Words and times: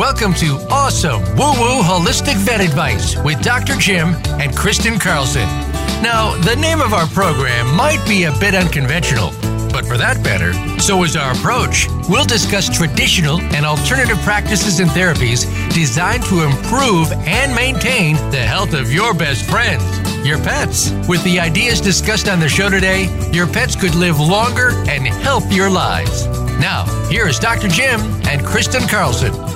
Welcome 0.00 0.32
to 0.36 0.56
Awesome 0.70 1.20
Woo 1.36 1.52
Woo 1.60 1.82
Holistic 1.82 2.36
Vet 2.36 2.62
Advice 2.62 3.22
with 3.22 3.42
Dr. 3.42 3.74
Jim 3.74 4.14
and 4.40 4.56
Kristen 4.56 4.98
Carlson. 4.98 5.46
Now, 6.02 6.34
the 6.40 6.56
name 6.56 6.80
of 6.80 6.94
our 6.94 7.06
program 7.08 7.76
might 7.76 8.02
be 8.08 8.24
a 8.24 8.32
bit 8.38 8.54
unconventional, 8.54 9.30
but 9.70 9.84
for 9.84 9.98
that 9.98 10.18
matter, 10.22 10.54
so 10.80 11.04
is 11.04 11.16
our 11.16 11.32
approach. 11.32 11.86
We'll 12.08 12.24
discuss 12.24 12.74
traditional 12.74 13.42
and 13.54 13.66
alternative 13.66 14.16
practices 14.20 14.80
and 14.80 14.88
therapies 14.88 15.44
designed 15.74 16.24
to 16.24 16.44
improve 16.44 17.12
and 17.12 17.54
maintain 17.54 18.16
the 18.30 18.40
health 18.40 18.72
of 18.72 18.90
your 18.90 19.12
best 19.12 19.44
friends, 19.50 19.84
your 20.26 20.38
pets. 20.38 20.92
With 21.08 21.22
the 21.24 21.38
ideas 21.38 21.78
discussed 21.78 22.26
on 22.26 22.40
the 22.40 22.48
show 22.48 22.70
today, 22.70 23.04
your 23.32 23.46
pets 23.46 23.76
could 23.76 23.94
live 23.94 24.18
longer 24.18 24.70
and 24.88 25.06
healthier 25.06 25.68
lives. 25.68 26.26
Now, 26.58 26.86
here 27.10 27.28
is 27.28 27.38
Dr. 27.38 27.68
Jim 27.68 28.00
and 28.26 28.42
Kristen 28.46 28.88
Carlson. 28.88 29.50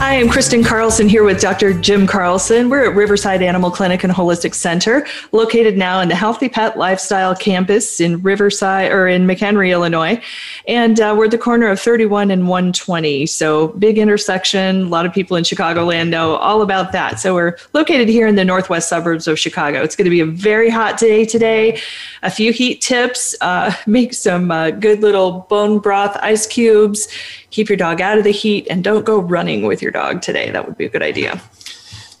Hi, 0.00 0.20
I'm 0.20 0.28
Kristen 0.28 0.62
Carlson 0.62 1.08
here 1.08 1.24
with 1.24 1.40
Dr. 1.40 1.74
Jim 1.74 2.06
Carlson. 2.06 2.70
We're 2.70 2.88
at 2.88 2.94
Riverside 2.94 3.42
Animal 3.42 3.72
Clinic 3.72 4.04
and 4.04 4.12
Holistic 4.12 4.54
Center, 4.54 5.04
located 5.32 5.76
now 5.76 6.00
in 6.00 6.08
the 6.08 6.14
Healthy 6.14 6.50
Pet 6.50 6.78
Lifestyle 6.78 7.34
Campus 7.34 8.00
in 8.00 8.22
Riverside 8.22 8.92
or 8.92 9.08
in 9.08 9.26
McHenry, 9.26 9.72
Illinois. 9.72 10.22
And 10.68 11.00
uh, 11.00 11.16
we're 11.18 11.24
at 11.24 11.32
the 11.32 11.36
corner 11.36 11.66
of 11.66 11.80
31 11.80 12.30
and 12.30 12.46
120. 12.46 13.26
So, 13.26 13.68
big 13.68 13.98
intersection. 13.98 14.82
A 14.82 14.88
lot 14.88 15.04
of 15.04 15.12
people 15.12 15.36
in 15.36 15.42
Chicagoland 15.42 16.10
know 16.10 16.36
all 16.36 16.62
about 16.62 16.92
that. 16.92 17.18
So, 17.18 17.34
we're 17.34 17.58
located 17.74 18.08
here 18.08 18.28
in 18.28 18.36
the 18.36 18.44
northwest 18.44 18.88
suburbs 18.88 19.26
of 19.26 19.36
Chicago. 19.36 19.82
It's 19.82 19.96
going 19.96 20.04
to 20.04 20.10
be 20.10 20.20
a 20.20 20.26
very 20.26 20.70
hot 20.70 20.96
day 20.96 21.24
today. 21.24 21.80
A 22.22 22.30
few 22.30 22.52
heat 22.52 22.80
tips 22.80 23.34
uh, 23.40 23.74
make 23.88 24.14
some 24.14 24.52
uh, 24.52 24.70
good 24.70 25.02
little 25.02 25.44
bone 25.50 25.80
broth 25.80 26.16
ice 26.22 26.46
cubes 26.46 27.08
keep 27.50 27.68
your 27.68 27.76
dog 27.76 28.00
out 28.00 28.18
of 28.18 28.24
the 28.24 28.30
heat 28.30 28.66
and 28.68 28.84
don't 28.84 29.04
go 29.04 29.18
running 29.18 29.62
with 29.62 29.80
your 29.80 29.87
dog 29.90 30.22
today. 30.22 30.50
That 30.50 30.66
would 30.66 30.76
be 30.76 30.86
a 30.86 30.88
good 30.88 31.02
idea. 31.02 31.32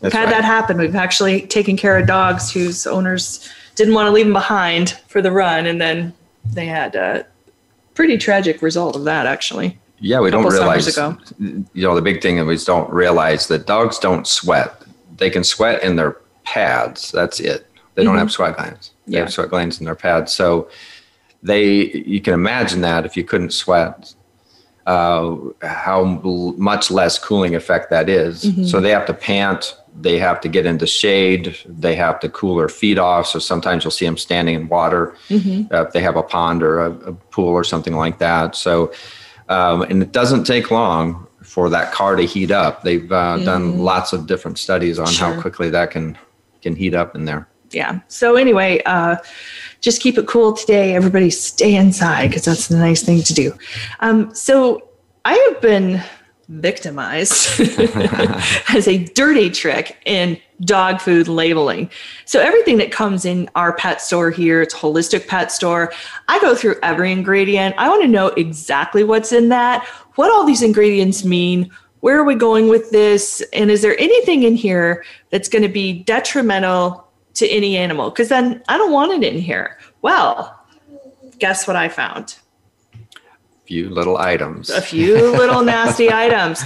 We've 0.00 0.12
had 0.12 0.24
right. 0.24 0.30
that 0.30 0.44
happen. 0.44 0.78
We've 0.78 0.94
actually 0.94 1.42
taken 1.46 1.76
care 1.76 1.98
of 1.98 2.06
dogs 2.06 2.52
whose 2.52 2.86
owners 2.86 3.48
didn't 3.74 3.94
want 3.94 4.06
to 4.06 4.12
leave 4.12 4.26
them 4.26 4.32
behind 4.32 4.90
for 5.08 5.20
the 5.20 5.32
run, 5.32 5.66
and 5.66 5.80
then 5.80 6.14
they 6.44 6.66
had 6.66 6.94
a 6.94 7.26
pretty 7.94 8.16
tragic 8.18 8.62
result 8.62 8.96
of 8.96 9.04
that, 9.04 9.26
actually. 9.26 9.78
Yeah, 10.00 10.20
we 10.20 10.30
don't 10.30 10.46
realize. 10.46 10.96
You 10.96 11.66
know, 11.74 11.94
the 11.94 12.02
big 12.02 12.22
thing 12.22 12.38
is 12.38 12.64
don't 12.64 12.88
realize 12.90 13.48
that 13.48 13.66
dogs 13.66 13.98
don't 13.98 14.26
sweat. 14.26 14.82
They 15.16 15.30
can 15.30 15.42
sweat 15.42 15.82
in 15.82 15.96
their 15.96 16.18
pads. 16.44 17.10
That's 17.10 17.40
it. 17.40 17.66
They 17.94 18.04
don't 18.04 18.12
mm-hmm. 18.12 18.20
have 18.20 18.32
sweat 18.32 18.56
glands. 18.56 18.92
They 19.06 19.14
yeah. 19.14 19.20
have 19.24 19.32
sweat 19.32 19.50
glands 19.50 19.80
in 19.80 19.86
their 19.86 19.96
pads. 19.96 20.32
So 20.32 20.70
they, 21.42 21.86
you 21.86 22.20
can 22.20 22.34
imagine 22.34 22.80
that 22.82 23.04
if 23.04 23.16
you 23.16 23.24
couldn't 23.24 23.52
sweat, 23.52 24.14
uh, 24.88 25.36
how 25.60 26.02
much 26.56 26.90
less 26.90 27.18
cooling 27.18 27.54
effect 27.54 27.90
that 27.90 28.08
is. 28.08 28.44
Mm-hmm. 28.44 28.64
So 28.64 28.80
they 28.80 28.88
have 28.88 29.04
to 29.04 29.12
pant, 29.12 29.76
they 29.94 30.18
have 30.18 30.40
to 30.40 30.48
get 30.48 30.64
into 30.64 30.86
shade, 30.86 31.54
they 31.66 31.94
have 31.94 32.18
to 32.20 32.30
cool 32.30 32.56
their 32.56 32.70
feet 32.70 32.98
off. 32.98 33.26
So 33.26 33.38
sometimes 33.38 33.84
you'll 33.84 33.90
see 33.90 34.06
them 34.06 34.16
standing 34.16 34.54
in 34.54 34.66
water 34.68 35.14
mm-hmm. 35.28 35.72
uh, 35.72 35.82
if 35.82 35.92
they 35.92 36.00
have 36.00 36.16
a 36.16 36.22
pond 36.22 36.62
or 36.62 36.80
a, 36.80 36.90
a, 36.90 37.12
pool 37.12 37.50
or 37.50 37.64
something 37.64 37.96
like 37.96 38.18
that. 38.20 38.56
So, 38.56 38.90
um, 39.50 39.82
and 39.82 40.02
it 40.02 40.12
doesn't 40.12 40.44
take 40.44 40.70
long 40.70 41.26
for 41.42 41.68
that 41.68 41.92
car 41.92 42.16
to 42.16 42.22
heat 42.22 42.50
up. 42.50 42.82
They've 42.82 43.12
uh, 43.12 43.36
mm-hmm. 43.36 43.44
done 43.44 43.78
lots 43.80 44.14
of 44.14 44.26
different 44.26 44.58
studies 44.58 44.98
on 44.98 45.08
sure. 45.08 45.34
how 45.34 45.40
quickly 45.40 45.68
that 45.68 45.90
can 45.90 46.16
can 46.62 46.74
heat 46.74 46.94
up 46.94 47.14
in 47.14 47.26
there. 47.26 47.46
Yeah. 47.70 48.00
So 48.08 48.36
anyway, 48.36 48.82
uh, 48.86 49.16
just 49.80 50.00
keep 50.00 50.18
it 50.18 50.26
cool 50.26 50.52
today. 50.52 50.94
Everybody 50.94 51.30
stay 51.30 51.74
inside 51.74 52.28
because 52.28 52.44
that's 52.44 52.68
the 52.68 52.76
nice 52.76 53.02
thing 53.02 53.22
to 53.22 53.34
do. 53.34 53.52
Um, 54.00 54.34
so 54.34 54.88
I 55.24 55.34
have 55.34 55.60
been 55.60 56.02
victimized 56.48 57.60
as 58.70 58.88
a 58.88 59.04
dirty 59.04 59.50
trick 59.50 59.98
in 60.06 60.40
dog 60.62 61.00
food 61.00 61.28
labeling. 61.28 61.90
So 62.24 62.40
everything 62.40 62.78
that 62.78 62.90
comes 62.90 63.24
in 63.24 63.50
our 63.54 63.74
pet 63.74 64.00
store 64.00 64.30
here, 64.30 64.62
it's 64.62 64.74
holistic 64.74 65.28
pet 65.28 65.52
store. 65.52 65.92
I 66.26 66.40
go 66.40 66.54
through 66.54 66.76
every 66.82 67.12
ingredient. 67.12 67.74
I 67.78 67.88
want 67.88 68.02
to 68.02 68.08
know 68.08 68.28
exactly 68.28 69.04
what's 69.04 69.32
in 69.32 69.50
that, 69.50 69.84
what 70.14 70.32
all 70.32 70.44
these 70.44 70.62
ingredients 70.62 71.24
mean, 71.24 71.70
where 72.00 72.18
are 72.18 72.24
we 72.24 72.34
going 72.34 72.68
with 72.68 72.90
this, 72.90 73.42
and 73.52 73.70
is 73.70 73.82
there 73.82 73.98
anything 74.00 74.44
in 74.44 74.54
here 74.54 75.04
that's 75.30 75.48
going 75.48 75.62
to 75.62 75.68
be 75.68 76.02
detrimental 76.04 77.07
to 77.38 77.48
any 77.48 77.76
animal 77.76 78.10
because 78.10 78.28
then 78.28 78.62
I 78.68 78.76
don't 78.76 78.92
want 78.92 79.12
it 79.12 79.26
in 79.26 79.40
here. 79.40 79.78
Well, 80.02 80.58
guess 81.38 81.66
what 81.66 81.76
I 81.76 81.88
found? 81.88 82.36
A 82.94 83.66
few 83.66 83.88
little 83.88 84.18
items. 84.18 84.70
A 84.70 84.82
few 84.82 85.14
little 85.32 85.62
nasty 85.62 86.12
items. 86.12 86.64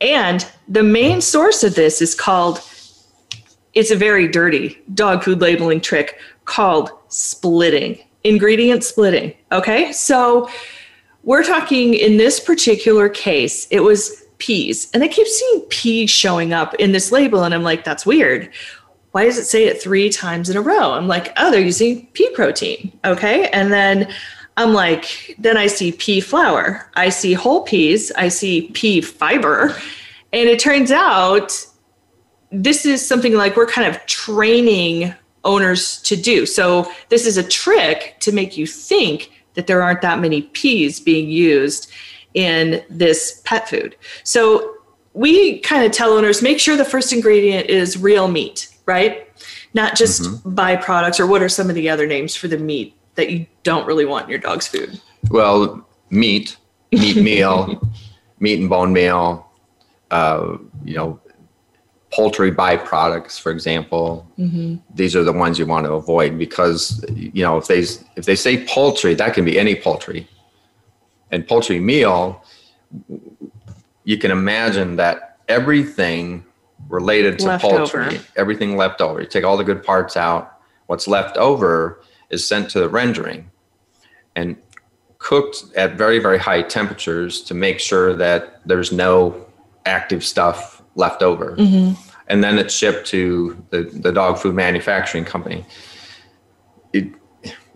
And 0.00 0.46
the 0.68 0.82
main 0.82 1.20
source 1.20 1.62
of 1.62 1.74
this 1.74 2.00
is 2.00 2.14
called, 2.14 2.60
it's 3.74 3.90
a 3.90 3.96
very 3.96 4.26
dirty 4.28 4.82
dog 4.94 5.24
food 5.24 5.40
labeling 5.40 5.80
trick 5.80 6.18
called 6.46 6.90
splitting, 7.08 7.98
ingredient 8.22 8.82
splitting. 8.82 9.34
Okay. 9.52 9.92
So 9.92 10.48
we're 11.22 11.44
talking 11.44 11.94
in 11.94 12.16
this 12.16 12.40
particular 12.40 13.08
case, 13.08 13.66
it 13.70 13.80
was 13.80 14.22
peas. 14.38 14.90
And 14.94 15.02
I 15.02 15.08
keep 15.08 15.26
seeing 15.26 15.60
peas 15.68 16.10
showing 16.10 16.52
up 16.52 16.74
in 16.74 16.92
this 16.92 17.12
label. 17.12 17.44
And 17.44 17.54
I'm 17.54 17.62
like, 17.62 17.84
that's 17.84 18.06
weird 18.06 18.50
why 19.14 19.26
does 19.26 19.38
it 19.38 19.44
say 19.44 19.66
it 19.66 19.80
three 19.80 20.10
times 20.10 20.50
in 20.50 20.56
a 20.56 20.60
row? 20.60 20.90
I'm 20.90 21.06
like, 21.06 21.32
oh, 21.36 21.48
they're 21.52 21.60
using 21.60 22.08
pea 22.14 22.28
protein. 22.30 22.90
Okay. 23.04 23.48
And 23.50 23.72
then 23.72 24.12
I'm 24.56 24.74
like, 24.74 25.36
then 25.38 25.56
I 25.56 25.68
see 25.68 25.92
pea 25.92 26.20
flour, 26.20 26.90
I 26.96 27.10
see 27.10 27.32
whole 27.32 27.62
peas, 27.62 28.10
I 28.16 28.26
see 28.26 28.72
pea 28.74 29.00
fiber. 29.00 29.76
And 30.32 30.48
it 30.48 30.58
turns 30.58 30.90
out 30.90 31.52
this 32.50 32.84
is 32.84 33.06
something 33.06 33.34
like 33.34 33.56
we're 33.56 33.68
kind 33.68 33.86
of 33.86 34.04
training 34.06 35.14
owners 35.44 36.02
to 36.02 36.16
do. 36.16 36.44
So 36.44 36.90
this 37.08 37.24
is 37.24 37.36
a 37.36 37.44
trick 37.44 38.16
to 38.18 38.32
make 38.32 38.56
you 38.56 38.66
think 38.66 39.30
that 39.54 39.68
there 39.68 39.80
aren't 39.80 40.02
that 40.02 40.18
many 40.18 40.42
peas 40.42 40.98
being 40.98 41.30
used 41.30 41.88
in 42.34 42.82
this 42.90 43.42
pet 43.44 43.68
food. 43.68 43.94
So 44.24 44.74
we 45.12 45.60
kind 45.60 45.84
of 45.84 45.92
tell 45.92 46.14
owners 46.14 46.42
make 46.42 46.58
sure 46.58 46.76
the 46.76 46.84
first 46.84 47.12
ingredient 47.12 47.70
is 47.70 47.96
real 47.96 48.26
meat 48.26 48.73
right? 48.86 49.28
Not 49.72 49.96
just 49.96 50.22
mm-hmm. 50.22 50.54
byproducts, 50.54 51.18
or 51.20 51.26
what 51.26 51.42
are 51.42 51.48
some 51.48 51.68
of 51.68 51.74
the 51.74 51.88
other 51.88 52.06
names 52.06 52.34
for 52.34 52.48
the 52.48 52.58
meat 52.58 52.94
that 53.14 53.30
you 53.30 53.46
don't 53.62 53.86
really 53.86 54.04
want 54.04 54.24
in 54.24 54.30
your 54.30 54.38
dog's 54.38 54.66
food? 54.66 55.00
Well, 55.30 55.86
meat, 56.10 56.56
meat 56.92 57.16
meal, 57.22 57.80
meat 58.40 58.60
and 58.60 58.68
bone 58.68 58.92
meal, 58.92 59.50
uh, 60.10 60.58
you 60.84 60.96
know, 60.96 61.20
poultry 62.12 62.52
byproducts, 62.52 63.40
for 63.40 63.50
example. 63.50 64.26
Mm-hmm. 64.38 64.76
These 64.94 65.16
are 65.16 65.24
the 65.24 65.32
ones 65.32 65.58
you 65.58 65.66
want 65.66 65.86
to 65.86 65.92
avoid 65.92 66.38
because 66.38 67.04
you 67.10 67.42
know 67.42 67.56
if 67.56 67.66
they 67.66 67.80
if 68.16 68.24
they 68.24 68.36
say 68.36 68.64
poultry, 68.66 69.14
that 69.14 69.34
can 69.34 69.44
be 69.44 69.58
any 69.58 69.74
poultry, 69.74 70.28
and 71.30 71.46
poultry 71.46 71.80
meal. 71.80 72.44
You 74.04 74.18
can 74.18 74.30
imagine 74.30 74.96
that 74.96 75.38
everything 75.48 76.44
related 76.94 77.40
to 77.40 77.58
poultry, 77.58 78.06
over. 78.06 78.24
everything 78.36 78.76
left 78.76 79.00
over. 79.00 79.20
You 79.20 79.26
take 79.26 79.44
all 79.44 79.56
the 79.56 79.64
good 79.64 79.82
parts 79.82 80.16
out. 80.16 80.60
What's 80.86 81.08
left 81.08 81.36
over 81.36 82.00
is 82.30 82.46
sent 82.46 82.70
to 82.70 82.78
the 82.78 82.88
rendering 82.88 83.50
and 84.36 84.56
cooked 85.18 85.64
at 85.74 85.98
very, 85.98 86.20
very 86.20 86.38
high 86.38 86.62
temperatures 86.62 87.42
to 87.42 87.54
make 87.54 87.80
sure 87.80 88.14
that 88.14 88.60
there's 88.64 88.92
no 88.92 89.44
active 89.86 90.24
stuff 90.24 90.82
left 90.94 91.20
over. 91.22 91.56
Mm-hmm. 91.56 92.00
And 92.28 92.44
then 92.44 92.58
it's 92.58 92.72
shipped 92.72 93.08
to 93.08 93.62
the, 93.70 93.82
the 93.82 94.12
dog 94.12 94.38
food 94.38 94.54
manufacturing 94.54 95.24
company. 95.24 95.66
It, 96.92 97.08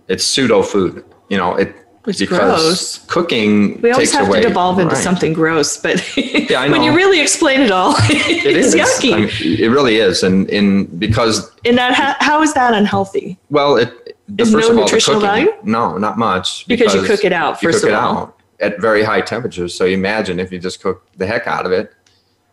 it's 0.07 0.25
pseudo 0.25 0.63
food. 0.63 1.05
You 1.29 1.39
know, 1.39 1.57
it 1.57 1.75
it's 2.09 2.23
gross. 2.25 2.99
Cooking. 3.07 3.81
We 3.81 3.91
always 3.91 4.13
have 4.13 4.29
away, 4.29 4.41
to 4.41 4.49
devolve 4.49 4.79
into 4.79 4.95
right. 4.95 5.03
something 5.03 5.33
gross, 5.33 5.77
but 5.77 6.17
yeah, 6.51 6.69
when 6.71 6.83
you 6.83 6.95
really 6.95 7.21
explain 7.21 7.61
it 7.61 7.71
all, 7.71 7.95
it's 7.99 8.75
yucky. 8.75 9.13
I 9.13 9.17
mean, 9.19 9.61
it 9.61 9.69
really 9.69 9.97
is, 9.97 10.23
and 10.23 10.49
in 10.49 10.87
because 10.99 11.51
in 11.65 11.77
that 11.77 11.95
how, 11.95 12.17
how 12.21 12.43
is 12.43 12.55
that 12.55 12.75
unhealthy? 12.75 13.39
Well, 13.51 13.77
it 13.77 14.17
the 14.29 14.43
is 14.45 14.53
no 14.53 14.73
nutritional 14.73 15.21
all, 15.21 15.27
value. 15.27 15.53
No, 15.63 15.99
not 15.99 16.19
much. 16.19 16.67
Because, 16.67 16.93
because 16.93 17.09
you 17.11 17.17
cook 17.17 17.25
it 17.25 17.33
out 17.33 17.61
first 17.61 17.85
of 17.85 17.93
all 17.93 18.17
out 18.19 18.39
at 18.61 18.81
very 18.81 19.03
high 19.03 19.21
temperatures. 19.21 19.75
So 19.75 19.85
imagine 19.85 20.41
if 20.41 20.51
you 20.51 20.59
just 20.59 20.83
cook 20.83 21.07
the 21.17 21.27
heck 21.27 21.47
out 21.47 21.67
of 21.67 21.73
it. 21.73 21.95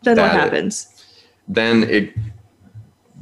Then 0.03 0.17
what 0.17 0.31
happens? 0.31 0.85
It, 0.85 1.05
then 1.47 1.83
it 1.83 2.13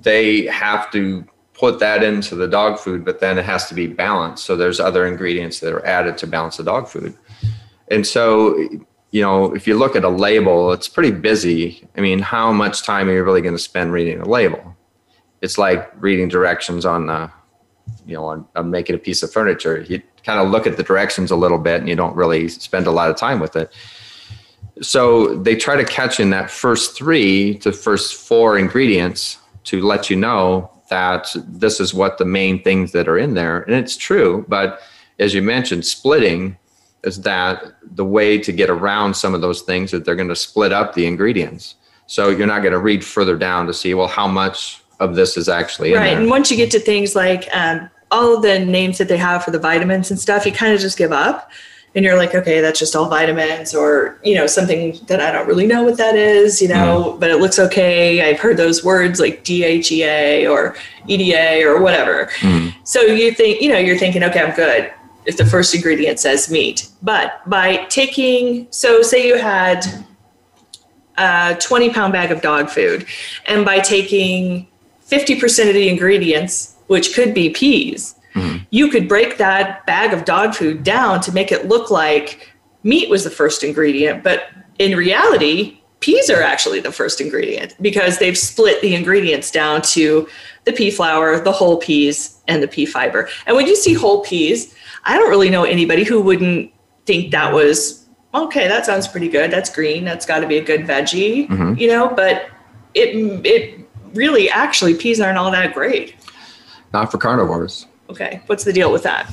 they 0.01 0.45
have 0.47 0.91
to 0.91 1.25
put 1.53 1.79
that 1.79 2.03
into 2.03 2.35
the 2.35 2.47
dog 2.47 2.79
food, 2.79 3.05
but 3.05 3.19
then 3.19 3.37
it 3.37 3.45
has 3.45 3.67
to 3.69 3.75
be 3.75 3.87
balanced. 3.87 4.45
So 4.45 4.55
there's 4.55 4.79
other 4.79 5.05
ingredients 5.05 5.59
that 5.59 5.71
are 5.71 5.85
added 5.85 6.17
to 6.19 6.27
balance 6.27 6.57
the 6.57 6.63
dog 6.63 6.87
food. 6.87 7.15
And 7.89 8.05
so, 8.05 8.57
you 9.11 9.21
know, 9.21 9.53
if 9.53 9.67
you 9.67 9.77
look 9.77 9.95
at 9.95 10.03
a 10.03 10.09
label, 10.09 10.73
it's 10.73 10.87
pretty 10.87 11.11
busy. 11.11 11.87
I 11.95 12.01
mean, 12.01 12.19
how 12.19 12.51
much 12.51 12.83
time 12.83 13.07
are 13.07 13.13
you 13.13 13.23
really 13.23 13.41
going 13.41 13.55
to 13.55 13.61
spend 13.61 13.93
reading 13.93 14.19
a 14.19 14.27
label? 14.27 14.75
It's 15.41 15.57
like 15.57 15.91
reading 16.01 16.27
directions 16.27 16.85
on 16.85 17.05
the, 17.05 17.29
you 18.05 18.15
know, 18.15 18.25
on, 18.25 18.47
on 18.55 18.71
making 18.71 18.95
a 18.95 18.99
piece 18.99 19.21
of 19.21 19.31
furniture. 19.31 19.81
You 19.81 20.01
kind 20.25 20.39
of 20.39 20.49
look 20.49 20.65
at 20.65 20.77
the 20.77 20.83
directions 20.83 21.29
a 21.31 21.35
little 21.35 21.59
bit 21.59 21.81
and 21.81 21.87
you 21.87 21.95
don't 21.95 22.15
really 22.15 22.47
spend 22.47 22.87
a 22.87 22.91
lot 22.91 23.11
of 23.11 23.17
time 23.17 23.39
with 23.39 23.55
it. 23.55 23.71
So 24.81 25.35
they 25.35 25.55
try 25.55 25.75
to 25.75 25.85
catch 25.85 26.19
in 26.19 26.31
that 26.31 26.49
first 26.49 26.95
three 26.95 27.59
to 27.59 27.71
first 27.71 28.15
four 28.15 28.57
ingredients 28.57 29.37
to 29.65 29.81
let 29.81 30.09
you 30.09 30.15
know 30.15 30.72
that 30.93 31.35
this 31.47 31.79
is 31.79 31.91
what 31.91 32.19
the 32.19 32.25
main 32.25 32.61
things 32.61 32.91
that 32.91 33.07
are 33.07 33.17
in 33.17 33.33
there. 33.33 33.61
And 33.63 33.73
it's 33.73 33.97
true, 33.97 34.45
but 34.47 34.79
as 35.17 35.33
you 35.33 35.41
mentioned, 35.41 35.85
splitting 35.85 36.55
is 37.03 37.21
that 37.21 37.63
the 37.95 38.05
way 38.05 38.37
to 38.37 38.51
get 38.51 38.69
around 38.69 39.15
some 39.15 39.33
of 39.33 39.41
those 39.41 39.63
things 39.63 39.89
that 39.89 40.05
they're 40.05 40.15
going 40.15 40.29
to 40.29 40.35
split 40.35 40.71
up 40.71 40.93
the 40.93 41.07
ingredients. 41.07 41.75
So 42.05 42.29
you're 42.29 42.45
not 42.45 42.61
going 42.61 42.73
to 42.73 42.79
read 42.79 43.03
further 43.03 43.35
down 43.35 43.65
to 43.65 43.73
see, 43.73 43.95
well, 43.95 44.07
how 44.07 44.27
much 44.27 44.83
of 44.99 45.15
this 45.15 45.35
is 45.35 45.49
actually 45.49 45.93
in 45.93 45.97
right. 45.97 46.15
And 46.15 46.29
once 46.29 46.51
you 46.51 46.57
get 46.57 46.69
to 46.71 46.79
things 46.79 47.15
like 47.15 47.49
um, 47.55 47.89
all 48.11 48.39
the 48.39 48.59
names 48.59 48.99
that 48.99 49.07
they 49.07 49.17
have 49.17 49.43
for 49.43 49.49
the 49.49 49.59
vitamins 49.59 50.11
and 50.11 50.19
stuff, 50.19 50.45
you 50.45 50.51
kind 50.51 50.73
of 50.75 50.79
just 50.79 50.97
give 50.97 51.11
up. 51.11 51.49
And 51.95 52.03
you're 52.03 52.17
like, 52.17 52.33
okay, 52.33 52.59
that's 52.59 52.79
just 52.79 52.95
all 52.95 53.07
vitamins, 53.07 53.75
or 53.75 54.17
you 54.23 54.33
know, 54.33 54.47
something 54.47 54.97
that 55.07 55.19
I 55.19 55.31
don't 55.31 55.47
really 55.47 55.67
know 55.67 55.83
what 55.83 55.97
that 55.97 56.15
is, 56.15 56.61
you 56.61 56.67
know, 56.67 57.13
Mm. 57.13 57.19
but 57.19 57.29
it 57.29 57.37
looks 57.37 57.59
okay. 57.59 58.27
I've 58.27 58.39
heard 58.39 58.57
those 58.57 58.83
words 58.83 59.19
like 59.19 59.43
DHEA 59.43 60.49
or 60.49 60.75
EDA 61.07 61.63
or 61.67 61.79
whatever. 61.81 62.31
Mm. 62.39 62.73
So 62.83 63.01
you 63.01 63.31
think, 63.31 63.61
you 63.61 63.69
know, 63.69 63.77
you're 63.77 63.97
thinking, 63.97 64.23
okay, 64.23 64.41
I'm 64.41 64.55
good 64.55 64.91
if 65.25 65.37
the 65.37 65.45
first 65.45 65.73
ingredient 65.75 66.19
says 66.19 66.49
meat. 66.49 66.89
But 67.03 67.47
by 67.47 67.85
taking, 67.89 68.67
so 68.71 69.01
say 69.03 69.27
you 69.27 69.37
had 69.37 69.85
a 71.17 71.55
20 71.61 71.91
pound 71.91 72.11
bag 72.11 72.31
of 72.31 72.41
dog 72.41 72.69
food, 72.69 73.05
and 73.45 73.63
by 73.63 73.79
taking 73.79 74.67
50% 75.07 75.67
of 75.67 75.75
the 75.75 75.89
ingredients, 75.89 76.75
which 76.87 77.13
could 77.13 77.33
be 77.35 77.49
peas, 77.51 78.15
you 78.71 78.89
could 78.89 79.07
break 79.07 79.37
that 79.37 79.85
bag 79.85 80.13
of 80.13 80.25
dog 80.25 80.55
food 80.55 80.83
down 80.83 81.21
to 81.21 81.31
make 81.31 81.51
it 81.51 81.67
look 81.67 81.91
like 81.91 82.51
meat 82.83 83.09
was 83.09 83.23
the 83.23 83.29
first 83.29 83.63
ingredient. 83.63 84.23
But 84.23 84.47
in 84.79 84.97
reality, 84.97 85.79
peas 85.99 86.29
are 86.29 86.41
actually 86.41 86.79
the 86.79 86.91
first 86.91 87.21
ingredient 87.21 87.75
because 87.81 88.17
they've 88.19 88.37
split 88.37 88.81
the 88.81 88.95
ingredients 88.95 89.51
down 89.51 89.81
to 89.81 90.27
the 90.65 90.73
pea 90.73 90.91
flour, 90.91 91.39
the 91.39 91.51
whole 91.51 91.77
peas, 91.77 92.37
and 92.47 92.61
the 92.63 92.67
pea 92.67 92.85
fiber. 92.85 93.29
And 93.45 93.55
when 93.55 93.67
you 93.67 93.75
see 93.75 93.93
whole 93.93 94.21
peas, 94.21 94.73
I 95.05 95.17
don't 95.17 95.29
really 95.29 95.49
know 95.49 95.63
anybody 95.63 96.03
who 96.03 96.21
wouldn't 96.21 96.71
think 97.05 97.31
that 97.31 97.53
was 97.53 98.05
okay. 98.33 98.67
That 98.67 98.85
sounds 98.85 99.07
pretty 99.07 99.29
good. 99.29 99.51
That's 99.51 99.69
green. 99.69 100.03
That's 100.05 100.25
got 100.25 100.39
to 100.39 100.47
be 100.47 100.57
a 100.57 100.63
good 100.63 100.81
veggie, 100.81 101.47
Mhm. 101.49 101.79
you 101.79 101.87
know. 101.87 102.07
But 102.09 102.47
it 102.93 103.15
it 103.45 103.79
really 104.13 104.49
actually 104.49 104.93
peas 104.95 105.19
aren't 105.21 105.37
all 105.37 105.51
that 105.51 105.73
great. 105.73 106.15
Not 106.93 107.11
for 107.11 107.17
carnivores. 107.17 107.85
Okay, 108.09 108.41
what's 108.47 108.63
the 108.63 108.73
deal 108.73 108.91
with 108.91 109.03
that? 109.03 109.31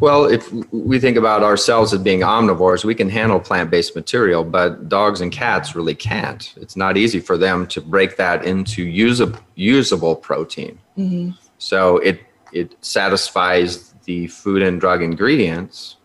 Well, 0.00 0.24
if 0.24 0.50
we 0.72 0.98
think 0.98 1.18
about 1.18 1.42
ourselves 1.42 1.92
as 1.92 2.00
being 2.00 2.20
omnivores, 2.20 2.84
we 2.84 2.94
can 2.94 3.10
handle 3.10 3.38
plant 3.38 3.70
based 3.70 3.94
material, 3.94 4.44
but 4.44 4.88
dogs 4.88 5.20
and 5.20 5.30
cats 5.30 5.74
really 5.74 5.94
can't. 5.94 6.54
It's 6.56 6.74
not 6.74 6.96
easy 6.96 7.20
for 7.20 7.36
them 7.36 7.66
to 7.68 7.82
break 7.82 8.16
that 8.16 8.44
into 8.44 8.82
usable, 8.82 9.38
usable 9.56 10.16
protein. 10.16 10.78
Mm-hmm. 10.96 11.32
So 11.58 11.98
it, 11.98 12.20
it 12.52 12.76
satisfies 12.82 13.94
the 14.04 14.26
food 14.28 14.62
and 14.62 14.80
drug 14.80 15.02
ingredients 15.02 15.96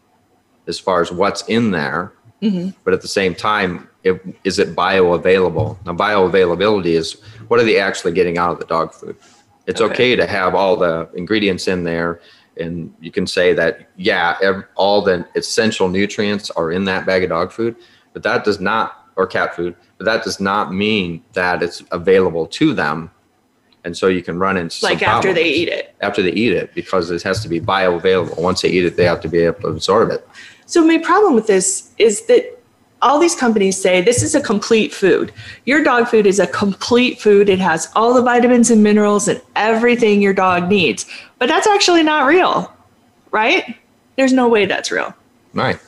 as 0.67 0.77
far 0.77 1.01
as 1.01 1.11
what's 1.11 1.43
in 1.43 1.71
there, 1.71 2.11
mm-hmm. 2.41 2.71
but 2.83 2.93
at 2.93 3.01
the 3.01 3.07
same 3.07 3.33
time, 3.33 3.87
it, 4.03 4.21
is 4.43 4.59
it 4.59 4.75
bioavailable? 4.75 5.83
Now, 5.85 5.93
bioavailability 5.93 6.87
is 6.87 7.13
what 7.47 7.59
are 7.59 7.63
they 7.63 7.79
actually 7.79 8.11
getting 8.11 8.37
out 8.37 8.51
of 8.51 8.59
the 8.59 8.65
dog 8.65 8.93
food? 8.93 9.15
It's 9.67 9.81
Okay. 9.81 9.93
okay, 9.93 10.15
to 10.15 10.25
have 10.27 10.53
all 10.55 10.75
the 10.77 11.09
ingredients 11.15 11.67
in 11.67 11.83
there, 11.83 12.19
and 12.57 12.93
you 13.01 13.11
can 13.11 13.25
say 13.27 13.53
that, 13.53 13.89
yeah, 13.97 14.37
ev- 14.41 14.63
all 14.75 15.01
the 15.01 15.25
essential 15.35 15.89
nutrients 15.89 16.49
are 16.51 16.71
in 16.71 16.85
that 16.85 17.05
bag 17.05 17.23
of 17.23 17.29
dog 17.29 17.51
food, 17.51 17.75
but 18.13 18.23
that 18.23 18.43
does 18.45 18.59
not, 18.59 19.07
or 19.15 19.25
cat 19.27 19.55
food, 19.55 19.75
but 19.97 20.05
that 20.05 20.23
does 20.23 20.39
not 20.39 20.73
mean 20.73 21.23
that 21.33 21.63
it's 21.63 21.83
available 21.91 22.45
to 22.47 22.73
them. 22.73 23.09
And 23.83 23.95
so 23.95 24.07
you 24.07 24.23
can 24.23 24.39
run 24.39 24.57
into 24.57 24.83
Like 24.83 25.03
after 25.03 25.31
they 25.33 25.47
eat 25.47 25.67
it. 25.69 25.93
after 26.01 26.21
they 26.23 26.31
eat 26.31 26.53
it 26.53 26.73
because 26.73 27.11
it 27.11 27.21
has 27.23 27.41
to 27.43 27.47
be 27.49 27.59
bioavailable. 27.61 28.37
Once 28.39 28.61
they 28.61 28.69
eat 28.69 28.83
it, 28.85 28.97
they 28.97 29.03
have 29.05 29.21
to 29.21 29.27
be 29.27 29.39
able 29.39 29.61
to 29.61 29.67
absorb 29.67 30.09
it. 30.11 30.27
So 30.65 30.83
my 30.85 30.97
problem 30.97 31.35
with 31.35 31.45
this 31.45 31.91
is 31.99 32.25
that 32.25 32.54
all 33.05 33.19
these 33.19 33.35
companies 33.35 33.79
say 33.79 34.01
this 34.01 34.23
is 34.23 34.33
a 34.33 34.41
complete 34.41 34.91
food. 34.91 35.31
Your 35.65 35.83
dog 35.83 36.07
food 36.07 36.25
is 36.25 36.39
a 36.39 36.47
complete 36.47 37.21
food. 37.21 37.49
It 37.49 37.59
has 37.59 37.87
all 37.95 38.15
the 38.15 38.21
vitamins 38.23 38.71
and 38.71 38.81
minerals 38.81 39.27
and 39.27 39.39
everything 39.55 40.23
your 40.23 40.33
dog 40.33 40.67
needs. 40.67 41.05
But 41.37 41.47
that's 41.47 41.67
actually 41.67 42.01
not 42.01 42.25
real, 42.25 42.73
right? 43.29 43.77
There's 44.17 44.33
no 44.33 44.49
way 44.49 44.65
that's 44.65 44.91
real. 44.91 45.13
Right. 45.53 45.79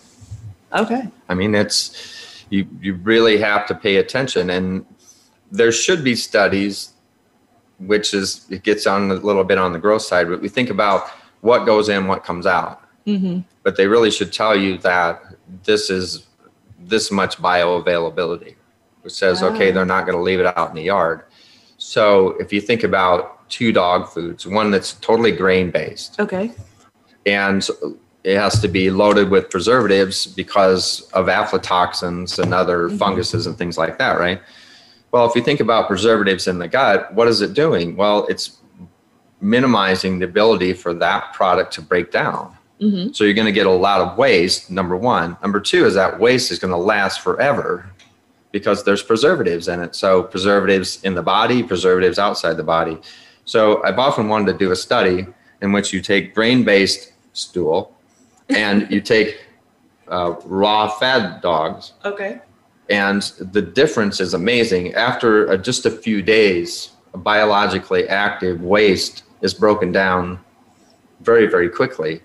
Okay. 0.74 1.10
I 1.28 1.34
mean, 1.34 1.56
it's 1.56 2.46
you. 2.52 2.68
You 2.82 2.94
really 2.96 3.38
have 3.40 3.66
to 3.68 3.76
pay 3.76 3.96
attention, 3.96 4.52
and 4.52 4.86
there 5.52 5.72
should 5.72 6.04
be 6.04 6.14
studies, 6.16 6.94
which 7.80 8.14
is 8.14 8.46
it 8.50 8.62
gets 8.64 8.86
on 8.86 9.10
a 9.10 9.16
little 9.16 9.44
bit 9.44 9.58
on 9.58 9.74
the 9.74 9.80
growth 9.80 10.04
side. 10.04 10.30
But 10.30 10.42
we 10.42 10.50
think 10.50 10.70
about 10.70 11.10
what 11.42 11.66
goes 11.66 11.90
in, 11.90 12.08
what 12.08 12.24
comes 12.24 12.46
out. 12.46 12.82
Mm-hmm. 13.08 13.40
But 13.64 13.76
they 13.76 13.88
really 13.88 14.12
should 14.12 14.32
tell 14.32 14.56
you 14.56 14.78
that 14.80 15.24
this 15.64 15.90
is 15.90 16.27
this 16.88 17.12
much 17.12 17.38
bioavailability, 17.38 18.56
which 19.02 19.14
says 19.14 19.44
okay, 19.44 19.70
Ah. 19.70 19.74
they're 19.74 19.86
not 19.86 20.06
going 20.06 20.18
to 20.18 20.24
leave 20.24 20.40
it 20.40 20.58
out 20.58 20.70
in 20.70 20.76
the 20.76 20.84
yard. 20.84 21.24
So 21.78 22.30
if 22.40 22.52
you 22.52 22.62
think 22.62 22.84
about 22.84 23.48
two 23.50 23.72
dog 23.72 24.10
foods, 24.10 24.48
one 24.48 24.72
that's 24.72 24.94
totally 24.94 25.32
grain 25.32 25.70
based, 25.72 26.20
Okay. 26.20 26.52
and 27.26 27.68
it 28.24 28.38
has 28.38 28.60
to 28.62 28.68
be 28.68 28.90
loaded 28.90 29.30
with 29.30 29.50
preservatives 29.50 30.26
because 30.28 31.02
of 31.14 31.28
aflatoxins 31.28 32.40
and 32.40 32.54
other 32.54 32.90
funguses 32.90 33.46
and 33.48 33.58
things 33.58 33.78
like 33.78 33.98
that, 34.00 34.20
right? 34.20 34.42
Well, 35.12 35.26
if 35.30 35.36
you 35.36 35.42
think 35.42 35.62
about 35.62 35.88
preservatives 35.88 36.48
in 36.48 36.58
the 36.60 36.68
gut, 36.68 37.14
what 37.14 37.28
is 37.30 37.42
it 37.42 37.54
doing? 37.54 37.96
Well, 37.96 38.26
it's 38.28 38.58
minimizing 39.40 40.20
the 40.20 40.26
ability 40.26 40.74
for 40.74 40.94
that 40.96 41.32
product 41.34 41.74
to 41.76 41.82
break 41.82 42.12
down. 42.12 42.57
Mm-hmm. 42.82 43.12
So 43.14 43.24
you're 43.24 43.34
going 43.34 43.46
to 43.48 43.52
get 43.52 43.66
a 43.66 43.72
lot 43.72 44.02
of 44.02 44.18
waste, 44.18 44.70
number 44.70 44.96
one. 44.96 45.38
Number 45.42 45.60
two 45.60 45.86
is 45.86 45.96
that 45.96 46.20
waste 46.20 46.52
is 46.52 46.60
going 46.60 46.72
to 46.72 46.78
last 46.78 47.22
forever 47.22 47.90
because 48.52 48.84
there's 48.84 49.02
preservatives 49.04 49.68
in 49.68 49.82
it. 49.82 49.96
So 49.96 50.24
preservatives 50.24 51.04
in 51.04 51.16
the 51.16 51.24
body, 51.24 51.64
preservatives 51.64 52.20
outside 52.20 52.56
the 52.58 52.64
body. 52.64 52.98
So 53.46 53.84
I've 53.84 54.00
often 54.00 54.30
wanted 54.30 54.52
to 54.54 54.58
do 54.58 54.72
a 54.72 54.76
study 54.76 55.26
in 55.62 55.72
which 55.72 55.92
you 55.92 56.02
take 56.02 56.36
grain-based 56.36 57.14
stool 57.34 57.96
and 58.50 58.90
you 58.92 59.02
take 59.02 59.40
uh, 60.08 60.36
raw 60.46 60.88
fed 60.88 61.42
dogs, 61.42 61.94
Okay. 62.06 62.40
and 62.90 63.22
the 63.40 63.62
difference 63.62 64.22
is 64.22 64.34
amazing. 64.34 64.94
After 64.94 65.50
uh, 65.52 65.58
just 65.58 65.86
a 65.86 65.92
few 65.92 66.22
days, 66.22 66.92
biologically 67.14 68.08
active 68.08 68.62
waste 68.62 69.24
is 69.42 69.54
broken 69.54 69.92
down 69.92 70.40
very, 71.22 71.48
very 71.48 71.70
quickly. 71.70 72.22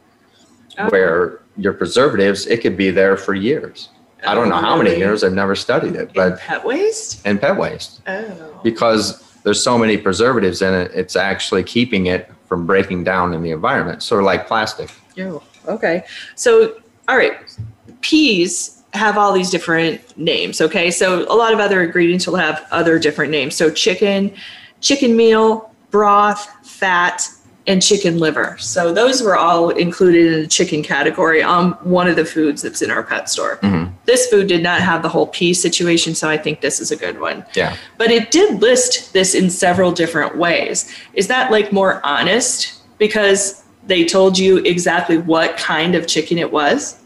Oh. 0.78 0.88
Where 0.88 1.40
your 1.56 1.74
preservatives, 1.74 2.46
it 2.46 2.62
could 2.62 2.76
be 2.76 2.90
there 2.90 3.16
for 3.16 3.34
years. 3.34 3.90
I 4.26 4.34
don't 4.34 4.48
know 4.48 4.56
oh, 4.56 4.60
how 4.60 4.76
many 4.76 4.96
years. 4.96 5.24
I've 5.24 5.32
never 5.32 5.56
studied 5.56 5.96
it, 5.96 6.12
but 6.14 6.38
pet 6.38 6.64
waste? 6.64 7.26
and 7.26 7.40
pet 7.40 7.56
waste 7.56 8.00
Oh. 8.06 8.60
because 8.62 9.22
there's 9.42 9.62
so 9.62 9.76
many 9.76 9.96
preservatives 9.96 10.62
in 10.62 10.72
it. 10.72 10.92
It's 10.94 11.16
actually 11.16 11.64
keeping 11.64 12.06
it 12.06 12.30
from 12.46 12.66
breaking 12.66 13.04
down 13.04 13.34
in 13.34 13.42
the 13.42 13.50
environment, 13.50 14.02
sort 14.02 14.20
of 14.20 14.26
like 14.26 14.46
plastic. 14.46 14.90
Oh, 15.18 15.42
okay. 15.66 16.04
So, 16.36 16.80
all 17.08 17.16
right, 17.16 17.34
peas 18.00 18.82
have 18.94 19.18
all 19.18 19.32
these 19.32 19.50
different 19.50 20.16
names. 20.16 20.60
Okay, 20.60 20.90
so 20.90 21.22
a 21.32 21.34
lot 21.34 21.52
of 21.52 21.60
other 21.60 21.82
ingredients 21.82 22.26
will 22.26 22.36
have 22.36 22.66
other 22.70 22.98
different 22.98 23.30
names. 23.30 23.56
So, 23.56 23.70
chicken, 23.70 24.34
chicken 24.80 25.16
meal, 25.16 25.74
broth, 25.90 26.48
fat, 26.66 27.26
and 27.66 27.82
chicken 27.82 28.18
liver. 28.18 28.56
So, 28.58 28.92
those 28.92 29.22
were 29.22 29.36
all 29.36 29.70
included 29.70 30.32
in 30.32 30.40
the 30.42 30.46
chicken 30.48 30.82
category 30.82 31.42
on 31.42 31.72
one 31.82 32.08
of 32.08 32.16
the 32.16 32.24
foods 32.24 32.62
that's 32.62 32.82
in 32.82 32.90
our 32.90 33.02
pet 33.02 33.28
store. 33.28 33.58
Mhm. 33.62 33.92
This 34.04 34.26
food 34.26 34.48
did 34.48 34.62
not 34.62 34.80
have 34.80 35.02
the 35.02 35.08
whole 35.08 35.28
pea 35.28 35.54
situation, 35.54 36.14
so 36.14 36.28
I 36.28 36.36
think 36.36 36.60
this 36.60 36.80
is 36.80 36.90
a 36.90 36.96
good 36.96 37.20
one. 37.20 37.44
Yeah. 37.54 37.76
But 37.98 38.10
it 38.10 38.30
did 38.30 38.60
list 38.60 39.12
this 39.12 39.34
in 39.34 39.48
several 39.50 39.92
different 39.92 40.36
ways. 40.36 40.92
Is 41.14 41.28
that 41.28 41.52
like 41.52 41.72
more 41.72 42.00
honest 42.04 42.72
because 42.98 43.62
they 43.86 44.04
told 44.04 44.38
you 44.38 44.58
exactly 44.58 45.18
what 45.18 45.56
kind 45.56 45.94
of 45.94 46.06
chicken 46.06 46.38
it 46.38 46.52
was? 46.52 46.96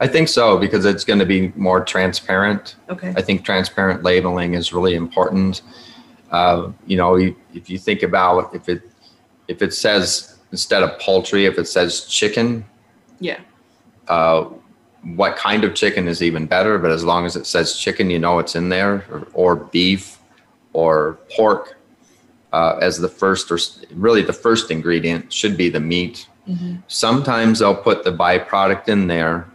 I 0.00 0.06
think 0.06 0.28
so 0.28 0.58
because 0.58 0.84
it's 0.84 1.04
going 1.04 1.18
to 1.18 1.26
be 1.26 1.52
more 1.56 1.84
transparent. 1.84 2.76
Okay. 2.88 3.12
I 3.16 3.22
think 3.22 3.44
transparent 3.44 4.02
labeling 4.02 4.54
is 4.54 4.72
really 4.72 4.94
important. 4.94 5.62
Uh, 6.30 6.70
you 6.86 6.96
know, 6.96 7.16
if 7.16 7.68
you 7.68 7.78
think 7.78 8.02
about 8.02 8.54
if 8.54 8.68
it 8.68 8.87
if 9.48 9.62
it 9.62 9.74
says 9.74 10.36
instead 10.52 10.82
of 10.82 10.98
poultry, 11.00 11.46
if 11.46 11.58
it 11.58 11.66
says 11.66 12.04
chicken, 12.04 12.64
Yeah. 13.20 13.40
uh, 14.08 14.44
what 15.14 15.36
kind 15.36 15.64
of 15.64 15.74
chicken 15.74 16.08
is 16.08 16.22
even 16.22 16.46
better. 16.46 16.78
But 16.78 16.90
as 16.90 17.04
long 17.04 17.24
as 17.26 17.36
it 17.36 17.46
says 17.46 17.76
chicken, 17.76 18.10
you 18.10 18.18
know 18.18 18.38
it's 18.38 18.54
in 18.56 18.68
there, 18.68 19.04
or, 19.10 19.26
or 19.32 19.56
beef, 19.56 20.18
or 20.72 21.18
pork 21.34 21.78
uh, 22.52 22.78
as 22.80 22.98
the 22.98 23.08
first, 23.08 23.50
or 23.50 23.58
really 23.94 24.22
the 24.22 24.32
first 24.32 24.70
ingredient 24.70 25.32
should 25.32 25.56
be 25.56 25.68
the 25.68 25.80
meat. 25.80 26.26
Sometimes 26.86 27.58
they'll 27.58 27.74
put 27.74 28.04
the 28.04 28.12
byproduct 28.12 28.88
in 28.88 29.06
there 29.06 29.46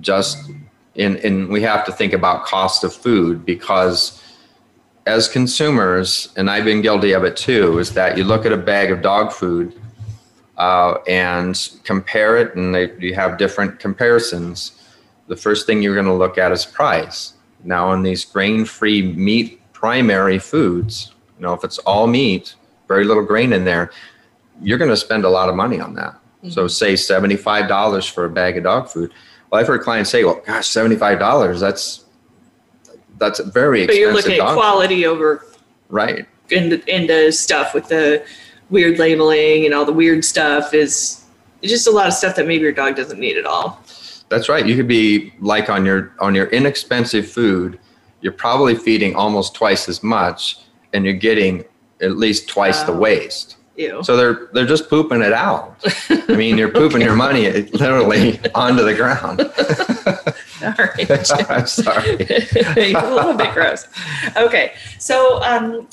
just 0.00 0.38
and, 0.94 1.16
and 1.16 1.48
we 1.48 1.60
have 1.62 1.84
to 1.84 1.92
think 1.92 2.12
about 2.12 2.44
cost 2.46 2.84
of 2.84 2.94
food 2.94 3.44
because 3.44 4.22
as 5.06 5.28
consumers, 5.28 6.32
and 6.36 6.50
I've 6.50 6.64
been 6.64 6.82
guilty 6.82 7.12
of 7.12 7.22
it 7.24 7.36
too, 7.36 7.78
is 7.78 7.92
that 7.94 8.18
you 8.18 8.24
look 8.24 8.44
at 8.44 8.52
a 8.52 8.56
bag 8.56 8.90
of 8.90 9.02
dog 9.02 9.32
food 9.32 9.80
uh, 10.56 10.98
and 11.06 11.70
compare 11.84 12.36
it, 12.36 12.56
and 12.56 12.74
they, 12.74 12.92
you 12.98 13.14
have 13.14 13.38
different 13.38 13.78
comparisons. 13.78 14.82
The 15.28 15.36
first 15.36 15.66
thing 15.66 15.80
you're 15.80 15.94
going 15.94 16.06
to 16.06 16.14
look 16.14 16.38
at 16.38 16.50
is 16.50 16.66
price. 16.66 17.34
Now, 17.64 17.92
in 17.92 18.02
these 18.02 18.24
grain-free 18.24 19.14
meat 19.14 19.60
primary 19.72 20.38
foods, 20.38 21.12
you 21.38 21.42
know, 21.42 21.52
if 21.52 21.62
it's 21.62 21.78
all 21.78 22.06
meat, 22.06 22.54
very 22.88 23.04
little 23.04 23.24
grain 23.24 23.52
in 23.52 23.64
there, 23.64 23.90
you're 24.60 24.78
going 24.78 24.90
to 24.90 24.96
spend 24.96 25.24
a 25.24 25.28
lot 25.28 25.48
of 25.48 25.54
money 25.54 25.80
on 25.80 25.94
that. 25.94 26.14
Mm-hmm. 26.14 26.50
So, 26.50 26.66
say 26.66 26.94
$75 26.94 28.10
for 28.10 28.24
a 28.24 28.30
bag 28.30 28.56
of 28.56 28.64
dog 28.64 28.88
food. 28.88 29.12
Well, 29.50 29.60
I've 29.60 29.68
heard 29.68 29.82
clients 29.82 30.10
say, 30.10 30.24
well, 30.24 30.42
gosh, 30.44 30.68
$75, 30.68 31.60
that's 31.60 32.05
that's 33.18 33.40
very 33.40 33.82
expensive. 33.82 33.86
But 33.86 34.00
you're 34.00 34.14
looking 34.14 34.40
at 34.40 34.54
quality 34.54 35.06
over 35.06 35.46
right 35.88 36.26
into 36.50 36.76
the 36.78 37.32
stuff 37.32 37.74
with 37.74 37.88
the 37.88 38.24
weird 38.70 38.98
labeling 38.98 39.64
and 39.64 39.74
all 39.74 39.84
the 39.84 39.92
weird 39.92 40.24
stuff 40.24 40.74
is 40.74 41.24
just 41.62 41.86
a 41.86 41.90
lot 41.90 42.06
of 42.06 42.12
stuff 42.12 42.36
that 42.36 42.46
maybe 42.46 42.62
your 42.62 42.72
dog 42.72 42.96
doesn't 42.96 43.18
need 43.18 43.36
at 43.36 43.46
all. 43.46 43.80
That's 44.28 44.48
right. 44.48 44.66
You 44.66 44.76
could 44.76 44.88
be 44.88 45.32
like 45.40 45.68
on 45.70 45.84
your 45.86 46.12
on 46.20 46.34
your 46.34 46.46
inexpensive 46.46 47.30
food, 47.30 47.78
you're 48.20 48.32
probably 48.32 48.74
feeding 48.74 49.14
almost 49.14 49.54
twice 49.54 49.88
as 49.88 50.02
much 50.02 50.58
and 50.92 51.04
you're 51.04 51.14
getting 51.14 51.64
at 52.00 52.16
least 52.16 52.48
twice 52.48 52.82
the 52.82 52.92
waste. 52.92 53.55
Ew. 53.76 54.02
So 54.02 54.16
they're 54.16 54.48
they're 54.52 54.66
just 54.66 54.88
pooping 54.88 55.22
it 55.22 55.32
out. 55.32 55.76
I 56.28 56.36
mean, 56.36 56.56
you're 56.56 56.70
pooping 56.72 57.02
your 57.02 57.14
money 57.14 57.50
literally 57.50 58.40
onto 58.54 58.84
the 58.84 58.94
ground. 58.94 59.40
Sorry. 60.56 61.06
I'm 61.50 61.66
sorry. 61.66 62.94
a 62.94 63.14
little 63.14 63.34
bit 63.34 63.52
gross. 63.52 63.86
Okay, 64.36 64.72
so 64.98 65.42
um, 65.42 65.86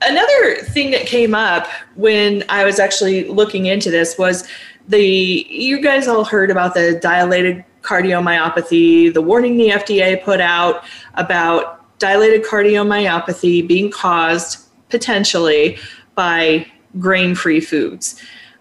another 0.00 0.56
thing 0.56 0.90
that 0.92 1.06
came 1.06 1.34
up 1.34 1.68
when 1.96 2.42
I 2.48 2.64
was 2.64 2.78
actually 2.78 3.28
looking 3.28 3.66
into 3.66 3.90
this 3.90 4.16
was 4.16 4.48
the 4.88 5.46
you 5.50 5.82
guys 5.82 6.08
all 6.08 6.24
heard 6.24 6.50
about 6.50 6.72
the 6.72 6.98
dilated 7.02 7.62
cardiomyopathy, 7.82 9.12
the 9.12 9.22
warning 9.22 9.58
the 9.58 9.68
FDA 9.68 10.22
put 10.22 10.40
out 10.40 10.84
about 11.14 11.98
dilated 11.98 12.44
cardiomyopathy 12.44 13.66
being 13.68 13.90
caused 13.90 14.66
potentially 14.88 15.78
by 16.14 16.66
grain 16.98 17.34
free 17.34 17.60
foods. 17.60 18.20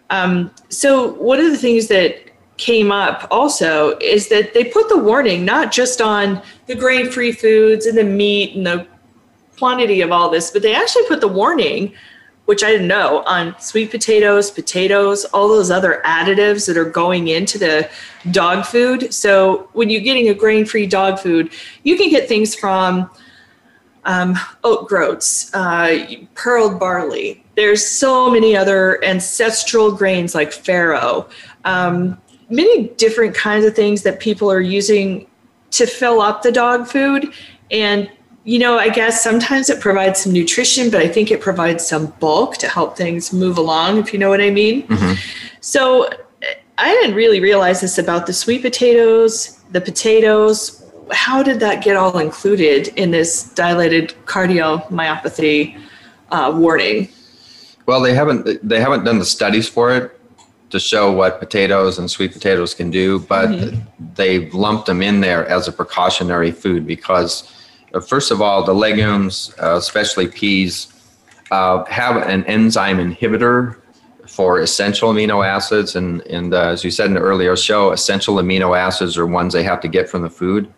Um, 0.09 0.51
so, 0.69 1.13
one 1.13 1.39
of 1.39 1.51
the 1.51 1.57
things 1.57 1.87
that 1.87 2.17
came 2.57 2.91
up 2.91 3.27
also 3.31 3.97
is 3.99 4.29
that 4.29 4.53
they 4.53 4.63
put 4.63 4.87
the 4.87 4.97
warning 4.97 5.43
not 5.43 5.71
just 5.71 5.99
on 5.99 6.41
the 6.67 6.75
grain 6.75 7.11
free 7.11 7.31
foods 7.31 7.85
and 7.85 7.97
the 7.97 8.03
meat 8.03 8.55
and 8.55 8.65
the 8.65 8.87
quantity 9.57 10.01
of 10.01 10.11
all 10.11 10.29
this, 10.29 10.51
but 10.51 10.61
they 10.61 10.73
actually 10.73 11.05
put 11.07 11.21
the 11.21 11.27
warning, 11.27 11.93
which 12.45 12.63
I 12.63 12.71
didn't 12.71 12.87
know, 12.87 13.23
on 13.25 13.59
sweet 13.59 13.91
potatoes, 13.91 14.51
potatoes, 14.51 15.25
all 15.25 15.47
those 15.47 15.71
other 15.71 16.01
additives 16.05 16.67
that 16.67 16.77
are 16.77 16.89
going 16.89 17.29
into 17.29 17.57
the 17.57 17.89
dog 18.31 18.65
food. 18.65 19.13
So 19.13 19.69
when 19.73 19.89
you're 19.89 20.01
getting 20.01 20.29
a 20.29 20.33
grain 20.33 20.65
free 20.65 20.87
dog 20.87 21.19
food, 21.19 21.51
you 21.83 21.97
can 21.97 22.09
get 22.09 22.27
things 22.27 22.55
from 22.55 23.09
um, 24.05 24.37
oat 24.63 24.87
groats, 24.87 25.53
uh, 25.53 26.05
pearled 26.35 26.79
barley. 26.79 27.43
There's 27.55 27.85
so 27.85 28.29
many 28.29 28.55
other 28.55 29.03
ancestral 29.03 29.91
grains 29.91 30.33
like 30.33 30.49
farro, 30.49 31.29
um, 31.65 32.19
many 32.49 32.89
different 32.89 33.35
kinds 33.35 33.65
of 33.65 33.75
things 33.75 34.03
that 34.03 34.19
people 34.19 34.51
are 34.51 34.61
using 34.61 35.27
to 35.71 35.85
fill 35.85 36.21
up 36.21 36.43
the 36.43 36.51
dog 36.51 36.87
food. 36.87 37.33
And, 37.71 38.09
you 38.43 38.59
know, 38.59 38.77
I 38.77 38.89
guess 38.89 39.23
sometimes 39.23 39.69
it 39.69 39.81
provides 39.81 40.21
some 40.21 40.31
nutrition, 40.31 40.91
but 40.91 41.01
I 41.01 41.07
think 41.07 41.31
it 41.31 41.41
provides 41.41 41.85
some 41.85 42.07
bulk 42.19 42.57
to 42.57 42.67
help 42.67 42.95
things 42.95 43.33
move 43.33 43.57
along, 43.57 43.97
if 43.97 44.13
you 44.13 44.19
know 44.19 44.29
what 44.29 44.41
I 44.41 44.51
mean. 44.51 44.87
Mm-hmm. 44.87 45.13
So 45.61 46.09
I 46.77 46.91
didn't 46.91 47.15
really 47.15 47.39
realize 47.39 47.81
this 47.81 47.97
about 47.97 48.27
the 48.27 48.33
sweet 48.33 48.61
potatoes, 48.61 49.59
the 49.71 49.81
potatoes, 49.81 50.84
how 51.11 51.43
did 51.43 51.59
that 51.59 51.83
get 51.83 51.95
all 51.95 52.17
included 52.17 52.87
in 52.89 53.11
this 53.11 53.43
dilated 53.53 54.13
cardiomyopathy 54.25 55.79
uh, 56.31 56.53
warning? 56.55 57.09
Well, 57.85 58.01
they 58.01 58.13
haven't 58.13 58.67
they 58.67 58.79
haven't 58.79 59.03
done 59.03 59.19
the 59.19 59.25
studies 59.25 59.69
for 59.69 59.91
it 59.91 60.19
to 60.71 60.79
show 60.79 61.11
what 61.11 61.39
potatoes 61.39 61.99
and 61.99 62.09
sweet 62.09 62.33
potatoes 62.33 62.73
can 62.73 62.89
do, 62.89 63.19
but 63.19 63.49
mm-hmm. 63.49 63.79
they've 64.15 64.53
lumped 64.53 64.87
them 64.87 65.01
in 65.01 65.21
there 65.21 65.47
as 65.47 65.67
a 65.67 65.71
precautionary 65.71 66.51
food 66.51 66.87
because, 66.87 67.53
uh, 67.93 67.99
first 67.99 68.31
of 68.31 68.41
all, 68.41 68.63
the 68.63 68.73
legumes, 68.73 69.53
uh, 69.61 69.75
especially 69.75 70.27
peas, 70.27 70.91
uh, 71.51 71.85
have 71.85 72.17
an 72.17 72.43
enzyme 72.45 72.97
inhibitor 72.97 73.77
for 74.27 74.59
essential 74.59 75.13
amino 75.13 75.45
acids. 75.45 75.95
And, 75.95 76.21
and 76.23 76.53
uh, 76.53 76.69
as 76.69 76.83
you 76.83 76.91
said 76.91 77.05
in 77.07 77.13
the 77.13 77.21
earlier 77.21 77.55
show, 77.55 77.91
essential 77.91 78.35
amino 78.35 78.77
acids 78.77 79.17
are 79.17 79.27
ones 79.27 79.53
they 79.53 79.63
have 79.63 79.79
to 79.81 79.87
get 79.87 80.09
from 80.09 80.23
the 80.23 80.29
food. 80.29 80.71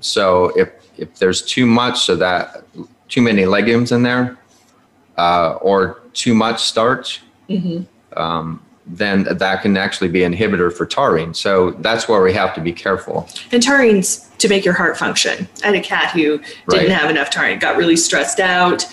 So 0.00 0.48
if 0.56 0.70
if 0.96 1.18
there's 1.18 1.42
too 1.42 1.66
much 1.66 2.08
of 2.08 2.18
that, 2.18 2.64
too 3.08 3.22
many 3.22 3.46
legumes 3.46 3.92
in 3.92 4.02
there, 4.02 4.38
uh, 5.16 5.58
or 5.62 6.02
too 6.12 6.34
much 6.34 6.62
starch, 6.62 7.22
mm-hmm. 7.48 7.82
um, 8.20 8.62
then 8.86 9.24
that 9.24 9.62
can 9.62 9.76
actually 9.76 10.08
be 10.08 10.20
inhibitor 10.20 10.72
for 10.72 10.84
taurine. 10.84 11.32
So 11.32 11.70
that's 11.72 12.08
where 12.08 12.22
we 12.22 12.32
have 12.34 12.54
to 12.54 12.60
be 12.60 12.72
careful. 12.72 13.28
And 13.52 13.62
taurine's 13.62 14.28
to 14.38 14.48
make 14.48 14.64
your 14.64 14.74
heart 14.74 14.96
function. 14.96 15.48
I 15.62 15.66
had 15.66 15.74
a 15.74 15.80
cat 15.80 16.12
who 16.12 16.38
didn't 16.38 16.46
right. 16.68 16.88
have 16.88 17.10
enough 17.10 17.30
taurine, 17.30 17.58
got 17.58 17.76
really 17.76 17.96
stressed 17.96 18.40
out. 18.40 18.84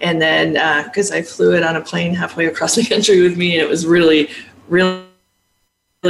And 0.00 0.20
then, 0.20 0.54
because 0.84 1.10
uh, 1.12 1.16
I 1.16 1.22
flew 1.22 1.54
it 1.54 1.62
on 1.62 1.76
a 1.76 1.80
plane 1.80 2.14
halfway 2.14 2.46
across 2.46 2.74
the 2.74 2.84
country 2.88 3.22
with 3.22 3.36
me, 3.36 3.54
and 3.54 3.62
it 3.62 3.68
was 3.68 3.86
really, 3.86 4.28
really 4.68 5.03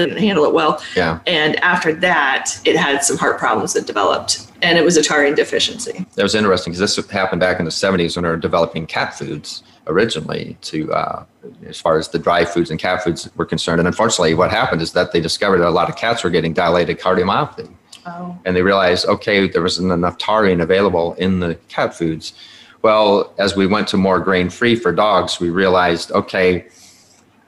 didn't 0.01 0.19
handle 0.19 0.45
it 0.45 0.53
well. 0.53 0.83
Yeah. 0.97 1.21
And 1.27 1.57
after 1.57 1.93
that, 1.95 2.61
it 2.65 2.77
had 2.77 3.03
some 3.05 3.17
heart 3.17 3.39
problems 3.39 3.73
that 3.75 3.87
developed, 3.87 4.51
and 4.63 4.79
it 4.79 4.85
was 4.85 4.97
a 4.97 5.03
taurine 5.03 5.35
deficiency. 5.35 6.07
That 6.15 6.23
was 6.23 6.35
interesting 6.35 6.73
because 6.73 6.97
this 6.97 7.11
happened 7.11 7.41
back 7.41 7.59
in 7.59 7.65
the 7.65 7.71
70s 7.71 8.17
when 8.17 8.25
they 8.25 8.29
were 8.29 8.37
developing 8.37 8.87
cat 8.87 9.15
foods 9.15 9.63
originally 9.87 10.57
to 10.63 10.93
uh, 10.93 11.25
as 11.67 11.81
far 11.81 11.99
as 11.99 12.09
the 12.09 12.19
dry 12.19 12.45
foods 12.45 12.71
and 12.71 12.81
cat 12.81 13.03
foods 13.03 13.29
were 13.37 13.45
concerned. 13.45 13.81
And 13.81 13.87
unfortunately, 13.87 14.35
what 14.35 14.51
happened 14.51 14.83
is 14.83 14.93
that 14.93 15.13
they 15.13 15.21
discovered 15.21 15.59
that 15.59 15.69
a 15.69 15.71
lot 15.71 15.89
of 15.89 15.97
cats 15.97 16.25
were 16.25 16.31
getting 16.31 16.53
dilated 16.53 16.99
cardiomyopathy. 16.99 17.71
Oh. 18.07 18.39
And 18.45 18.55
they 18.55 18.63
realized, 18.63 19.07
okay, 19.07 19.49
there 19.49 19.63
wasn't 19.63 19.93
enough 19.93 20.19
taurine 20.19 20.61
available 20.61 21.15
in 21.15 21.41
the 21.41 21.55
cat 21.69 21.95
foods. 21.95 22.35
Well, 22.83 23.33
as 23.39 23.57
we 23.57 23.67
went 23.67 23.89
to 23.89 23.97
more 23.97 24.21
grain 24.21 24.51
free 24.51 24.77
for 24.77 24.93
dogs, 24.93 25.41
we 25.41 25.49
realized, 25.49 26.13
okay, 26.13 26.67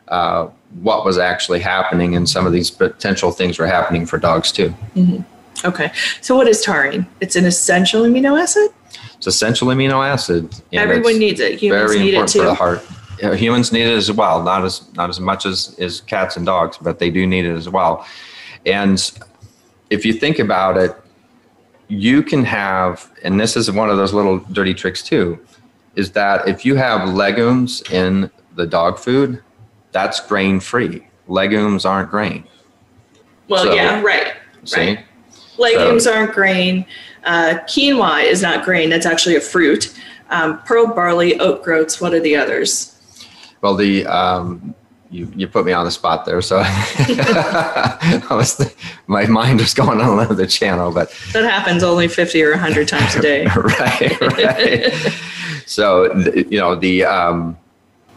uh, 0.08 0.48
what 0.80 1.04
was 1.04 1.18
actually 1.18 1.60
happening, 1.60 2.16
and 2.16 2.28
some 2.28 2.46
of 2.46 2.52
these 2.52 2.70
potential 2.70 3.30
things 3.30 3.58
were 3.58 3.66
happening 3.66 4.06
for 4.06 4.18
dogs 4.18 4.52
too. 4.52 4.74
Mm-hmm. 4.94 5.22
Okay, 5.66 5.90
so 6.20 6.36
what 6.36 6.48
is 6.48 6.62
taurine? 6.62 7.06
It's 7.20 7.36
an 7.36 7.46
essential 7.46 8.02
amino 8.02 8.40
acid. 8.40 8.70
It's 9.16 9.26
essential 9.26 9.68
amino 9.68 10.06
acid. 10.06 10.54
Everyone 10.72 11.18
needs 11.18 11.40
it. 11.40 11.58
Humans 11.60 11.92
very 11.92 12.04
need 12.04 12.14
important 12.14 12.30
it 12.30 12.32
too. 12.32 12.38
for 12.40 12.44
the 12.46 12.54
heart. 12.54 12.84
Yeah, 13.20 13.34
humans 13.34 13.72
need 13.72 13.86
it 13.86 13.96
as 13.96 14.12
well. 14.12 14.42
Not 14.42 14.64
as 14.64 14.92
not 14.94 15.08
as 15.08 15.18
much 15.18 15.46
as, 15.46 15.74
as 15.78 16.02
cats 16.02 16.36
and 16.36 16.44
dogs, 16.44 16.76
but 16.76 16.98
they 16.98 17.10
do 17.10 17.26
need 17.26 17.46
it 17.46 17.54
as 17.54 17.68
well. 17.68 18.06
And 18.66 19.00
if 19.88 20.04
you 20.04 20.12
think 20.12 20.38
about 20.38 20.76
it, 20.76 20.94
you 21.88 22.22
can 22.22 22.44
have, 22.44 23.10
and 23.22 23.40
this 23.40 23.56
is 23.56 23.70
one 23.70 23.88
of 23.88 23.96
those 23.96 24.12
little 24.12 24.38
dirty 24.38 24.74
tricks 24.74 25.02
too, 25.02 25.38
is 25.94 26.10
that 26.12 26.46
if 26.48 26.64
you 26.64 26.74
have 26.74 27.08
legumes 27.08 27.82
in 27.90 28.30
the 28.56 28.66
dog 28.66 28.98
food, 28.98 29.42
that's 29.96 30.20
grain 30.20 30.60
free. 30.60 31.06
Legumes 31.26 31.86
aren't 31.86 32.10
grain. 32.10 32.44
Well, 33.48 33.64
so, 33.64 33.72
yeah, 33.72 34.02
right. 34.02 34.34
See? 34.64 34.78
Right. 34.78 35.04
Legumes 35.56 36.04
so, 36.04 36.12
aren't 36.12 36.34
grain. 36.34 36.84
Uh, 37.24 37.60
quinoa 37.66 38.22
is 38.22 38.42
not 38.42 38.62
grain. 38.62 38.90
That's 38.90 39.06
actually 39.06 39.36
a 39.36 39.40
fruit. 39.40 39.98
Um, 40.28 40.58
pearl 40.64 40.88
barley, 40.88 41.40
oat 41.40 41.64
groats. 41.64 41.98
What 41.98 42.12
are 42.12 42.20
the 42.20 42.36
others? 42.36 42.92
Well, 43.62 43.74
the 43.74 44.04
um, 44.06 44.74
you 45.10 45.32
you 45.34 45.48
put 45.48 45.64
me 45.64 45.72
on 45.72 45.86
the 45.86 45.90
spot 45.90 46.26
there, 46.26 46.42
so 46.42 46.58
was, 48.30 48.74
my 49.06 49.24
mind 49.24 49.60
was 49.60 49.72
going 49.72 50.02
on 50.02 50.18
another 50.18 50.46
channel. 50.46 50.92
But 50.92 51.10
that 51.32 51.44
happens 51.44 51.82
only 51.82 52.08
fifty 52.08 52.42
or 52.42 52.54
hundred 52.54 52.88
times 52.88 53.14
a 53.14 53.22
day. 53.22 53.46
right, 53.56 54.20
right. 54.20 54.92
so 55.64 56.14
you 56.34 56.58
know 56.58 56.74
the 56.74 57.04
um, 57.04 57.56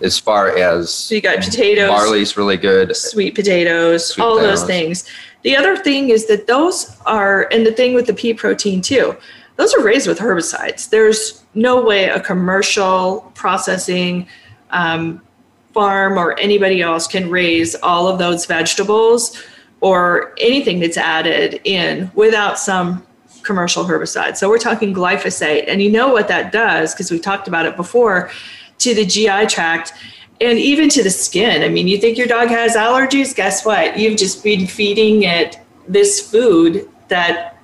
as 0.02 0.18
far 0.20 0.58
as 0.58 0.94
so 0.94 1.16
you 1.16 1.22
got 1.22 1.40
potatoes, 1.44 1.90
barley's 1.90 2.38
really 2.38 2.58
good, 2.58 2.96
sweet 2.96 3.36
potatoes, 3.36 4.14
sweet 4.14 4.24
all 4.24 4.38
potatoes. 4.38 4.62
those 4.62 4.68
things. 4.68 5.10
The 5.44 5.56
other 5.56 5.78
thing 5.78 6.10
is 6.10 6.28
that 6.28 6.48
those 6.48 6.98
are, 7.06 7.48
and 7.52 7.66
the 7.66 7.72
thing 7.72 7.94
with 7.94 8.08
the 8.08 8.14
pea 8.14 8.34
protein 8.34 8.82
too, 8.82 9.16
those 9.56 9.74
are 9.74 9.84
raised 9.84 10.08
with 10.08 10.20
herbicides. 10.20 10.90
There's 10.90 11.44
no 11.54 11.82
way 11.82 12.06
a 12.10 12.20
commercial 12.20 13.32
processing 13.36 14.28
um, 14.72 15.22
farm 15.74 16.18
or 16.18 16.38
anybody 16.40 16.82
else 16.82 17.08
can 17.08 17.30
raise 17.30 17.76
all 17.76 18.08
of 18.08 18.20
those 18.20 18.46
vegetables 18.46 19.42
or 19.82 20.34
anything 20.40 20.80
that's 20.80 20.98
added 20.98 21.62
in 21.64 22.12
without 22.16 22.60
some 22.60 23.06
commercial 23.44 23.86
herbicide. 23.86 24.36
So 24.36 24.50
we're 24.50 24.60
talking 24.60 24.94
glyphosate. 24.94 25.66
And 25.68 25.82
you 25.82 25.92
know 25.92 26.10
what 26.10 26.28
that 26.28 26.52
does, 26.52 26.94
because 26.94 27.12
we've 27.12 27.22
talked 27.22 27.48
about 27.48 27.66
it 27.66 27.76
before, 27.76 28.30
to 28.80 28.96
the 28.96 29.06
GI 29.06 29.46
tract 29.48 29.94
and 30.42 30.58
even 30.58 30.90
to 30.90 31.04
the 31.04 31.10
skin. 31.10 31.64
I 31.64 31.70
mean, 31.70 31.88
you 31.88 31.98
think 31.98 32.18
your 32.18 32.28
dog 32.28 32.50
has 32.50 32.76
allergies? 32.76 33.36
Guess 33.36 33.66
what? 33.66 34.00
You've 34.00 34.18
just 34.18 34.44
been 34.44 34.68
feeding 34.68 35.24
it 35.24 35.60
this 35.88 36.32
food 36.32 36.90
that 37.10 37.58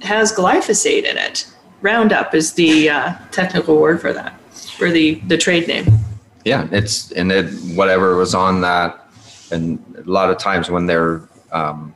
has 0.00 0.32
glyphosate 0.32 1.04
in 1.04 1.18
it. 1.18 1.46
Roundup 1.82 2.34
is 2.34 2.54
the 2.54 2.88
uh, 2.88 3.14
technical 3.30 3.76
word 3.76 4.00
for 4.00 4.12
that, 4.12 4.40
for 4.78 4.90
the, 4.90 5.16
the 5.26 5.36
trade 5.36 5.66
name. 5.68 5.86
Yeah, 6.44 6.68
it's 6.72 7.12
and 7.12 7.30
it 7.30 7.52
whatever 7.76 8.16
was 8.16 8.34
on 8.34 8.62
that, 8.62 9.08
and 9.52 9.78
a 10.04 10.10
lot 10.10 10.28
of 10.28 10.38
times 10.38 10.70
when 10.70 10.86
they're 10.86 11.22
um, 11.52 11.94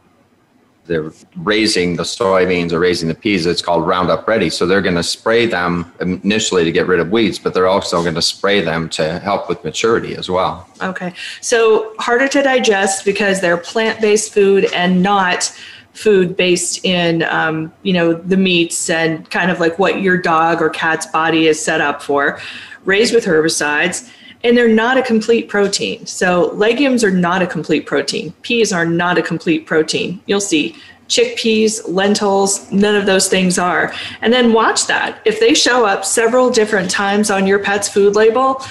they're 0.86 1.12
raising 1.36 1.96
the 1.96 2.02
soybeans 2.02 2.72
or 2.72 2.78
raising 2.78 3.08
the 3.08 3.14
peas, 3.14 3.46
it's 3.46 3.62
called 3.62 3.86
Roundup 3.86 4.26
Ready. 4.26 4.50
So 4.50 4.66
they're 4.66 4.82
going 4.82 4.94
to 4.96 5.02
spray 5.02 5.46
them 5.46 5.92
initially 6.00 6.64
to 6.64 6.72
get 6.72 6.86
rid 6.86 7.00
of 7.00 7.10
weeds, 7.10 7.38
but 7.38 7.54
they're 7.54 7.66
also 7.66 8.02
going 8.02 8.14
to 8.14 8.22
spray 8.22 8.60
them 8.60 8.88
to 8.90 9.18
help 9.18 9.48
with 9.48 9.62
maturity 9.64 10.16
as 10.16 10.30
well. 10.30 10.68
Okay, 10.82 11.12
so 11.40 11.94
harder 11.98 12.28
to 12.28 12.42
digest 12.42 13.04
because 13.04 13.40
they're 13.40 13.56
plant-based 13.56 14.32
food 14.32 14.66
and 14.72 15.02
not 15.02 15.52
food 15.92 16.36
based 16.36 16.84
in 16.84 17.22
um, 17.24 17.72
you 17.82 17.92
know 17.92 18.12
the 18.12 18.36
meats 18.36 18.90
and 18.90 19.28
kind 19.30 19.50
of 19.50 19.60
like 19.60 19.78
what 19.78 20.02
your 20.02 20.18
dog 20.18 20.60
or 20.60 20.68
cat's 20.68 21.06
body 21.06 21.46
is 21.46 21.62
set 21.62 21.80
up 21.80 22.02
for 22.02 22.38
raised 22.84 23.14
with 23.14 23.24
herbicides 23.24 24.10
and 24.46 24.56
they're 24.56 24.68
not 24.68 24.96
a 24.96 25.02
complete 25.02 25.48
protein. 25.48 26.06
So 26.06 26.52
legumes 26.54 27.02
are 27.02 27.10
not 27.10 27.42
a 27.42 27.48
complete 27.48 27.84
protein. 27.84 28.32
Peas 28.42 28.72
are 28.72 28.86
not 28.86 29.18
a 29.18 29.22
complete 29.22 29.66
protein. 29.66 30.20
You'll 30.26 30.40
see 30.40 30.76
chickpeas 31.08 31.82
lentils 31.88 32.70
none 32.70 32.94
of 32.94 33.06
those 33.06 33.28
things 33.28 33.58
are. 33.58 33.92
And 34.20 34.32
then 34.32 34.52
watch 34.52 34.86
that. 34.86 35.20
If 35.24 35.40
they 35.40 35.52
show 35.52 35.84
up 35.84 36.04
several 36.04 36.50
different 36.50 36.90
times 36.90 37.28
on 37.28 37.46
your 37.46 37.58
pet's 37.58 37.88
food 37.88 38.14
label 38.14 38.62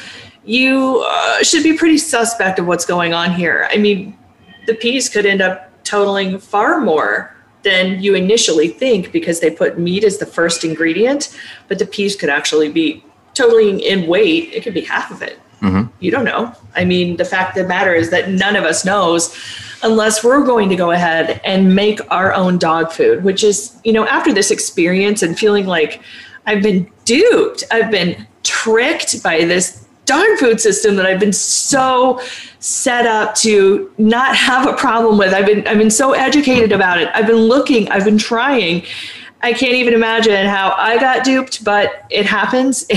you 0.45 1.03
uh, 1.07 1.43
should 1.43 1.63
be 1.63 1.75
pretty 1.75 1.97
suspect 1.97 2.59
of 2.59 2.67
what's 2.67 2.85
going 2.85 3.13
on 3.13 3.33
here. 3.33 3.67
I 3.71 3.77
mean 3.77 4.17
the 4.67 4.75
peas 4.75 5.09
could 5.09 5.25
end 5.25 5.41
up 5.41 5.71
totaling 5.83 6.39
far 6.39 6.79
more 6.79 7.35
than 7.63 8.01
you 8.01 8.13
initially 8.13 8.67
think 8.67 9.11
because 9.11 9.39
they 9.39 9.49
put 9.49 9.79
meat 9.79 10.03
as 10.03 10.19
the 10.19 10.25
first 10.25 10.63
ingredient, 10.63 11.35
but 11.67 11.79
the 11.79 11.85
peas 11.85 12.15
could 12.15 12.29
actually 12.29 12.71
be 12.71 13.03
totaling 13.33 13.79
in 13.79 14.07
weight. 14.07 14.53
It 14.53 14.63
could 14.63 14.73
be 14.73 14.81
half 14.81 15.09
of 15.11 15.21
it. 15.21 15.39
Mm-hmm. 15.61 15.91
You 15.99 16.11
don't 16.11 16.25
know. 16.25 16.53
I 16.75 16.85
mean, 16.85 17.17
the 17.17 17.25
fact 17.25 17.57
of 17.57 17.63
the 17.63 17.67
matter 17.67 17.93
is 17.93 18.09
that 18.11 18.29
none 18.29 18.55
of 18.55 18.63
us 18.63 18.85
knows 18.85 19.35
unless 19.83 20.23
we're 20.23 20.43
going 20.43 20.69
to 20.69 20.75
go 20.75 20.91
ahead 20.91 21.39
and 21.43 21.75
make 21.75 21.99
our 22.11 22.33
own 22.33 22.57
dog 22.57 22.91
food, 22.91 23.23
which 23.23 23.43
is, 23.43 23.77
you 23.83 23.93
know, 23.93 24.05
after 24.07 24.33
this 24.33 24.51
experience 24.51 25.21
and 25.21 25.37
feeling 25.37 25.65
like 25.67 26.01
I've 26.47 26.63
been 26.63 26.89
duped, 27.05 27.63
I've 27.71 27.91
been 27.91 28.27
tricked 28.43 29.21
by 29.21 29.45
this 29.45 29.85
dog 30.05 30.25
food 30.37 30.61
system 30.61 30.95
that 30.95 31.05
I've 31.05 31.19
been 31.19 31.33
so 31.33 32.21
set 32.59 33.05
up 33.05 33.35
to 33.35 33.91
not 33.97 34.35
have 34.35 34.67
a 34.67 34.73
problem 34.73 35.17
with. 35.17 35.33
I've 35.33 35.45
been 35.45 35.67
I've 35.67 35.77
been 35.77 35.91
so 35.91 36.13
educated 36.13 36.71
about 36.71 36.99
it. 36.99 37.09
I've 37.13 37.27
been 37.27 37.35
looking, 37.35 37.89
I've 37.89 38.05
been 38.05 38.17
trying. 38.17 38.83
I 39.41 39.53
can't 39.53 39.75
even 39.75 39.93
imagine 39.93 40.47
how 40.47 40.73
I 40.75 40.97
got 40.97 41.23
duped, 41.23 41.63
but 41.63 42.05
it 42.09 42.25
happens. 42.25 42.87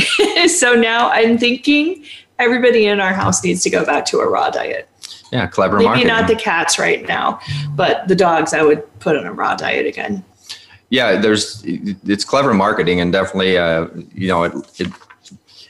so 0.59 0.75
now 0.75 1.11
I'm 1.11 1.37
thinking 1.37 2.05
everybody 2.39 2.87
in 2.87 3.01
our 3.01 3.13
house 3.13 3.43
needs 3.43 3.63
to 3.63 3.71
go 3.71 3.85
back 3.85 4.05
to 4.07 4.21
a 4.21 4.29
raw 4.29 4.51
diet. 4.51 4.89
Yeah, 5.33 5.47
clever 5.47 5.75
marketing. 5.75 5.93
Maybe 5.93 6.09
marketing. 6.09 6.27
not 6.27 6.39
the 6.39 6.43
cats 6.43 6.79
right 6.79 7.07
now, 7.07 7.41
but 7.75 8.09
the 8.09 8.17
dogs 8.17 8.55
I 8.55 8.63
would 8.63 8.83
put 9.01 9.17
on 9.17 9.27
a 9.27 9.33
raw 9.33 9.55
diet 9.55 9.87
again. 9.87 10.25
Yeah, 10.91 11.17
there's 11.17 11.63
it's 11.65 12.25
clever 12.25 12.55
marketing 12.55 13.01
and 13.01 13.13
definitely 13.13 13.59
uh, 13.59 13.89
you 14.15 14.29
know 14.29 14.45
it, 14.45 14.55
it 14.79 14.93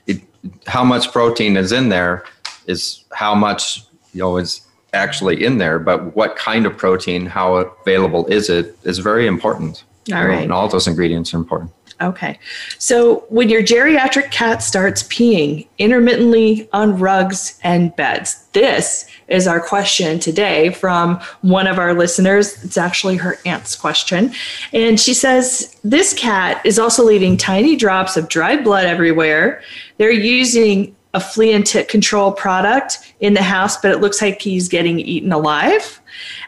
it 0.06 0.20
how 0.66 0.84
much 0.84 1.10
protein 1.10 1.56
is 1.56 1.72
in 1.72 1.88
there 1.88 2.24
is 2.66 3.04
how 3.12 3.34
much 3.34 3.84
you 4.12 4.20
know 4.20 4.36
is 4.36 4.60
actually 4.92 5.44
in 5.44 5.58
there, 5.58 5.78
but 5.78 6.14
what 6.16 6.36
kind 6.36 6.66
of 6.66 6.76
protein, 6.76 7.26
how 7.26 7.56
available 7.56 8.26
is 8.26 8.48
it, 8.48 8.78
is 8.84 8.98
very 8.98 9.26
important. 9.26 9.84
All 10.12 10.26
right. 10.26 10.42
And 10.42 10.52
all 10.52 10.68
those 10.68 10.86
ingredients 10.86 11.34
are 11.34 11.38
important. 11.38 11.72
Okay. 12.00 12.38
So 12.78 13.24
when 13.28 13.48
your 13.48 13.62
geriatric 13.62 14.30
cat 14.30 14.62
starts 14.62 15.02
peeing 15.02 15.66
intermittently 15.78 16.68
on 16.72 16.96
rugs 16.98 17.58
and 17.64 17.94
beds, 17.96 18.46
this 18.52 19.06
is 19.26 19.48
our 19.48 19.60
question 19.60 20.20
today 20.20 20.70
from 20.70 21.20
one 21.42 21.66
of 21.66 21.78
our 21.78 21.94
listeners. 21.94 22.62
It's 22.64 22.78
actually 22.78 23.16
her 23.16 23.38
aunt's 23.44 23.74
question. 23.74 24.32
And 24.72 25.00
she 25.00 25.12
says, 25.12 25.76
This 25.82 26.14
cat 26.14 26.64
is 26.64 26.78
also 26.78 27.04
leaving 27.04 27.36
tiny 27.36 27.74
drops 27.74 28.16
of 28.16 28.28
dried 28.28 28.62
blood 28.62 28.86
everywhere. 28.86 29.60
They're 29.96 30.10
using 30.12 30.94
a 31.14 31.20
flea 31.20 31.52
and 31.52 31.66
tick 31.66 31.88
control 31.88 32.32
product 32.32 33.14
in 33.20 33.34
the 33.34 33.42
house, 33.42 33.76
but 33.80 33.90
it 33.90 33.98
looks 33.98 34.20
like 34.20 34.40
he's 34.40 34.68
getting 34.68 35.00
eaten 35.00 35.32
alive. 35.32 36.00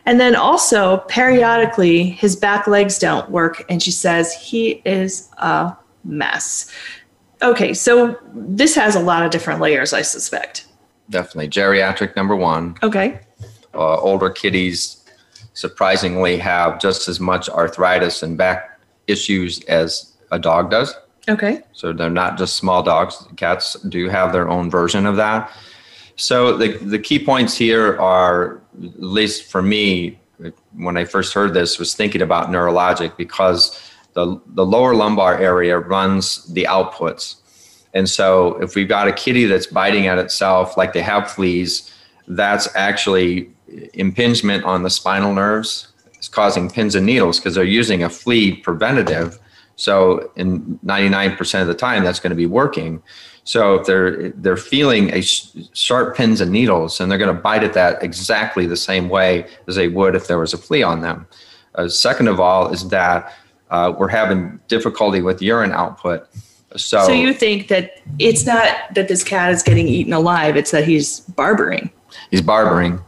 And 0.07 0.21
then 0.21 0.37
also, 0.37 0.99
periodically, 1.09 2.05
his 2.05 2.37
back 2.37 2.67
legs 2.67 2.99
don't 2.99 3.31
work. 3.31 3.65
And 3.69 3.83
she 3.83 3.91
says 3.91 4.35
he 4.35 4.83
is 4.85 5.29
a 5.39 5.77
mess. 6.05 6.71
Okay, 7.43 7.73
so 7.73 8.19
this 8.35 8.75
has 8.75 8.97
a 8.97 9.01
lot 9.01 9.25
of 9.25 9.31
different 9.31 9.61
layers, 9.61 9.93
I 9.93 10.03
suspect. 10.03 10.67
Definitely. 11.09 11.49
Geriatric, 11.49 12.15
number 12.15 12.37
one. 12.37 12.77
Okay. 12.83 13.21
Uh, 13.75 13.99
older 14.01 14.31
kitties 14.31 15.05
surprisingly 15.55 16.37
have 16.37 16.81
just 16.81 17.09
as 17.09 17.19
much 17.19 17.49
arthritis 17.49 18.23
and 18.23 18.37
back 18.37 18.79
issues 19.07 19.63
as 19.65 20.13
a 20.31 20.39
dog 20.39 20.71
does. 20.71 20.95
Okay. 21.29 21.63
So 21.73 21.93
they're 21.93 22.11
not 22.11 22.39
just 22.39 22.57
small 22.57 22.83
dogs. 22.83 23.27
Cats 23.37 23.75
do 23.89 24.09
have 24.09 24.33
their 24.33 24.49
own 24.49 24.71
version 24.71 25.07
of 25.07 25.17
that. 25.17 25.51
So 26.17 26.57
the, 26.57 26.77
the 26.79 26.99
key 26.99 27.25
points 27.25 27.57
here 27.57 27.99
are, 27.99 28.61
at 28.83 29.03
least 29.03 29.51
for 29.51 29.63
me, 29.63 30.19
when 30.75 30.97
I 30.97 31.05
first 31.05 31.35
heard 31.35 31.55
this, 31.55 31.79
was 31.79 31.95
thinking 31.95 32.23
about 32.23 32.49
neurologic 32.49 33.17
because 33.17 33.79
the, 34.15 34.41
the 34.49 34.65
lower 34.65 34.95
lumbar 34.95 35.39
area 35.39 35.79
runs 35.79 36.45
the 36.53 36.65
outputs. 36.65 37.37
And 37.95 38.09
so 38.09 38.61
if 38.63 38.75
we've 38.75 38.89
got 38.89 39.09
a 39.09 39.13
kitty 39.13 39.47
that's 39.47 39.67
biting 39.67 40.07
at 40.07 40.19
itself 40.19 40.77
like 40.77 40.93
they 40.93 41.03
have 41.03 41.31
fleas, 41.31 41.93
that's 42.29 42.69
actually 42.77 43.51
impingement 43.95 44.65
on 44.65 44.83
the 44.83 44.91
spinal 44.91 45.35
nerves. 45.35 45.89
It's 46.15 46.29
causing 46.29 46.71
pins 46.71 46.95
and 46.95 47.07
needles 47.07 47.39
because 47.39 47.55
they're 47.55 47.65
using 47.65 48.03
a 48.03 48.11
flea 48.11 48.57
preventative 48.57 49.39
so 49.81 50.31
in 50.37 50.79
99% 50.85 51.63
of 51.63 51.67
the 51.67 51.75
time, 51.75 52.05
that's 52.05 52.21
going 52.21 52.31
to 52.31 52.37
be 52.37 52.45
working. 52.45 53.03
So 53.45 53.77
if 53.77 53.87
they're 53.87 54.29
they're 54.31 54.59
feeling 54.59 55.11
a 55.15 55.23
sharp 55.23 56.17
pins 56.17 56.43
and 56.43 56.53
needles, 56.53 57.01
and 57.01 57.11
they're 57.11 57.19
going 57.19 57.35
to 57.35 57.43
bite 57.43 57.65
at 57.65 57.73
that 57.73 58.03
exactly 58.03 58.67
the 58.67 58.77
same 58.77 59.09
way 59.09 59.47
as 59.67 59.77
they 59.77 59.89
would 59.89 60.15
if 60.15 60.27
there 60.27 60.39
was 60.39 60.53
a 60.53 60.59
flea 60.59 60.83
on 60.83 61.01
them. 61.01 61.27
Uh, 61.77 61.89
second 61.89 62.29
of 62.29 62.39
all, 62.39 62.71
is 62.71 62.89
that 62.91 63.33
uh, 63.71 63.95
we're 63.97 64.09
having 64.09 64.61
difficulty 64.69 65.23
with 65.23 65.41
urine 65.41 65.73
output. 65.73 66.29
So, 66.77 67.07
so 67.07 67.13
you 67.13 67.33
think 67.33 67.69
that 67.69 67.95
it's 68.19 68.45
not 68.45 68.95
that 68.95 69.09
this 69.09 69.25
cat 69.25 69.51
is 69.51 69.63
getting 69.63 69.89
eaten 69.89 70.13
alive; 70.13 70.57
it's 70.57 70.73
that 70.73 70.85
he's 70.85 71.21
barbering. 71.21 71.91
He's 72.31 72.43
barbering 72.43 73.01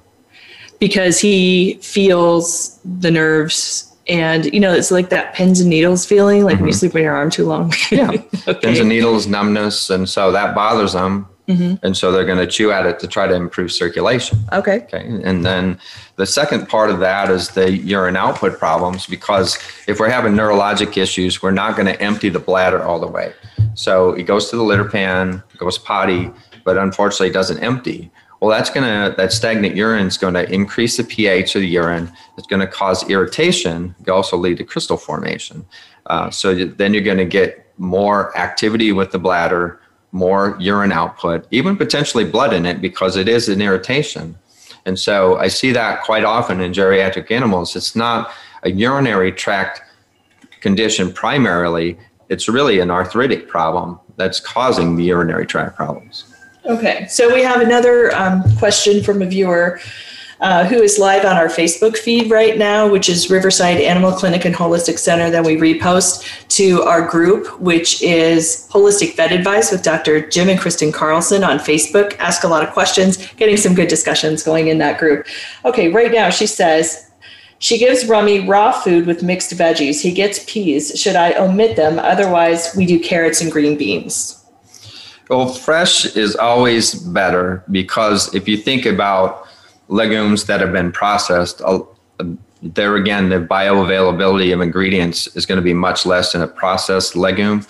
because 0.80 1.20
he 1.20 1.74
feels 1.82 2.80
the 2.82 3.10
nerves 3.10 3.91
and 4.08 4.46
you 4.46 4.60
know 4.60 4.72
it's 4.72 4.90
like 4.90 5.10
that 5.10 5.34
pins 5.34 5.60
and 5.60 5.70
needles 5.70 6.04
feeling 6.04 6.44
like 6.44 6.54
mm-hmm. 6.54 6.62
when 6.62 6.68
you 6.68 6.72
mm-hmm. 6.72 6.78
sleep 6.78 6.94
on 6.94 7.02
your 7.02 7.14
arm 7.14 7.30
too 7.30 7.46
long 7.46 7.72
yeah 7.90 8.10
okay. 8.48 8.54
pins 8.54 8.78
and 8.78 8.88
needles 8.88 9.26
numbness 9.26 9.90
and 9.90 10.08
so 10.08 10.32
that 10.32 10.54
bothers 10.54 10.92
them 10.92 11.26
mm-hmm. 11.46 11.74
and 11.84 11.96
so 11.96 12.10
they're 12.10 12.24
going 12.24 12.38
to 12.38 12.46
chew 12.46 12.72
at 12.72 12.84
it 12.84 12.98
to 12.98 13.06
try 13.06 13.26
to 13.26 13.34
improve 13.34 13.70
circulation 13.70 14.38
okay 14.52 14.80
okay 14.80 15.06
and 15.22 15.44
then 15.44 15.78
the 16.16 16.26
second 16.26 16.68
part 16.68 16.90
of 16.90 16.98
that 16.98 17.30
is 17.30 17.50
the 17.50 17.72
urine 17.72 18.16
output 18.16 18.58
problems 18.58 19.06
because 19.06 19.56
if 19.86 20.00
we're 20.00 20.10
having 20.10 20.32
neurologic 20.32 20.96
issues 20.96 21.42
we're 21.42 21.50
not 21.50 21.76
going 21.76 21.86
to 21.86 22.00
empty 22.00 22.28
the 22.28 22.40
bladder 22.40 22.82
all 22.82 22.98
the 22.98 23.06
way 23.06 23.32
so 23.74 24.10
it 24.12 24.24
goes 24.24 24.50
to 24.50 24.56
the 24.56 24.62
litter 24.62 24.88
pan 24.88 25.42
goes 25.58 25.78
potty 25.78 26.30
but 26.64 26.76
unfortunately 26.76 27.28
it 27.28 27.32
doesn't 27.32 27.62
empty 27.62 28.10
well, 28.42 28.50
that's 28.50 28.70
going 28.70 28.82
to, 28.82 29.14
that 29.16 29.32
stagnant 29.32 29.76
urine 29.76 30.04
is 30.04 30.18
going 30.18 30.34
to 30.34 30.52
increase 30.52 30.96
the 30.96 31.04
pH 31.04 31.54
of 31.54 31.60
the 31.60 31.68
urine. 31.68 32.10
It's 32.36 32.48
going 32.48 32.58
to 32.58 32.66
cause 32.66 33.08
irritation. 33.08 33.94
It 34.00 34.06
can 34.06 34.14
also 34.14 34.36
lead 34.36 34.56
to 34.56 34.64
crystal 34.64 34.96
formation. 34.96 35.64
Uh, 36.06 36.28
so 36.28 36.52
then 36.52 36.92
you're 36.92 37.04
going 37.04 37.18
to 37.18 37.24
get 37.24 37.72
more 37.78 38.36
activity 38.36 38.90
with 38.90 39.12
the 39.12 39.18
bladder, 39.20 39.80
more 40.10 40.56
urine 40.58 40.90
output, 40.90 41.46
even 41.52 41.76
potentially 41.76 42.24
blood 42.24 42.52
in 42.52 42.66
it 42.66 42.80
because 42.80 43.14
it 43.14 43.28
is 43.28 43.48
an 43.48 43.62
irritation. 43.62 44.36
And 44.86 44.98
so 44.98 45.36
I 45.36 45.46
see 45.46 45.70
that 45.70 46.02
quite 46.02 46.24
often 46.24 46.60
in 46.60 46.72
geriatric 46.72 47.30
animals. 47.30 47.76
It's 47.76 47.94
not 47.94 48.32
a 48.64 48.72
urinary 48.72 49.30
tract 49.30 49.82
condition 50.60 51.12
primarily, 51.12 51.96
it's 52.28 52.48
really 52.48 52.80
an 52.80 52.90
arthritic 52.90 53.46
problem 53.46 54.00
that's 54.16 54.40
causing 54.40 54.96
the 54.96 55.04
urinary 55.04 55.46
tract 55.46 55.76
problems. 55.76 56.31
Okay, 56.64 57.06
so 57.08 57.32
we 57.34 57.42
have 57.42 57.60
another 57.60 58.14
um, 58.14 58.42
question 58.58 59.02
from 59.02 59.22
a 59.22 59.26
viewer. 59.26 59.80
uh, 60.42 60.64
who 60.64 60.82
is 60.82 60.98
live 60.98 61.24
on 61.24 61.36
our 61.36 61.46
Facebook 61.46 61.96
feed 61.96 62.28
right 62.28 62.58
now, 62.58 62.88
which 62.88 63.08
is 63.08 63.30
Riverside 63.30 63.78
Animal 63.78 64.10
Clinic 64.10 64.44
and 64.44 64.54
Holistic 64.54 64.98
Center. 64.98 65.30
Then 65.30 65.44
we 65.44 65.56
repost 65.56 66.48
to 66.48 66.82
our 66.82 67.06
group, 67.06 67.60
which 67.60 68.02
is 68.02 68.68
Holistic 68.72 69.14
Vet 69.16 69.30
Advice 69.30 69.70
with 69.70 69.84
Dr. 69.84 70.28
Jim 70.28 70.48
and 70.48 70.58
Kristen 70.58 70.90
Carlson 70.90 71.44
on 71.44 71.58
Facebook. 71.58 72.18
Ask 72.18 72.42
a 72.42 72.48
lot 72.48 72.66
of 72.66 72.74
questions, 72.74 73.24
getting 73.34 73.56
some 73.56 73.74
good 73.74 73.86
discussions 73.86 74.42
going 74.42 74.66
in 74.66 74.78
that 74.78 74.98
group. 74.98 75.26
Okay, 75.64 75.92
right 75.92 76.10
now 76.10 76.28
she 76.28 76.48
says, 76.48 77.08
she 77.60 77.78
gives 77.78 78.08
Rummy 78.08 78.40
raw 78.40 78.72
food 78.72 79.06
with 79.06 79.22
mixed 79.22 79.52
veggies. 79.52 80.00
He 80.02 80.10
gets 80.10 80.44
peas. 80.52 81.00
Should 81.00 81.14
I 81.14 81.34
omit 81.34 81.76
them? 81.76 82.00
Otherwise, 82.00 82.74
we 82.76 82.84
do 82.84 82.98
carrots 82.98 83.40
and 83.40 83.52
green 83.52 83.78
beans. 83.78 84.41
Well, 85.32 85.48
fresh 85.48 86.14
is 86.14 86.36
always 86.36 86.92
better 86.94 87.64
because 87.70 88.34
if 88.34 88.46
you 88.46 88.58
think 88.58 88.84
about 88.84 89.48
legumes 89.88 90.44
that 90.44 90.60
have 90.60 90.74
been 90.74 90.92
processed, 90.92 91.62
there 92.62 92.96
again, 92.96 93.30
the 93.30 93.36
bioavailability 93.36 94.52
of 94.52 94.60
ingredients 94.60 95.34
is 95.34 95.46
going 95.46 95.56
to 95.56 95.62
be 95.62 95.72
much 95.72 96.04
less 96.04 96.34
in 96.34 96.42
a 96.42 96.46
processed 96.46 97.16
legume. 97.16 97.66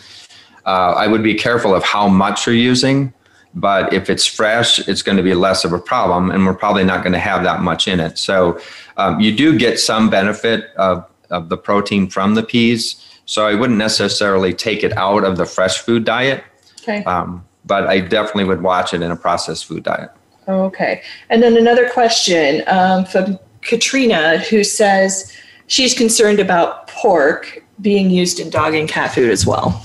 Uh, 0.67 0.95
I 0.97 1.07
would 1.07 1.23
be 1.23 1.37
careful 1.37 1.73
of 1.73 1.85
how 1.85 2.09
much 2.09 2.47
you're 2.49 2.57
using, 2.57 3.15
but 3.55 3.93
if 3.93 4.11
it's 4.11 4.27
fresh, 4.27 4.81
it's 4.89 5.03
going 5.03 5.17
to 5.17 5.23
be 5.23 5.35
less 5.35 5.65
of 5.65 5.73
a 5.73 5.79
problem, 5.79 6.33
and 6.33 6.45
we're 6.45 6.55
probably 6.55 6.83
not 6.83 7.05
going 7.05 7.13
to 7.13 7.21
have 7.21 7.45
that 7.45 7.63
much 7.63 7.87
in 7.87 8.01
it. 8.01 8.19
So 8.19 8.61
um, 8.97 9.21
you 9.21 9.33
do 9.37 9.57
get 9.57 9.79
some 9.79 10.11
benefit 10.11 10.75
of, 10.75 11.09
of 11.31 11.49
the 11.49 11.57
protein 11.57 12.11
from 12.11 12.35
the 12.35 12.43
peas. 12.43 12.97
So 13.27 13.47
I 13.47 13.55
wouldn't 13.55 13.79
necessarily 13.79 14.53
take 14.53 14.83
it 14.83 14.97
out 14.97 15.23
of 15.23 15.37
the 15.37 15.47
fresh 15.47 15.79
food 15.79 16.05
diet. 16.05 16.43
Okay. 16.81 17.05
Um, 17.05 17.45
but 17.65 17.87
I 17.87 18.01
definitely 18.01 18.45
would 18.45 18.63
watch 18.63 18.95
it 18.95 19.03
in 19.03 19.11
a 19.11 19.17
processed 19.17 19.67
food 19.67 19.85
diet. 19.85 20.11
Okay. 20.49 21.03
And 21.31 21.43
then 21.43 21.57
another 21.57 21.89
question 21.89 22.63
um, 22.67 23.05
from 23.05 23.39
Katrina, 23.61 24.39
who 24.39 24.65
says 24.65 25.33
she's 25.69 25.95
concerned 25.95 26.41
about 26.41 26.89
pork 26.89 27.65
being 27.81 28.11
used 28.11 28.41
in 28.41 28.51
dog 28.51 28.75
and 28.75 28.89
cat 28.89 29.15
food 29.15 29.31
as 29.31 29.47
well. 29.47 29.85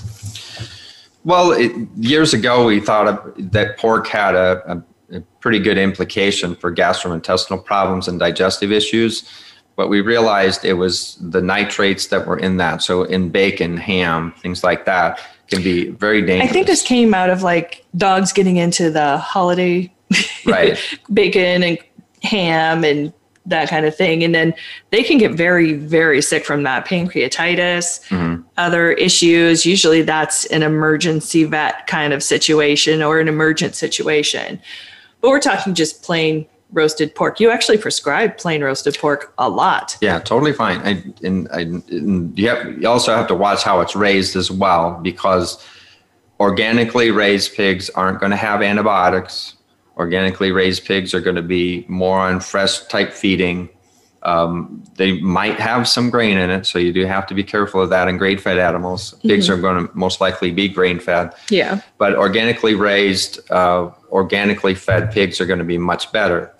Well, 1.24 1.52
it, 1.52 1.72
years 1.98 2.34
ago, 2.34 2.66
we 2.66 2.80
thought 2.80 3.08
of, 3.08 3.52
that 3.52 3.78
pork 3.78 4.08
had 4.08 4.34
a, 4.34 4.84
a, 5.12 5.18
a 5.18 5.22
pretty 5.40 5.60
good 5.60 5.78
implication 5.78 6.56
for 6.56 6.74
gastrointestinal 6.74 7.64
problems 7.64 8.08
and 8.08 8.20
digestive 8.20 8.72
issues, 8.72 9.24
but 9.76 9.90
we 9.90 10.02
realized 10.02 10.66
it 10.66 10.74
was 10.74 11.18
the 11.22 11.42
nitrates 11.42 12.08
that 12.08 12.26
were 12.26 12.38
in 12.40 12.58
that. 12.58 12.82
So 12.82 13.04
in 13.04 13.30
bacon, 13.30 13.78
ham, 13.78 14.34
things 14.40 14.64
like 14.64 14.86
that 14.86 15.20
can 15.50 15.64
be 15.64 15.90
very 15.90 16.22
dangerous. 16.22 16.50
I 16.50 16.54
think 16.54 16.68
this 16.68 16.82
came 16.82 17.14
out 17.14 17.30
of 17.30 17.44
like 17.44 17.86
dogs 17.96 18.34
getting 18.34 18.58
into 18.58 18.90
the 18.92 19.18
holiday 19.18 19.94
right 20.46 20.78
bacon 21.14 21.64
and 21.64 21.78
ham 22.24 22.84
and 22.84 23.14
that 23.46 23.70
kind 23.70 23.86
of 23.86 23.96
thing 23.96 24.24
and 24.26 24.36
then 24.36 24.54
they 24.90 25.04
can 25.04 25.18
get 25.18 25.32
very 25.34 25.74
very 25.74 26.22
sick 26.22 26.46
from 26.46 26.64
that 26.64 26.86
pancreatitis 26.86 28.06
Mhm. 28.10 28.44
other 28.58 28.92
issues 28.94 29.66
usually 29.66 30.02
that's 30.02 30.46
an 30.48 30.64
emergency 30.64 31.44
vet 31.46 31.88
kind 31.88 32.12
of 32.14 32.22
situation 32.24 33.02
or 33.02 33.20
an 33.20 33.28
emergent 33.28 33.76
situation 33.76 34.60
but 35.22 35.30
we're 35.30 35.40
talking 35.40 35.74
just 35.76 36.04
plain 36.04 36.46
roasted 36.72 37.16
pork 37.16 37.40
you 37.40 37.50
actually 37.50 37.78
prescribe 37.78 38.38
plain 38.38 38.62
roasted 38.62 38.98
pork 39.00 39.34
a 39.38 39.50
lot 39.50 39.98
Yeah, 40.02 40.20
totally 40.20 40.54
fine. 40.54 40.80
I, 40.80 41.04
and, 41.24 41.48
I, 41.52 41.62
and 41.62 42.38
you, 42.38 42.50
have, 42.50 42.82
you 42.82 42.88
also 42.88 43.16
have 43.16 43.28
to 43.28 43.36
watch 43.36 43.64
how 43.64 43.82
it's 43.82 43.96
raised 43.96 44.36
as 44.36 44.52
well 44.52 45.00
because 45.02 45.64
organically 46.40 47.12
raised 47.12 47.56
pigs 47.56 47.90
aren't 47.92 48.20
going 48.20 48.32
to 48.32 48.38
have 48.38 48.62
antibiotics. 48.62 49.56
Organically 49.98 50.52
raised 50.52 50.86
pigs 50.86 51.14
are 51.14 51.22
going 51.22 51.36
to 51.36 51.42
be 51.42 51.86
more 51.88 52.20
on 52.20 52.40
fresh 52.40 52.82
type 52.88 53.12
feeding. 53.12 53.70
Um, 54.24 54.84
they 54.96 55.20
might 55.22 55.60
have 55.60 55.88
some 55.88 56.10
grain 56.10 56.38
in 56.38 56.50
it, 56.50 56.66
so 56.66 56.80
you 56.80 56.92
do 56.92 57.06
have 57.06 57.28
to 57.28 57.34
be 57.34 57.44
careful 57.44 57.82
of 57.82 57.90
that. 57.92 58.08
And 58.08 58.18
grain 58.18 58.38
fed 58.38 58.58
animals, 58.58 59.14
pigs 59.22 59.50
are 59.50 59.58
going 59.58 59.88
to 59.88 59.96
most 59.96 60.20
likely 60.20 60.52
be 60.52 60.68
grain 60.68 61.00
fed. 61.00 61.34
yeah 61.50 61.82
but 61.98 62.16
organically 62.16 62.76
raised, 62.76 63.40
uh, 63.52 63.90
organically 64.12 64.76
fed 64.76 65.12
pigs 65.12 65.40
are 65.40 65.46
going 65.46 65.60
to 65.60 65.66
be 65.66 65.78
much 65.78 66.12
better. 66.12 66.54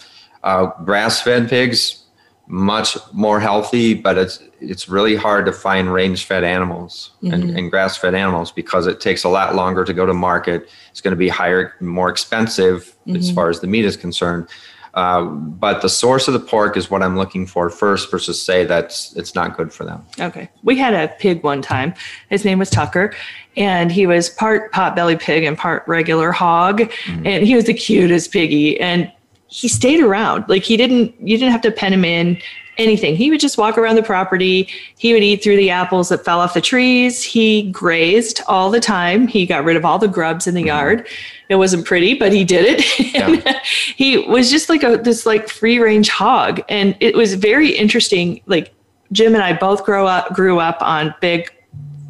Uh, 0.44 0.68
grass 0.86 1.22
fed 1.22 1.50
pigs, 1.50 2.04
much 2.48 2.98
more 3.12 3.40
healthy, 3.40 3.94
but 3.94 4.18
it's 4.18 4.42
it's 4.60 4.90
really 4.90 5.16
hard 5.16 5.46
to 5.46 5.52
find 5.52 5.94
range 5.94 6.26
fed 6.26 6.44
animals 6.44 7.12
and, 7.22 7.58
and 7.58 7.70
grass 7.70 7.96
fed 7.98 8.16
animals 8.16 8.52
because 8.52 8.88
it 8.88 9.00
takes 9.00 9.24
a 9.24 9.30
lot 9.30 9.54
longer 9.54 9.84
to 9.86 9.94
go 9.94 10.06
to 10.06 10.14
market. 10.14 10.70
It's 10.90 11.02
going 11.02 11.12
to 11.12 11.18
be 11.18 11.30
higher, 11.30 11.76
more 11.80 12.10
expensive 12.10 12.96
as 13.14 13.30
far 13.32 13.50
as 13.50 13.60
the 13.60 13.68
meat 13.68 13.86
is 13.86 13.96
concerned. 13.98 14.48
Uh, 14.98 15.26
but 15.26 15.84
the 15.84 15.90
source 15.90 16.28
of 16.28 16.34
the 16.34 16.40
pork 16.40 16.76
is 16.76 16.90
what 16.90 17.04
I'm 17.04 17.16
looking 17.16 17.46
for 17.46 17.70
first 17.70 18.10
versus 18.10 18.42
say 18.42 18.66
that's 18.66 19.16
it's 19.16 19.36
not 19.36 19.56
good 19.56 19.72
for 19.72 19.86
them. 19.86 20.04
Okay. 20.20 20.50
We 20.64 20.76
had 20.76 20.96
a 20.96 21.08
pig 21.20 21.44
one 21.44 21.62
time. 21.62 21.94
His 22.32 22.44
name 22.44 22.58
was 22.58 22.72
Tucker, 22.72 23.14
and 23.56 23.92
he 23.92 24.08
was 24.08 24.32
part 24.32 24.72
potbelly 24.74 25.20
pig 25.20 25.44
and 25.44 25.56
part 25.56 25.84
regular 25.86 26.32
hog. 26.32 26.92
And 27.26 27.46
he 27.46 27.56
was 27.56 27.66
the 27.66 27.76
cutest 27.76 28.32
piggy. 28.32 28.80
And 28.80 29.12
he 29.50 29.68
stayed 29.68 30.00
around. 30.00 30.46
Like 30.48 30.64
he 30.64 30.78
didn't, 30.78 31.14
you 31.22 31.38
didn't 31.38 31.52
have 31.52 31.62
to 31.62 31.72
pen 31.72 31.94
him 31.94 32.04
in 32.04 32.42
anything. 32.78 33.16
He 33.16 33.30
would 33.30 33.40
just 33.40 33.58
walk 33.58 33.78
around 33.78 33.96
the 33.96 34.04
property. 34.04 34.70
He 34.98 35.14
would 35.14 35.24
eat 35.24 35.44
through 35.44 35.58
the 35.58 35.70
apples 35.70 36.10
that 36.10 36.24
fell 36.24 36.40
off 36.40 36.54
the 36.54 36.62
trees. 36.62 37.24
He 37.24 37.72
grazed 37.72 38.42
all 38.48 38.70
the 38.70 38.80
time. 38.80 39.28
He 39.28 39.46
got 39.46 39.64
rid 39.64 39.76
of 39.76 39.86
all 39.86 40.00
the 40.00 40.08
grubs 40.08 40.48
in 40.48 40.54
the 40.54 40.62
mm-hmm. 40.62 40.68
yard. 40.68 41.08
It 41.50 41.56
wasn't 41.56 41.86
pretty, 41.86 42.14
but 42.14 42.32
he 42.32 42.44
did 42.44 42.80
it. 42.80 43.16
And 43.18 43.48
uh, 43.48 43.54
he 43.96 44.18
was 44.18 44.52
just 44.52 44.70
like 44.70 44.84
a 44.84 44.98
this 44.98 45.26
like 45.26 45.50
free 45.50 45.80
range 45.80 46.10
hog. 46.10 46.62
And 46.70 46.96
it 47.00 47.16
was 47.16 47.34
very 47.34 47.70
interesting. 47.70 48.42
Like 48.46 48.74
Jim 49.12 49.34
and 49.34 49.44
I 49.44 49.54
both 49.54 49.84
grow 49.84 50.06
up 50.06 50.34
grew 50.34 50.60
up 50.60 50.78
on 50.82 51.16
big 51.20 51.52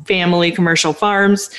family 0.06 0.52
commercial 0.52 0.92
farms 0.92 1.50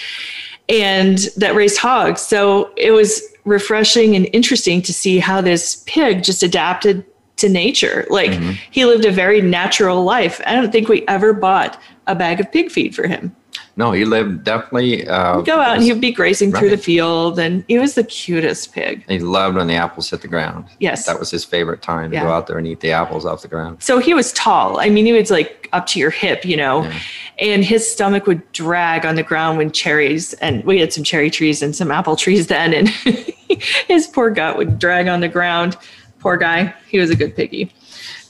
and 0.68 1.18
that 1.37 1.55
raised 1.55 1.79
hogs. 1.79 2.21
So 2.21 2.73
it 2.77 2.90
was 2.90 3.23
refreshing 3.44 4.14
and 4.14 4.29
interesting 4.33 4.83
to 4.83 4.92
see 4.92 5.18
how 5.18 5.40
this 5.40 5.83
pig 5.87 6.23
just 6.23 6.42
adapted 6.42 7.05
to 7.38 7.48
nature. 7.48 8.07
Like 8.11 8.33
he 8.70 8.85
lived 8.85 9.05
a 9.05 9.11
very 9.12 9.40
natural 9.40 10.05
life. 10.05 10.40
I 10.46 10.55
don't 10.55 10.70
think 10.70 10.88
we 10.88 11.07
ever 11.09 11.33
bought 11.33 11.81
a 12.07 12.14
bag 12.14 12.40
of 12.40 12.51
pig 12.53 12.70
feed 12.70 12.94
for 12.94 13.07
him. 13.07 13.35
No, 13.77 13.92
he 13.92 14.05
lived 14.05 14.42
definitely. 14.42 15.07
Uh, 15.07 15.37
He'd 15.37 15.46
go 15.46 15.61
out 15.61 15.77
and 15.77 15.85
he'd 15.85 16.01
be 16.01 16.11
grazing 16.11 16.53
through 16.53 16.70
the 16.70 16.77
field, 16.77 17.38
and 17.38 17.64
he 17.68 17.79
was 17.79 17.94
the 17.94 18.03
cutest 18.03 18.72
pig. 18.72 19.05
he 19.09 19.20
loved 19.20 19.57
when 19.57 19.68
the 19.68 19.74
apples 19.77 20.11
hit 20.11 20.20
the 20.20 20.27
ground. 20.29 20.64
Yes. 20.81 21.07
That 21.07 21.18
was 21.20 21.31
his 21.31 21.44
favorite 21.44 21.81
time 21.81 22.11
to 22.11 22.16
Yeah. 22.16 22.24
go 22.24 22.31
out 22.31 22.48
there 22.48 22.59
and 22.59 22.66
eat 22.66 22.81
the 22.81 22.90
apples 22.90 23.24
off 23.24 23.42
the 23.42 23.48
ground. 23.48 23.81
So 23.81 23.98
he 24.01 24.14
was 24.14 24.33
tall. 24.33 24.81
I 24.81 24.88
mean, 24.90 25.07
he 25.07 25.12
was 25.12 25.31
like 25.31 25.68
up 25.72 25.87
to 25.88 26.01
your 26.01 26.11
hip, 26.11 26.44
you 26.44 26.57
know, 26.57 26.83
Yeah. 26.83 26.92
and 27.38 27.64
his 27.64 27.88
stomach 27.88 28.27
would 28.27 28.51
drag 28.51 29.07
on 29.07 29.14
the 29.14 29.22
ground 29.22 29.59
when 29.59 29.70
cherries, 29.70 30.33
and 30.35 30.64
we 30.64 30.81
had 30.81 30.92
some 30.92 31.05
cherry 31.05 31.31
trees 31.31 31.62
and 31.62 31.74
some 31.77 31.92
apple 31.92 32.16
trees 32.16 32.48
then, 32.48 32.74
and 32.74 32.88
his 33.87 34.09
poor 34.09 34.31
gut 34.31 34.57
would 34.57 34.79
drag 34.81 35.07
on 35.07 35.20
the 35.20 35.29
ground. 35.29 35.77
Poor 36.20 36.37
guy. 36.37 36.74
He 36.88 36.98
was 36.98 37.11
a 37.11 37.16
good 37.16 37.35
piggy. 37.37 37.72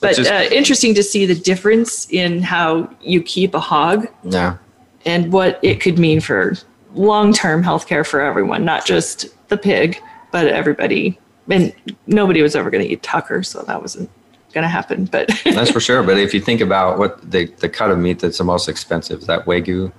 But 0.00 0.16
just- 0.16 0.30
uh, 0.30 0.48
interesting 0.52 0.94
to 0.94 1.02
see 1.02 1.26
the 1.26 1.34
difference 1.34 2.06
in 2.10 2.42
how 2.42 2.88
you 3.02 3.22
keep 3.22 3.54
a 3.54 3.60
hog 3.60 4.08
Yeah. 4.24 4.56
and 5.06 5.32
what 5.32 5.58
it 5.62 5.80
could 5.80 5.98
mean 5.98 6.20
for 6.20 6.54
long-term 6.94 7.62
healthcare 7.62 8.06
for 8.06 8.20
everyone, 8.20 8.64
not 8.64 8.84
just 8.86 9.26
the 9.48 9.56
pig, 9.56 10.00
but 10.32 10.46
everybody. 10.46 11.18
And 11.50 11.72
nobody 12.06 12.42
was 12.42 12.54
ever 12.54 12.70
going 12.70 12.84
to 12.84 12.90
eat 12.92 13.02
Tucker, 13.02 13.42
so 13.42 13.62
that 13.62 13.80
wasn't 13.80 14.10
going 14.52 14.62
to 14.62 14.68
happen. 14.68 15.06
But 15.06 15.30
That's 15.44 15.70
for 15.70 15.80
sure. 15.88 16.02
But 16.02 16.18
if 16.18 16.32
you 16.34 16.40
think 16.40 16.60
about 16.60 16.98
what 16.98 17.30
the, 17.30 17.46
the 17.58 17.68
cut 17.68 17.90
of 17.90 17.98
meat 17.98 18.18
that's 18.20 18.38
the 18.38 18.44
most 18.44 18.68
expensive, 18.68 19.26
that 19.26 19.46
Wagyu 19.46 19.92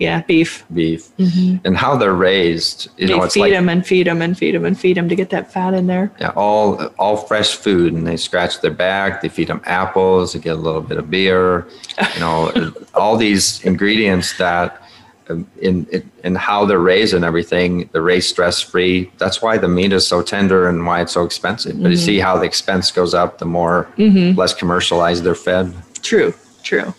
yeah, 0.00 0.22
beef. 0.22 0.64
beef 0.72 1.14
mm-hmm. 1.18 1.56
and 1.66 1.76
how 1.76 1.94
they're 1.94 2.14
raised, 2.14 2.88
you 2.96 3.06
they 3.06 3.16
know, 3.16 3.22
it's 3.22 3.34
feed 3.34 3.40
like 3.40 3.52
them 3.52 3.68
and 3.68 3.86
feed 3.86 4.06
them 4.06 4.22
and 4.22 4.36
feed 4.36 4.54
them 4.54 4.64
and 4.64 4.78
feed 4.78 4.96
them 4.96 5.08
to 5.10 5.14
get 5.14 5.28
that 5.30 5.52
fat 5.52 5.74
in 5.74 5.86
there. 5.86 6.10
yeah, 6.18 6.32
all 6.36 6.86
all 6.98 7.18
fresh 7.18 7.54
food 7.54 7.92
and 7.92 8.06
they 8.06 8.16
scratch 8.16 8.60
their 8.62 8.70
back, 8.70 9.20
they 9.20 9.28
feed 9.28 9.48
them 9.48 9.60
apples, 9.64 10.32
they 10.32 10.40
get 10.40 10.56
a 10.56 10.60
little 10.60 10.80
bit 10.80 10.96
of 10.96 11.10
beer, 11.10 11.68
you 12.14 12.20
know, 12.20 12.72
all 12.94 13.16
these 13.16 13.62
ingredients 13.64 14.38
that 14.38 14.82
um, 15.28 15.46
in, 15.60 15.86
in 15.92 16.10
in 16.24 16.34
how 16.34 16.64
they're 16.64 16.78
raised 16.78 17.12
and 17.12 17.24
everything, 17.24 17.88
they're 17.92 18.00
raised 18.00 18.30
stress 18.30 18.60
free. 18.62 19.12
That's 19.18 19.42
why 19.42 19.58
the 19.58 19.68
meat 19.68 19.92
is 19.92 20.08
so 20.08 20.22
tender 20.22 20.66
and 20.68 20.86
why 20.86 21.02
it's 21.02 21.12
so 21.12 21.24
expensive. 21.24 21.80
But 21.80 21.90
you 21.90 21.96
mm-hmm. 21.96 22.06
see 22.06 22.18
how 22.18 22.38
the 22.38 22.46
expense 22.46 22.90
goes 22.90 23.12
up, 23.12 23.38
the 23.38 23.44
more 23.44 23.86
mm-hmm. 23.98 24.38
less 24.38 24.54
commercialized 24.54 25.24
they're 25.24 25.34
fed. 25.34 25.74
True, 26.02 26.32
true. 26.62 26.94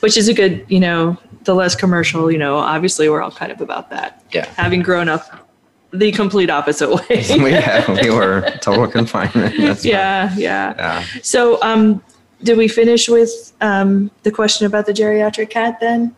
Which 0.00 0.16
is 0.16 0.28
a 0.28 0.34
good, 0.34 0.66
you 0.68 0.80
know, 0.80 1.16
the 1.50 1.54
less 1.56 1.74
commercial, 1.74 2.30
you 2.30 2.38
know, 2.38 2.58
obviously 2.58 3.08
we're 3.08 3.20
all 3.20 3.32
kind 3.32 3.50
of 3.50 3.60
about 3.60 3.90
that. 3.90 4.22
Yeah. 4.32 4.44
Having 4.56 4.82
grown 4.82 5.08
up 5.08 5.48
the 5.92 6.12
complete 6.12 6.48
opposite 6.48 6.88
way. 6.88 7.04
we, 7.42 7.50
had, 7.50 7.88
we 7.88 8.08
were 8.08 8.48
total 8.60 8.86
confinement. 8.98 9.56
That's 9.58 9.84
right. 9.84 9.92
yeah, 9.92 10.32
yeah. 10.36 10.74
Yeah. 10.76 11.04
So, 11.22 11.60
um, 11.60 12.04
did 12.44 12.56
we 12.56 12.68
finish 12.68 13.08
with 13.08 13.52
um, 13.60 14.12
the 14.22 14.30
question 14.30 14.64
about 14.64 14.86
the 14.86 14.92
geriatric 14.92 15.50
cat 15.50 15.80
then? 15.80 16.14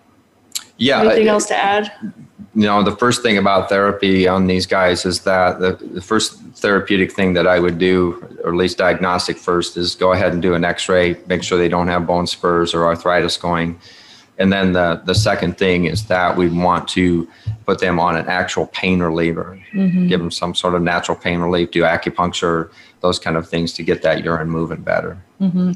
Yeah. 0.76 1.00
Anything 1.00 1.30
uh, 1.30 1.32
else 1.32 1.46
to 1.46 1.56
add? 1.56 1.90
you 2.54 2.66
know, 2.66 2.82
the 2.82 2.94
first 2.96 3.22
thing 3.22 3.38
about 3.38 3.70
therapy 3.70 4.28
on 4.28 4.46
these 4.46 4.66
guys 4.66 5.06
is 5.06 5.22
that 5.22 5.60
the, 5.60 5.72
the 5.94 6.02
first 6.02 6.38
therapeutic 6.56 7.10
thing 7.10 7.32
that 7.32 7.46
I 7.46 7.58
would 7.58 7.78
do, 7.78 8.22
or 8.44 8.50
at 8.50 8.56
least 8.56 8.76
diagnostic 8.76 9.38
first, 9.38 9.78
is 9.78 9.94
go 9.94 10.12
ahead 10.12 10.34
and 10.34 10.42
do 10.42 10.52
an 10.52 10.62
x 10.62 10.90
ray, 10.90 11.16
make 11.26 11.42
sure 11.42 11.56
they 11.56 11.70
don't 11.70 11.88
have 11.88 12.06
bone 12.06 12.26
spurs 12.26 12.74
or 12.74 12.84
arthritis 12.84 13.38
going. 13.38 13.80
And 14.38 14.52
then 14.52 14.72
the, 14.72 15.02
the 15.04 15.14
second 15.14 15.58
thing 15.58 15.84
is 15.84 16.06
that 16.06 16.36
we 16.36 16.48
want 16.48 16.88
to 16.88 17.28
put 17.66 17.78
them 17.78 18.00
on 18.00 18.16
an 18.16 18.26
actual 18.26 18.66
pain 18.68 19.00
reliever, 19.00 19.60
mm-hmm. 19.72 20.08
give 20.08 20.20
them 20.20 20.30
some 20.30 20.54
sort 20.54 20.74
of 20.74 20.82
natural 20.82 21.16
pain 21.16 21.40
relief, 21.40 21.70
do 21.70 21.82
acupuncture, 21.82 22.70
those 23.00 23.18
kind 23.18 23.36
of 23.36 23.48
things 23.48 23.72
to 23.74 23.82
get 23.82 24.02
that 24.02 24.24
urine 24.24 24.48
moving 24.48 24.80
better. 24.80 25.22
Mm-hmm. 25.40 25.72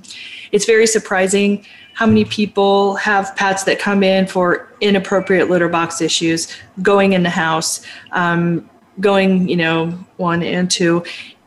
It's 0.52 0.64
very 0.64 0.86
surprising 0.86 1.66
how 1.92 2.06
many 2.06 2.24
people 2.24 2.96
have 2.96 3.34
pets 3.36 3.64
that 3.64 3.78
come 3.78 4.02
in 4.02 4.26
for 4.26 4.68
inappropriate 4.80 5.48
litter 5.50 5.68
box 5.68 6.00
issues, 6.00 6.54
going 6.82 7.12
in 7.12 7.22
the 7.22 7.30
house, 7.30 7.82
um, 8.12 8.68
going, 9.00 9.48
you 9.48 9.56
know, 9.56 9.90
one 10.16 10.42
and 10.42 10.70
two 10.70 11.04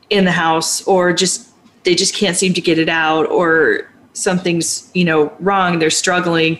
in 0.09 0.25
the 0.25 0.31
house, 0.31 0.83
or 0.87 1.11
just 1.11 1.49
they 1.83 1.95
just 1.95 2.13
can't 2.15 2.35
seem 2.35 2.53
to 2.53 2.61
get 2.61 2.77
it 2.77 2.89
out, 2.89 3.25
or 3.29 3.89
something's, 4.13 4.89
you 4.93 5.05
know, 5.05 5.33
wrong, 5.39 5.79
they're 5.79 5.89
struggling. 5.89 6.59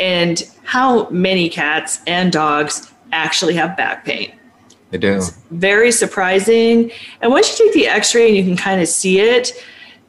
And 0.00 0.42
how 0.64 1.08
many 1.10 1.48
cats 1.48 2.00
and 2.06 2.32
dogs 2.32 2.90
actually 3.12 3.54
have 3.54 3.76
back 3.76 4.04
pain? 4.04 4.32
They 4.90 4.98
do. 4.98 5.14
It's 5.14 5.30
very 5.50 5.92
surprising. 5.92 6.90
And 7.20 7.30
once 7.30 7.58
you 7.58 7.66
take 7.66 7.74
the 7.74 7.86
x-ray 7.86 8.26
and 8.28 8.36
you 8.36 8.42
can 8.42 8.56
kind 8.56 8.80
of 8.80 8.88
see 8.88 9.20
it, 9.20 9.52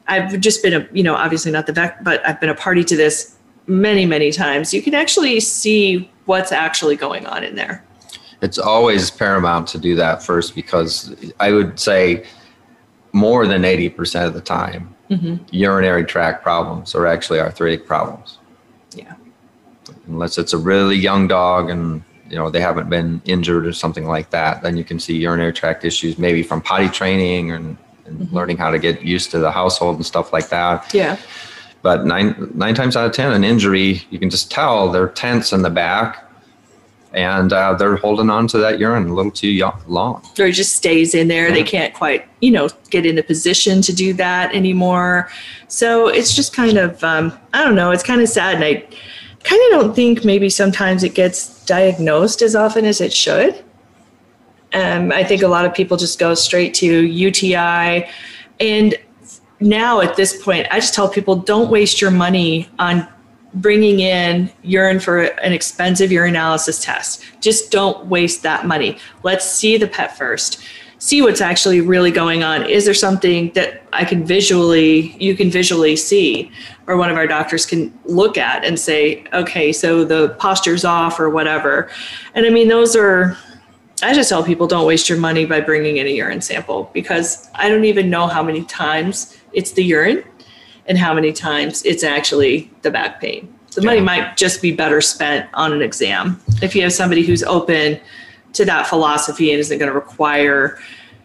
I've 0.08 0.40
just 0.40 0.62
been 0.62 0.74
a, 0.74 0.88
you 0.92 1.02
know, 1.02 1.14
obviously 1.14 1.52
not 1.52 1.66
the 1.66 1.72
vet, 1.72 2.02
but 2.02 2.26
I've 2.26 2.40
been 2.40 2.50
a 2.50 2.54
party 2.54 2.82
to 2.84 2.96
this 2.96 3.36
many, 3.66 4.06
many 4.06 4.32
times. 4.32 4.74
You 4.74 4.82
can 4.82 4.94
actually 4.94 5.38
see 5.40 6.10
what's 6.24 6.52
actually 6.52 6.96
going 6.96 7.26
on 7.26 7.44
in 7.44 7.54
there. 7.54 7.84
It's 8.40 8.58
always 8.58 9.10
paramount 9.10 9.68
to 9.68 9.78
do 9.78 9.94
that 9.96 10.22
first 10.22 10.54
because 10.54 11.14
I 11.38 11.52
would 11.52 11.78
say 11.78 12.26
more 13.12 13.46
than 13.46 13.62
80% 13.62 14.26
of 14.26 14.34
the 14.34 14.40
time, 14.40 14.94
mm-hmm. 15.10 15.44
urinary 15.50 16.04
tract 16.04 16.42
problems 16.42 16.94
are 16.94 17.06
actually 17.06 17.38
arthritic 17.38 17.86
problems. 17.86 18.38
Unless 20.06 20.38
it's 20.38 20.52
a 20.52 20.58
really 20.58 20.96
young 20.96 21.28
dog 21.28 21.70
and 21.70 22.02
you 22.28 22.36
know 22.36 22.48
they 22.48 22.60
haven't 22.60 22.88
been 22.88 23.20
injured 23.26 23.66
or 23.66 23.72
something 23.74 24.06
like 24.06 24.30
that 24.30 24.62
then 24.62 24.76
you 24.78 24.84
can 24.84 24.98
see 24.98 25.18
urinary 25.18 25.52
tract 25.52 25.84
issues 25.84 26.16
maybe 26.18 26.42
from 26.42 26.62
potty 26.62 26.88
training 26.88 27.50
and, 27.50 27.76
and 28.06 28.18
mm-hmm. 28.18 28.34
learning 28.34 28.56
how 28.56 28.70
to 28.70 28.78
get 28.78 29.02
used 29.02 29.30
to 29.30 29.38
the 29.38 29.50
household 29.50 29.96
and 29.96 30.06
stuff 30.06 30.32
like 30.32 30.48
that. 30.48 30.92
Yeah. 30.94 31.18
But 31.82 32.06
nine 32.06 32.50
nine 32.54 32.74
times 32.74 32.96
out 32.96 33.06
of 33.06 33.12
ten 33.12 33.32
an 33.32 33.44
injury 33.44 34.02
you 34.10 34.18
can 34.18 34.30
just 34.30 34.50
tell 34.50 34.90
they're 34.90 35.08
tense 35.08 35.52
in 35.52 35.62
the 35.62 35.70
back 35.70 36.28
and 37.14 37.52
uh, 37.52 37.74
they're 37.74 37.96
holding 37.96 38.30
on 38.30 38.48
to 38.48 38.58
that 38.58 38.78
urine 38.78 39.08
a 39.08 39.14
little 39.14 39.30
too 39.30 39.70
long. 39.86 40.26
Or 40.38 40.46
it 40.46 40.52
just 40.52 40.74
stays 40.74 41.14
in 41.14 41.28
there. 41.28 41.48
Yeah. 41.48 41.54
they 41.54 41.62
can't 41.62 41.92
quite 41.92 42.26
you 42.40 42.50
know 42.50 42.68
get 42.90 43.04
in 43.04 43.18
a 43.18 43.22
position 43.22 43.82
to 43.82 43.92
do 43.92 44.14
that 44.14 44.54
anymore. 44.54 45.28
So 45.68 46.08
it's 46.08 46.34
just 46.34 46.54
kind 46.54 46.78
of 46.78 47.02
um, 47.04 47.38
i 47.52 47.62
don't 47.62 47.74
know. 47.74 47.90
It's 47.90 48.02
kind 48.02 48.20
of 48.20 48.28
sad. 48.28 48.54
And 48.56 48.64
i 48.64 48.86
kind 49.44 49.62
of 49.64 49.80
don't 49.80 49.94
think 49.94 50.24
maybe 50.24 50.48
sometimes 50.48 51.02
it 51.02 51.14
gets 51.14 51.64
diagnosed 51.64 52.42
as 52.42 52.54
often 52.54 52.84
as 52.84 53.00
it 53.00 53.12
should. 53.12 53.64
Um, 54.72 55.12
I 55.12 55.24
think 55.24 55.42
a 55.42 55.48
lot 55.48 55.64
of 55.64 55.74
people 55.74 55.96
just 55.96 56.18
go 56.18 56.34
straight 56.34 56.74
to 56.74 56.86
UTI. 56.86 58.08
And 58.60 58.94
now 59.60 60.00
at 60.00 60.16
this 60.16 60.42
point, 60.42 60.66
I 60.70 60.80
just 60.80 60.94
tell 60.94 61.08
people 61.08 61.36
don't 61.36 61.70
waste 61.70 62.00
your 62.00 62.10
money 62.10 62.68
on 62.78 63.06
bringing 63.54 64.00
in 64.00 64.50
urine 64.62 64.98
for 64.98 65.22
an 65.22 65.52
expensive 65.52 66.10
urinalysis 66.10 66.82
test. 66.82 67.22
Just 67.40 67.70
don't 67.70 68.06
waste 68.06 68.42
that 68.42 68.66
money. 68.66 68.96
Let's 69.22 69.44
see 69.44 69.76
the 69.76 69.88
pet 69.88 70.16
first 70.16 70.62
see 71.02 71.20
what's 71.20 71.40
actually 71.40 71.80
really 71.80 72.12
going 72.12 72.44
on. 72.44 72.64
Is 72.64 72.84
there 72.84 72.94
something 72.94 73.50
that 73.54 73.82
I 73.92 74.04
can 74.04 74.24
visually, 74.24 75.16
you 75.18 75.34
can 75.34 75.50
visually 75.50 75.96
see, 75.96 76.48
or 76.86 76.96
one 76.96 77.10
of 77.10 77.16
our 77.16 77.26
doctors 77.26 77.66
can 77.66 77.92
look 78.04 78.38
at 78.38 78.64
and 78.64 78.78
say, 78.78 79.24
okay, 79.32 79.72
so 79.72 80.04
the 80.04 80.28
posture's 80.38 80.84
off 80.84 81.18
or 81.18 81.28
whatever. 81.28 81.90
And 82.36 82.46
I 82.46 82.50
mean, 82.50 82.68
those 82.68 82.94
are, 82.94 83.36
I 84.00 84.14
just 84.14 84.28
tell 84.28 84.44
people 84.44 84.68
don't 84.68 84.86
waste 84.86 85.08
your 85.08 85.18
money 85.18 85.44
by 85.44 85.60
bringing 85.60 85.96
in 85.96 86.06
a 86.06 86.10
urine 86.10 86.40
sample 86.40 86.88
because 86.94 87.50
I 87.56 87.68
don't 87.68 87.84
even 87.84 88.08
know 88.08 88.28
how 88.28 88.44
many 88.44 88.62
times 88.66 89.36
it's 89.52 89.72
the 89.72 89.82
urine 89.82 90.22
and 90.86 90.96
how 90.96 91.12
many 91.14 91.32
times 91.32 91.84
it's 91.84 92.04
actually 92.04 92.70
the 92.82 92.92
back 92.92 93.20
pain. 93.20 93.52
The 93.74 93.82
money 93.82 94.00
might 94.00 94.36
just 94.36 94.62
be 94.62 94.70
better 94.70 95.00
spent 95.00 95.50
on 95.54 95.72
an 95.72 95.82
exam. 95.82 96.40
If 96.62 96.76
you 96.76 96.82
have 96.82 96.92
somebody 96.92 97.26
who's 97.26 97.42
open, 97.42 97.98
to 98.52 98.64
that 98.64 98.86
philosophy 98.86 99.50
and 99.50 99.60
isn't 99.60 99.78
going 99.78 99.90
to 99.90 99.94
require, 99.94 100.78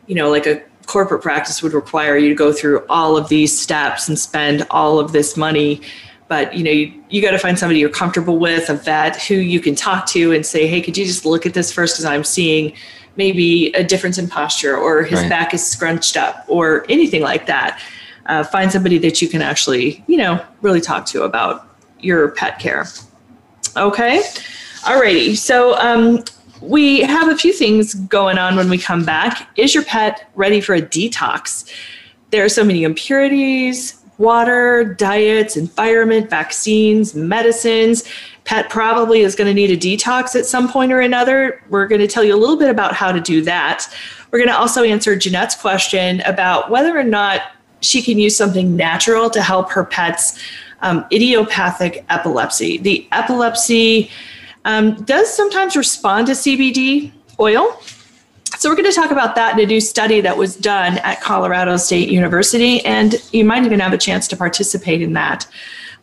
you 0.08 0.16
know, 0.16 0.30
like 0.30 0.46
a 0.46 0.62
corporate 0.86 1.22
practice 1.22 1.62
would 1.62 1.74
require 1.74 2.18
you 2.18 2.30
to 2.30 2.36
go 2.36 2.52
through 2.52 2.86
all 2.88 3.18
of 3.18 3.30
these 3.30 3.58
steps 3.58 4.08
and 4.08 4.18
spend 4.18 4.66
all 4.72 5.00
of 5.00 5.12
this 5.12 5.38
money. 5.38 5.82
But 6.28 6.56
you 6.56 6.64
know, 6.64 6.72
you, 6.72 7.04
you 7.10 7.22
got 7.22 7.32
to 7.32 7.40
find 7.40 7.58
somebody 7.58 7.80
you're 7.80 7.90
comfortable 7.90 8.38
with, 8.38 8.70
a 8.70 8.74
vet 8.74 9.22
who 9.22 9.36
you 9.36 9.60
can 9.60 9.76
talk 9.76 10.06
to 10.08 10.34
and 10.34 10.46
say, 10.46 10.68
"Hey, 10.68 10.82
could 10.82 10.98
you 10.98 11.06
just 11.06 11.26
look 11.26 11.46
at 11.46 11.54
this 11.54 11.72
first? 11.72 11.96
Because 11.96 12.06
I'm 12.06 12.24
seeing 12.26 12.74
maybe 13.16 13.68
a 13.74 13.84
difference 13.84 14.18
in 14.18 14.28
posture, 14.28 14.76
or 14.76 15.04
his 15.04 15.22
right. 15.22 15.30
back 15.30 15.54
is 15.54 15.66
scrunched 15.66 16.18
up, 16.18 16.44
or 16.48 16.86
anything 16.90 17.22
like 17.22 17.46
that." 17.46 17.82
Uh, 18.26 18.44
find 18.44 18.70
somebody 18.70 18.98
that 18.98 19.22
you 19.22 19.30
can 19.30 19.42
actually, 19.42 20.04
you 20.08 20.18
know, 20.18 20.44
really 20.62 20.82
talk 20.82 21.06
to 21.06 21.24
about 21.24 21.66
your 22.02 22.32
pet 22.32 22.60
care. 22.60 22.86
Okay. 23.78 24.22
Alrighty. 24.82 25.38
So 25.38 25.78
um, 25.78 26.24
we 26.62 27.02
have 27.02 27.30
a 27.30 27.38
few 27.38 27.54
things 27.54 27.94
going 27.94 28.38
on 28.38 28.56
when 28.56 28.70
we 28.70 28.78
come 28.78 29.06
back. 29.06 29.50
Is 29.58 29.74
your 29.74 29.84
pet 29.84 30.30
ready 30.36 30.62
for 30.62 30.74
a 30.74 30.82
detox? 30.82 31.70
There 32.32 32.44
are 32.44 32.50
so 32.50 32.64
many 32.64 32.84
impurities, 32.84 34.02
water, 34.18 34.84
diets, 34.84 35.56
environment, 35.56 36.30
vaccines, 36.30 37.16
medicines. 37.16 38.04
Pet 38.46 38.70
probably 38.70 39.22
is 39.22 39.36
going 39.36 39.48
to 39.48 39.54
need 39.54 39.72
a 39.72 39.78
detox 39.78 40.36
at 40.36 40.46
some 40.46 40.70
point 40.70 40.92
or 40.92 41.00
another. 41.00 41.62
We're 41.70 41.88
going 41.88 42.02
to 42.02 42.08
tell 42.08 42.24
you 42.24 42.36
a 42.36 42.38
little 42.38 42.58
bit 42.58 42.70
about 42.70 42.94
how 42.94 43.12
to 43.12 43.20
do 43.20 43.42
that. 43.44 43.88
We're 44.32 44.40
going 44.40 44.50
to 44.50 44.58
also 44.58 44.84
answer 44.84 45.16
Jeanette's 45.16 45.56
question 45.56 46.22
about 46.22 46.70
whether 46.70 46.98
or 46.98 47.04
not 47.04 47.42
she 47.82 48.02
can 48.02 48.18
use 48.18 48.36
something 48.36 48.76
natural 48.76 49.30
to 49.30 49.42
help 49.42 49.72
her 49.72 49.84
pet's 49.84 50.40
um, 50.82 51.06
idiopathic 51.12 52.06
epilepsy. 52.10 52.78
The 52.78 53.08
epilepsy 53.12 54.10
um, 54.68 54.96
does 55.06 55.34
sometimes 55.34 55.76
respond 55.76 56.28
to 56.28 56.34
CBD 56.34 57.12
oil. 57.40 57.80
So, 58.58 58.70
we're 58.70 58.76
going 58.76 58.90
to 58.90 58.96
talk 58.96 59.12
about 59.12 59.36
that 59.36 59.58
in 59.58 59.64
a 59.64 59.68
new 59.68 59.82
study 59.82 60.22
that 60.22 60.38
was 60.38 60.56
done 60.56 60.98
at 61.00 61.22
Colorado 61.22 61.78
State 61.78 62.10
University, 62.10 62.84
and 62.86 63.16
you 63.32 63.46
might 63.46 63.64
even 63.64 63.80
have 63.80 63.94
a 63.94 63.98
chance 63.98 64.28
to 64.30 64.38
participate 64.38 65.02
in 65.02 65.14
that. 65.14 65.48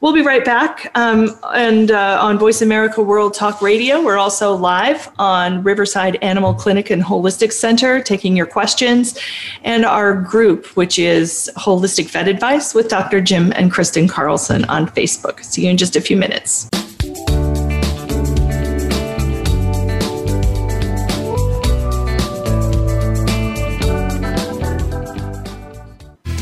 We'll 0.01 0.13
be 0.13 0.23
right 0.23 0.45
back. 0.45 0.91
Um, 0.95 1.31
and 1.55 1.91
uh, 1.91 2.19
on 2.21 2.39
Voice 2.39 2.61
America 2.61 3.03
World 3.03 3.33
Talk 3.33 3.63
Radio, 3.63 4.03
we're 4.03 4.19
also 4.19 4.55
live 4.55 5.11
on 5.19 5.63
Riverside 5.63 6.17
Animal 6.17 6.53
Clinic 6.53 6.91
and 6.91 7.03
Holistic 7.03 7.53
Center, 7.53 8.03
taking 8.03 8.37
your 8.37 8.47
questions, 8.47 9.19
and 9.63 9.85
our 9.85 10.15
group, 10.15 10.67
which 10.77 10.99
is 10.99 11.51
Holistic 11.57 12.11
Vet 12.11 12.29
Advice 12.29 12.75
with 12.75 12.89
Dr. 12.89 13.21
Jim 13.21 13.53
and 13.57 13.73
Kristen 13.73 14.07
Carlson 14.07 14.67
on 14.67 14.87
Facebook. 14.89 15.43
See 15.43 15.65
you 15.65 15.71
in 15.71 15.79
just 15.79 15.97
a 15.97 16.01
few 16.03 16.19
minutes. 16.19 16.69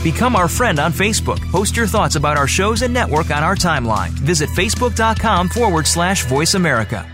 Become 0.03 0.35
our 0.35 0.49
friend 0.49 0.79
on 0.81 0.93
Facebook. 0.93 1.41
Post 1.51 1.77
your 1.77 1.87
thoughts 1.87 2.17
about 2.17 2.37
our 2.37 2.49
shows 2.49 2.83
and 2.83 2.93
network 2.93 3.31
on 3.31 3.45
our 3.45 3.55
timeline. 3.55 4.11
Visit 4.11 4.49
facebook.com 4.51 5.49
forward 5.49 5.87
slash 5.87 6.25
voice 6.27 6.55
America. 6.55 7.07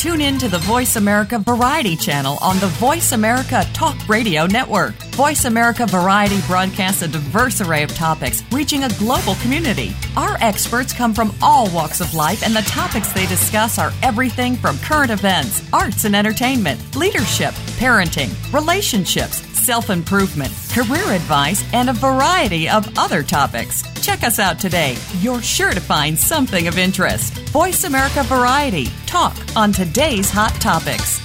Tune 0.00 0.22
in 0.22 0.38
to 0.38 0.48
the 0.48 0.60
Voice 0.60 0.96
America 0.96 1.38
Variety 1.38 1.94
channel 1.94 2.38
on 2.40 2.58
the 2.58 2.68
Voice 2.68 3.12
America 3.12 3.66
Talk 3.74 4.08
Radio 4.08 4.46
Network. 4.46 4.94
Voice 5.14 5.44
America 5.44 5.84
Variety 5.84 6.40
broadcasts 6.46 7.02
a 7.02 7.08
diverse 7.08 7.60
array 7.60 7.82
of 7.82 7.94
topics, 7.94 8.42
reaching 8.50 8.84
a 8.84 8.88
global 8.98 9.34
community. 9.42 9.92
Our 10.16 10.38
experts 10.40 10.94
come 10.94 11.12
from 11.12 11.34
all 11.42 11.68
walks 11.74 12.00
of 12.00 12.14
life, 12.14 12.42
and 12.42 12.56
the 12.56 12.62
topics 12.62 13.12
they 13.12 13.26
discuss 13.26 13.78
are 13.78 13.92
everything 14.02 14.56
from 14.56 14.78
current 14.78 15.10
events, 15.10 15.68
arts 15.70 16.06
and 16.06 16.16
entertainment, 16.16 16.96
leadership, 16.96 17.52
parenting, 17.76 18.32
relationships, 18.54 19.49
self 19.70 19.88
improvement, 19.88 20.52
career 20.72 21.12
advice, 21.12 21.62
and 21.72 21.88
a 21.88 21.92
variety 21.92 22.68
of 22.68 22.84
other 22.98 23.22
topics. 23.22 23.84
Check 24.04 24.24
us 24.24 24.40
out 24.40 24.58
today. 24.58 24.96
You're 25.20 25.40
sure 25.40 25.70
to 25.70 25.80
find 25.80 26.18
something 26.18 26.66
of 26.66 26.76
interest. 26.76 27.38
Voice 27.50 27.84
America 27.84 28.24
Variety. 28.24 28.86
Talk 29.06 29.36
on 29.54 29.70
today's 29.70 30.28
hot 30.28 30.52
topics. 30.54 31.20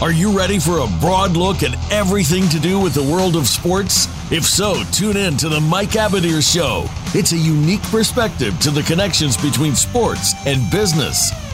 Are 0.00 0.12
you 0.12 0.34
ready 0.34 0.58
for 0.58 0.78
a 0.78 0.88
broad 0.98 1.36
look 1.36 1.62
at 1.62 1.76
everything 1.92 2.48
to 2.48 2.58
do 2.58 2.80
with 2.80 2.94
the 2.94 3.02
world 3.02 3.36
of 3.36 3.46
sports? 3.48 4.08
If 4.32 4.44
so, 4.44 4.82
tune 4.92 5.18
in 5.18 5.36
to 5.36 5.50
the 5.50 5.60
Mike 5.60 5.90
Abadir 5.90 6.40
Show. 6.40 6.86
It's 7.14 7.32
a 7.32 7.36
unique 7.36 7.82
perspective 7.90 8.58
to 8.60 8.70
the 8.70 8.82
connections 8.84 9.36
between 9.36 9.74
sports 9.74 10.32
and 10.46 10.70
business 10.70 11.32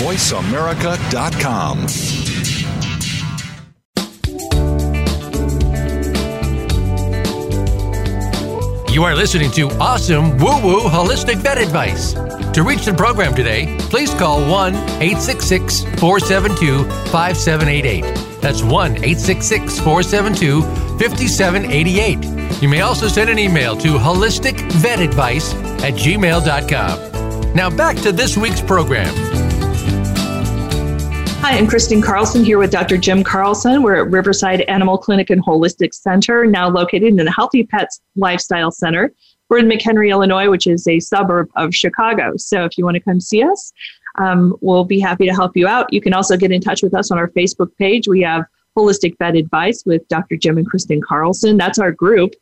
VoiceAmerica.com. 0.00 1.86
You 8.94 9.04
are 9.04 9.14
listening 9.14 9.50
to 9.52 9.68
Awesome 9.72 10.38
Woo 10.38 10.58
Woo 10.62 10.80
Holistic 10.88 11.36
Vet 11.36 11.58
Advice. 11.58 12.14
To 12.14 12.62
reach 12.62 12.86
the 12.86 12.94
program 12.96 13.34
today, 13.34 13.76
please 13.90 14.14
call 14.14 14.40
1 14.50 14.74
866 14.74 15.82
472 16.00 16.84
5788. 17.10 18.02
That's 18.40 18.62
1 18.62 18.72
866 19.04 19.80
472 19.80 20.62
5788. 20.98 22.62
You 22.62 22.68
may 22.70 22.80
also 22.80 23.06
send 23.06 23.28
an 23.28 23.38
email 23.38 23.76
to 23.76 23.98
holisticvetadvice 23.98 25.82
at 25.82 25.92
gmail.com. 25.92 27.52
Now 27.54 27.68
back 27.68 27.96
to 27.98 28.12
this 28.12 28.38
week's 28.38 28.62
program. 28.62 29.49
Hi, 31.42 31.56
I'm 31.56 31.66
Kristen 31.66 32.02
Carlson 32.02 32.44
here 32.44 32.58
with 32.58 32.70
Dr. 32.70 32.98
Jim 32.98 33.24
Carlson. 33.24 33.82
We're 33.82 34.04
at 34.04 34.10
Riverside 34.10 34.60
Animal 34.62 34.98
Clinic 34.98 35.30
and 35.30 35.42
Holistic 35.42 35.94
Center, 35.94 36.44
now 36.44 36.68
located 36.68 37.04
in 37.04 37.16
the 37.16 37.30
Healthy 37.30 37.64
Pets 37.64 38.02
Lifestyle 38.14 38.70
Center. 38.70 39.14
We're 39.48 39.60
in 39.60 39.66
McHenry, 39.66 40.10
Illinois, 40.10 40.50
which 40.50 40.66
is 40.66 40.86
a 40.86 41.00
suburb 41.00 41.48
of 41.56 41.74
Chicago. 41.74 42.34
So 42.36 42.66
if 42.66 42.76
you 42.76 42.84
want 42.84 42.96
to 42.96 43.00
come 43.00 43.20
see 43.20 43.42
us, 43.42 43.72
um, 44.18 44.54
we'll 44.60 44.84
be 44.84 45.00
happy 45.00 45.24
to 45.26 45.32
help 45.32 45.56
you 45.56 45.66
out. 45.66 45.90
You 45.90 46.02
can 46.02 46.12
also 46.12 46.36
get 46.36 46.52
in 46.52 46.60
touch 46.60 46.82
with 46.82 46.94
us 46.94 47.10
on 47.10 47.16
our 47.16 47.28
Facebook 47.28 47.74
page. 47.78 48.06
We 48.06 48.20
have 48.20 48.44
Holistic 48.76 49.16
Vet 49.18 49.34
Advice 49.34 49.82
with 49.86 50.06
Dr. 50.08 50.36
Jim 50.36 50.58
and 50.58 50.66
Kristen 50.66 51.00
Carlson. 51.00 51.56
That's 51.56 51.78
our 51.78 51.90
group. 51.90 52.34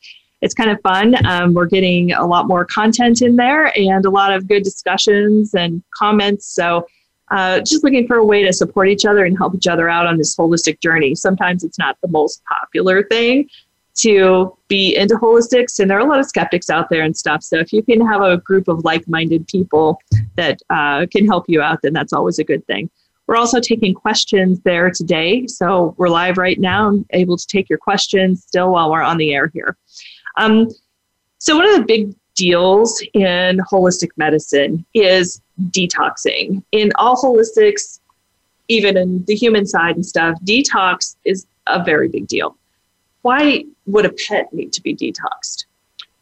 It's 0.42 0.54
kind 0.54 0.70
of 0.70 0.80
fun. 0.82 1.24
Um, 1.24 1.54
we're 1.54 1.66
getting 1.66 2.12
a 2.12 2.26
lot 2.26 2.48
more 2.48 2.64
content 2.64 3.22
in 3.22 3.36
there 3.36 3.72
and 3.78 4.04
a 4.04 4.10
lot 4.10 4.32
of 4.32 4.48
good 4.48 4.64
discussions 4.64 5.54
and 5.54 5.84
comments. 5.94 6.52
So, 6.52 6.84
uh, 7.30 7.60
just 7.60 7.84
looking 7.84 8.06
for 8.06 8.16
a 8.16 8.24
way 8.24 8.42
to 8.42 8.52
support 8.52 8.88
each 8.88 9.04
other 9.04 9.24
and 9.24 9.36
help 9.36 9.54
each 9.54 9.66
other 9.66 9.88
out 9.88 10.06
on 10.06 10.16
this 10.16 10.36
holistic 10.36 10.80
journey. 10.80 11.14
Sometimes 11.14 11.64
it's 11.64 11.78
not 11.78 11.96
the 12.02 12.08
most 12.08 12.42
popular 12.44 13.04
thing 13.04 13.48
to 13.96 14.56
be 14.68 14.96
into 14.96 15.16
holistics, 15.16 15.80
and 15.80 15.90
there 15.90 15.98
are 15.98 16.06
a 16.06 16.08
lot 16.08 16.20
of 16.20 16.26
skeptics 16.26 16.70
out 16.70 16.88
there 16.88 17.02
and 17.02 17.16
stuff. 17.16 17.42
So, 17.42 17.58
if 17.58 17.72
you 17.72 17.82
can 17.82 18.06
have 18.06 18.22
a 18.22 18.38
group 18.38 18.68
of 18.68 18.84
like 18.84 19.06
minded 19.08 19.46
people 19.48 20.00
that 20.36 20.60
uh, 20.70 21.06
can 21.10 21.26
help 21.26 21.46
you 21.48 21.60
out, 21.60 21.80
then 21.82 21.92
that's 21.92 22.12
always 22.12 22.38
a 22.38 22.44
good 22.44 22.66
thing. 22.66 22.90
We're 23.28 23.36
also 23.36 23.60
taking 23.60 23.92
questions 23.92 24.58
there 24.60 24.90
today. 24.90 25.46
So 25.46 25.94
we're 25.98 26.08
live 26.08 26.38
right 26.38 26.58
now, 26.58 26.88
and 26.88 27.04
able 27.10 27.36
to 27.36 27.46
take 27.46 27.68
your 27.68 27.78
questions 27.78 28.42
still 28.42 28.72
while 28.72 28.90
we're 28.90 29.02
on 29.02 29.18
the 29.18 29.34
air 29.34 29.50
here. 29.52 29.76
Um, 30.38 30.68
so, 31.38 31.54
one 31.54 31.68
of 31.68 31.76
the 31.76 31.84
big 31.84 32.14
deals 32.38 33.02
in 33.14 33.58
holistic 33.70 34.10
medicine 34.16 34.84
is 34.94 35.42
detoxing. 35.70 36.62
In 36.70 36.92
all 36.94 37.16
holistics, 37.16 37.98
even 38.68 38.96
in 38.96 39.24
the 39.24 39.34
human 39.34 39.66
side 39.66 39.96
and 39.96 40.06
stuff, 40.06 40.38
detox 40.44 41.16
is 41.24 41.46
a 41.66 41.82
very 41.82 42.08
big 42.08 42.28
deal. 42.28 42.56
Why 43.22 43.64
would 43.86 44.06
a 44.06 44.12
pet 44.12 44.52
need 44.52 44.72
to 44.74 44.82
be 44.82 44.94
detoxed? 44.94 45.64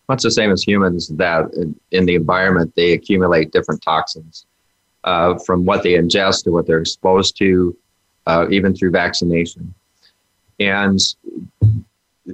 Much 0.09 0.23
the 0.23 0.31
same 0.31 0.51
as 0.51 0.63
humans, 0.63 1.09
that 1.09 1.45
in 1.91 2.07
the 2.07 2.15
environment 2.15 2.73
they 2.77 2.93
accumulate 2.93 3.53
different 3.53 3.83
toxins 3.83 4.47
uh, 5.05 5.37
from 5.45 5.67
what 5.67 5.83
they 5.83 5.95
ingest 5.95 6.45
to 6.45 6.51
what 6.51 6.67
they're 6.67 6.81
exposed 6.81 7.37
to, 7.39 7.77
uh, 8.27 8.47
even 8.51 8.75
through 8.75 8.91
vaccination. 8.91 9.75
And 10.59 10.99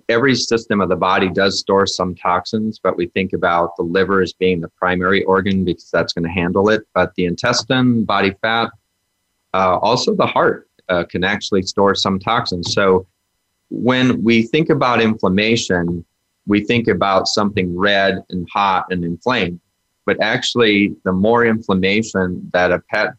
every 0.08 0.34
system 0.34 0.80
of 0.80 0.88
the 0.88 0.96
body 0.96 1.28
does 1.28 1.60
store 1.60 1.86
some 1.86 2.14
toxins, 2.14 2.78
but 2.82 2.96
we 2.96 3.06
think 3.08 3.32
about 3.32 3.76
the 3.76 3.82
liver 3.82 4.20
as 4.20 4.32
being 4.32 4.60
the 4.60 4.68
primary 4.68 5.24
organ 5.24 5.64
because 5.64 5.90
that's 5.90 6.12
going 6.12 6.24
to 6.24 6.30
handle 6.30 6.68
it. 6.70 6.82
But 6.94 7.14
the 7.14 7.26
intestine, 7.26 8.04
body 8.04 8.34
fat, 8.40 8.70
uh, 9.54 9.78
also 9.78 10.14
the 10.14 10.26
heart 10.26 10.68
uh, 10.88 11.04
can 11.04 11.24
actually 11.24 11.62
store 11.62 11.94
some 11.94 12.18
toxins. 12.18 12.72
So 12.72 13.06
when 13.70 14.22
we 14.22 14.42
think 14.42 14.70
about 14.70 15.00
inflammation, 15.00 16.04
we 16.46 16.64
think 16.64 16.88
about 16.88 17.28
something 17.28 17.76
red 17.76 18.22
and 18.30 18.48
hot 18.50 18.86
and 18.90 19.04
inflamed 19.04 19.60
but 20.04 20.20
actually 20.20 20.94
the 21.04 21.12
more 21.12 21.44
inflammation 21.46 22.50
that 22.52 22.72
a 22.72 22.80
pet 22.80 23.14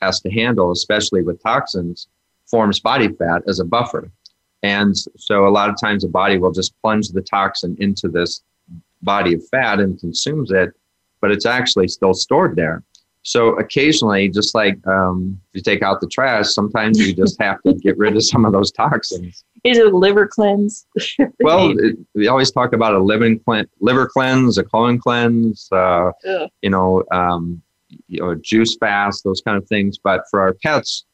has 0.00 0.20
to 0.20 0.30
handle, 0.30 0.70
especially 0.70 1.22
with 1.22 1.42
toxins, 1.42 2.08
forms 2.46 2.80
body 2.80 3.08
fat 3.08 3.42
as 3.46 3.60
a 3.60 3.64
buffer. 3.64 4.10
And 4.62 4.96
so 5.16 5.46
a 5.46 5.50
lot 5.50 5.68
of 5.68 5.76
times 5.80 6.02
the 6.02 6.08
body 6.08 6.38
will 6.38 6.52
just 6.52 6.74
plunge 6.80 7.08
the 7.08 7.22
toxin 7.22 7.76
into 7.78 8.08
this 8.08 8.42
body 9.02 9.34
of 9.34 9.46
fat 9.48 9.78
and 9.78 9.98
consumes 9.98 10.50
it, 10.50 10.70
but 11.20 11.30
it's 11.30 11.46
actually 11.46 11.88
still 11.88 12.14
stored 12.14 12.56
there. 12.56 12.82
So 13.22 13.58
occasionally, 13.58 14.28
just 14.30 14.54
like 14.54 14.84
um, 14.86 15.38
if 15.52 15.58
you 15.58 15.62
take 15.62 15.82
out 15.82 16.00
the 16.00 16.06
trash, 16.06 16.48
sometimes 16.48 16.98
you 16.98 17.14
just 17.14 17.38
have 17.42 17.62
to 17.62 17.74
get 17.74 17.98
rid 17.98 18.16
of 18.16 18.24
some 18.24 18.44
of 18.44 18.52
those 18.52 18.72
toxins. 18.72 19.44
Is 19.64 19.78
it 19.78 19.92
a 19.92 19.96
liver 19.96 20.26
cleanse? 20.26 20.86
well, 21.40 21.78
it, 21.78 21.98
we 22.14 22.28
always 22.28 22.50
talk 22.50 22.72
about 22.72 22.94
a 22.94 22.98
liver, 22.98 23.34
cleanse, 23.36 23.68
liver 23.80 24.08
cleanse, 24.08 24.56
a 24.56 24.64
colon 24.64 24.98
cleanse, 24.98 25.68
uh, 25.72 26.12
you 26.62 26.70
know, 26.70 27.04
um, 27.12 27.60
you 28.06 28.20
know, 28.20 28.34
juice 28.36 28.76
fast, 28.76 29.24
those 29.24 29.42
kind 29.42 29.58
of 29.58 29.68
things. 29.68 29.98
But 29.98 30.22
for 30.30 30.40
our 30.40 30.54
pets, 30.54 31.04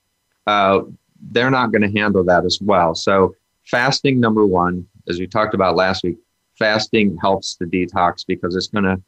uh, 0.47 0.83
they're 1.31 1.51
not 1.51 1.73
going 1.73 1.83
to 1.83 1.99
handle 1.99 2.25
that 2.25 2.45
as 2.45 2.59
well. 2.61 2.95
So 2.95 3.35
fasting, 3.65 4.21
number 4.21 4.47
one, 4.47 4.87
as 5.09 5.19
we 5.19 5.27
talked 5.27 5.55
about 5.55 5.77
last 5.77 6.05
week, 6.05 6.17
fasting 6.59 7.17
helps 7.21 7.57
the 7.57 7.67
detox 7.67 8.25
because 8.27 8.57
it's 8.57 8.69
going 8.69 8.85
to 8.85 9.03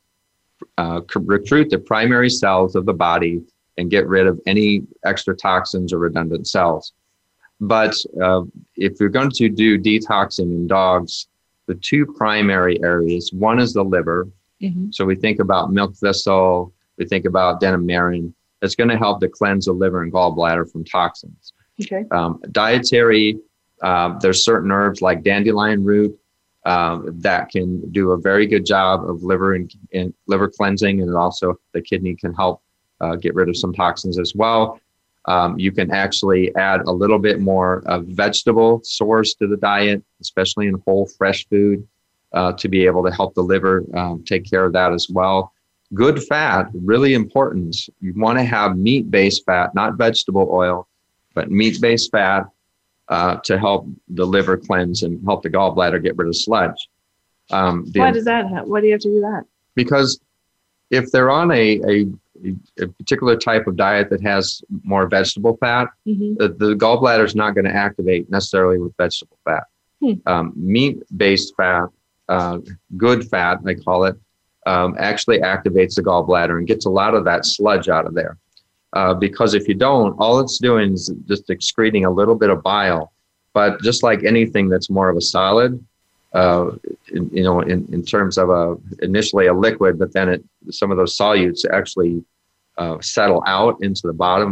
uh, 0.79 1.01
recruit 1.15 1.71
the 1.71 1.79
primary 1.79 2.31
cells 2.31 2.75
of 2.75 2.87
the 2.87 2.95
body 2.95 3.43
and 3.79 3.91
get 3.91 4.07
rid 4.07 4.27
of 4.27 4.41
any 4.47 4.83
extra 5.05 5.37
toxins 5.37 5.93
or 5.93 5.99
redundant 5.99 6.49
cells. 6.49 6.93
But 7.61 7.95
uh, 8.23 8.43
if 8.77 8.99
you're 9.01 9.09
going 9.09 9.31
to 9.31 9.49
do 9.49 9.79
detoxing 9.79 10.53
in 10.53 10.67
dogs, 10.67 11.29
the 11.67 11.75
two 11.75 12.07
primary 12.07 12.83
areas 12.83 13.33
one 13.33 13.59
is 13.59 13.73
the 13.73 13.83
liver. 13.83 14.29
Mm-hmm. 14.63 14.91
So 14.93 15.05
we 15.05 15.17
think 15.17 15.41
about 15.41 15.73
milk 15.73 15.95
thistle, 15.97 16.73
we 16.97 17.07
think 17.07 17.25
about 17.27 17.61
denamarin. 17.61 18.33
It's 18.63 18.75
going 18.75 18.89
to 18.89 18.97
help 18.97 19.21
to 19.21 19.29
cleanse 19.29 19.67
the 19.67 19.73
liver 19.73 20.03
and 20.03 20.13
gallbladder 20.13 20.71
from 20.71 20.85
toxins. 20.85 21.53
Okay. 21.81 22.05
Um, 22.11 22.41
dietary, 22.53 23.39
uh, 23.83 24.19
there's 24.19 24.45
certain 24.45 24.71
herbs 24.71 25.03
like 25.03 25.23
dandelion 25.23 25.85
root 25.85 26.19
um, 26.65 27.13
that 27.21 27.51
can 27.51 27.81
do 27.93 28.11
a 28.13 28.19
very 28.19 28.47
good 28.47 28.67
job 28.67 29.09
of 29.09 29.23
liver 29.23 29.55
and, 29.55 29.73
and, 29.93 30.13
liver 30.27 30.49
cleansing, 30.49 31.01
and 31.01 31.15
also 31.15 31.55
the 31.73 31.81
kidney 31.81 32.17
can 32.17 32.35
help 32.35 32.63
uh, 33.01 33.15
get 33.15 33.35
rid 33.35 33.49
of 33.49 33.57
some 33.57 33.73
toxins 33.73 34.19
as 34.19 34.35
well. 34.35 34.81
Um, 35.27 35.59
you 35.59 35.73
can 35.73 35.91
actually 35.91 36.55
add 36.57 36.83
a 36.83 36.91
little 36.91 37.19
bit 37.19 37.41
more 37.41 37.83
of 37.87 38.07
vegetable 38.07 38.81
source 38.85 39.35
to 39.35 39.47
the 39.47 39.57
diet, 39.57 40.03
especially 40.21 40.67
in 40.67 40.81
whole 40.87 41.07
fresh 41.07 41.47
food, 41.49 41.87
uh, 42.33 42.53
to 42.53 42.69
be 42.69 42.87
able 42.87 43.05
to 43.05 43.11
help 43.11 43.35
the 43.35 43.43
liver 43.43 43.85
um, 43.95 44.25
take 44.25 44.49
care 44.49 44.65
of 44.65 44.73
that 44.73 44.93
as 44.93 45.09
well. 45.11 45.53
Good 45.95 46.23
fat, 46.25 46.69
really 46.75 47.15
important. 47.15 47.77
You 48.01 48.13
want 48.17 48.39
to 48.39 48.45
have 48.45 48.77
meat 48.77 49.11
based 49.11 49.45
fat, 49.45 49.75
not 49.75 49.95
vegetable 49.95 50.49
oil, 50.51 50.89
but 51.37 51.51
meat 51.51 51.81
based 51.81 52.11
fat 52.11 52.47
uh, 53.09 53.37
to 53.45 53.57
help 53.57 53.87
the 54.09 54.25
liver 54.25 54.57
cleanse 54.57 55.05
and 55.05 55.25
help 55.25 55.43
the 55.45 55.51
gallbladder 55.51 56.03
get 56.03 56.17
rid 56.17 56.27
of 56.27 56.35
sludge. 56.35 56.89
Um, 57.53 57.85
the, 57.93 58.01
Why 58.01 58.11
does 58.11 58.25
that? 58.25 58.67
Why 58.67 58.81
do 58.81 58.87
you 58.89 58.93
have 58.95 59.03
to 59.03 59.09
do 59.09 59.21
that? 59.21 59.45
Because 59.77 60.19
if 60.91 61.13
they're 61.13 61.31
on 61.31 61.53
a, 61.53 61.81
a 61.89 62.07
a 62.79 62.87
particular 62.89 63.35
type 63.35 63.67
of 63.67 63.77
diet 63.77 64.11
that 64.11 64.21
has 64.21 64.61
more 64.83 65.07
vegetable 65.09 65.57
fat, 65.59 65.89
Mhm. 66.07 66.37
the, 66.37 66.49
the 66.49 66.75
gallbladder 66.75 67.25
is 67.25 67.35
not 67.35 67.55
going 67.55 67.65
to 67.65 67.75
activate 67.75 68.29
necessarily 68.29 68.79
with 68.79 68.95
vegetable 68.99 69.39
fat. 69.45 69.65
Hmm. 70.03 70.13
Um, 70.27 70.53
meat-based 70.55 71.55
fat, 71.57 71.87
uh, 72.29 72.59
good 72.99 73.27
fat, 73.31 73.61
I 73.65 73.73
call 73.75 74.05
it, 74.05 74.17
um, 74.67 74.95
actually 74.99 75.39
activates 75.39 75.95
the 75.95 76.03
gallbladder 76.03 76.59
and 76.59 76.67
gets 76.67 76.85
a 76.85 76.91
lot 76.91 77.15
of 77.15 77.25
that 77.25 77.47
sludge 77.47 77.89
out 77.89 78.05
of 78.07 78.13
there. 78.15 78.37
Uh, 78.97 79.13
because 79.13 79.53
if 79.53 79.69
you 79.69 79.75
don't, 79.75 80.15
all 80.19 80.41
it's 80.41 80.59
doing 80.59 80.95
is 80.95 81.13
just 81.29 81.51
excreting 81.51 82.07
a 82.07 82.11
little 82.11 82.35
bit 82.35 82.49
of 82.49 82.63
bile. 82.63 83.13
But 83.53 83.83
just 83.83 84.03
like 84.03 84.25
anything 84.25 84.71
that's 84.71 84.89
more 84.89 85.11
of 85.11 85.19
a 85.19 85.21
solid, 85.21 85.85
uh, 86.33 86.71
in, 87.13 87.29
you 87.31 87.43
know, 87.43 87.61
in, 87.61 87.87
in 87.93 88.03
terms 88.03 88.39
of 88.39 88.49
a 88.49 88.75
initially 89.03 89.49
a 89.49 89.53
liquid, 89.53 89.99
but 89.99 90.15
then 90.15 90.31
it 90.31 90.43
some 90.71 90.91
of 90.91 90.97
those 90.97 91.15
solutes 91.15 91.67
actually 91.71 92.25
uh, 92.79 92.97
settle 93.03 93.43
out 93.47 93.77
into 93.83 94.07
the 94.07 94.15
bottom 94.15 94.51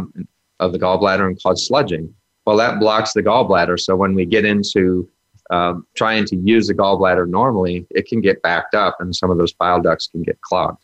of 0.59 0.71
the 0.73 0.77
gallbladder 0.77 1.25
and 1.25 1.41
cause 1.41 1.67
sludging. 1.67 2.07
Well, 2.45 2.57
that 2.57 2.79
blocks 2.79 3.13
the 3.13 3.23
gallbladder. 3.23 3.79
So 3.79 3.95
when 3.95 4.13
we 4.13 4.25
get 4.27 4.45
into 4.45 5.09
um, 5.49 5.87
trying 5.95 6.25
to 6.25 6.35
use 6.35 6.67
the 6.67 6.75
gallbladder 6.75 7.27
normally, 7.27 7.87
it 7.89 8.07
can 8.07 8.21
get 8.21 8.43
backed 8.43 8.75
up, 8.75 8.97
and 8.99 9.15
some 9.15 9.31
of 9.31 9.39
those 9.39 9.53
bile 9.53 9.81
ducts 9.81 10.05
can 10.05 10.21
get 10.21 10.39
clogged. 10.41 10.83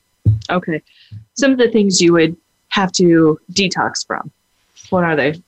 Okay. 0.50 0.82
Some 1.36 1.52
of 1.52 1.60
the 1.60 1.70
things 1.70 2.02
you 2.02 2.14
would 2.14 2.36
have 2.72 2.92
to 2.94 3.40
detox 3.54 4.06
from. 4.06 4.32
What 4.90 5.04
are 5.04 5.16
they? 5.16 5.42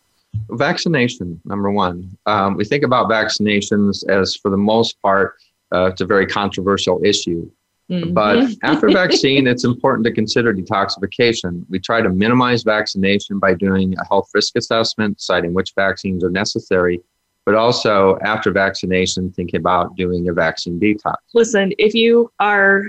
Vaccination, 0.50 1.40
number 1.46 1.72
one. 1.72 2.10
Um, 2.26 2.56
we 2.56 2.66
think 2.66 2.84
about 2.84 3.10
vaccinations 3.10 4.08
as, 4.10 4.36
for 4.36 4.50
the 4.50 4.58
most 4.58 5.02
part, 5.02 5.36
uh, 5.74 5.86
it's 5.86 6.02
a 6.02 6.06
very 6.06 6.26
controversial 6.28 7.04
issue. 7.04 7.50
But 7.90 8.38
Mhm. 8.38 8.58
after 8.64 8.90
vaccine, 8.90 9.46
it's 9.46 9.64
important 9.66 10.06
to 10.06 10.12
consider 10.12 10.54
detoxification. 10.54 11.64
We 11.70 11.80
try 11.80 12.02
to 12.02 12.10
minimize 12.10 12.64
vaccination 12.64 13.38
by 13.40 13.54
doing 13.54 13.94
a 14.00 14.06
health 14.08 14.30
risk 14.34 14.56
assessment, 14.56 15.18
deciding 15.18 15.54
which 15.54 15.74
vaccines 15.76 16.24
are 16.24 16.30
necessary, 16.32 17.02
but 17.46 17.54
also 17.56 18.18
after 18.24 18.52
vaccination, 18.52 19.32
thinking 19.32 19.60
about 19.60 19.96
doing 19.96 20.28
a 20.30 20.34
vaccine 20.34 20.80
detox. 20.80 21.16
listen, 21.36 21.74
if 21.78 21.94
you 21.94 22.32
are, 22.40 22.86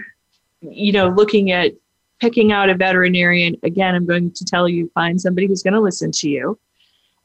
you 0.62 0.93
know, 0.93 1.09
looking 1.09 1.51
at 1.51 1.72
picking 2.25 2.53
out 2.53 2.70
a 2.70 2.75
veterinarian, 2.75 3.55
again, 3.64 3.95
I'm 3.95 4.07
going 4.07 4.31
to 4.31 4.45
tell 4.47 4.66
you 4.66 4.91
find 4.95 5.20
somebody 5.20 5.47
who's 5.47 5.62
going 5.62 5.75
to 5.75 5.81
listen 5.81 6.11
to 6.12 6.31
you 6.31 6.59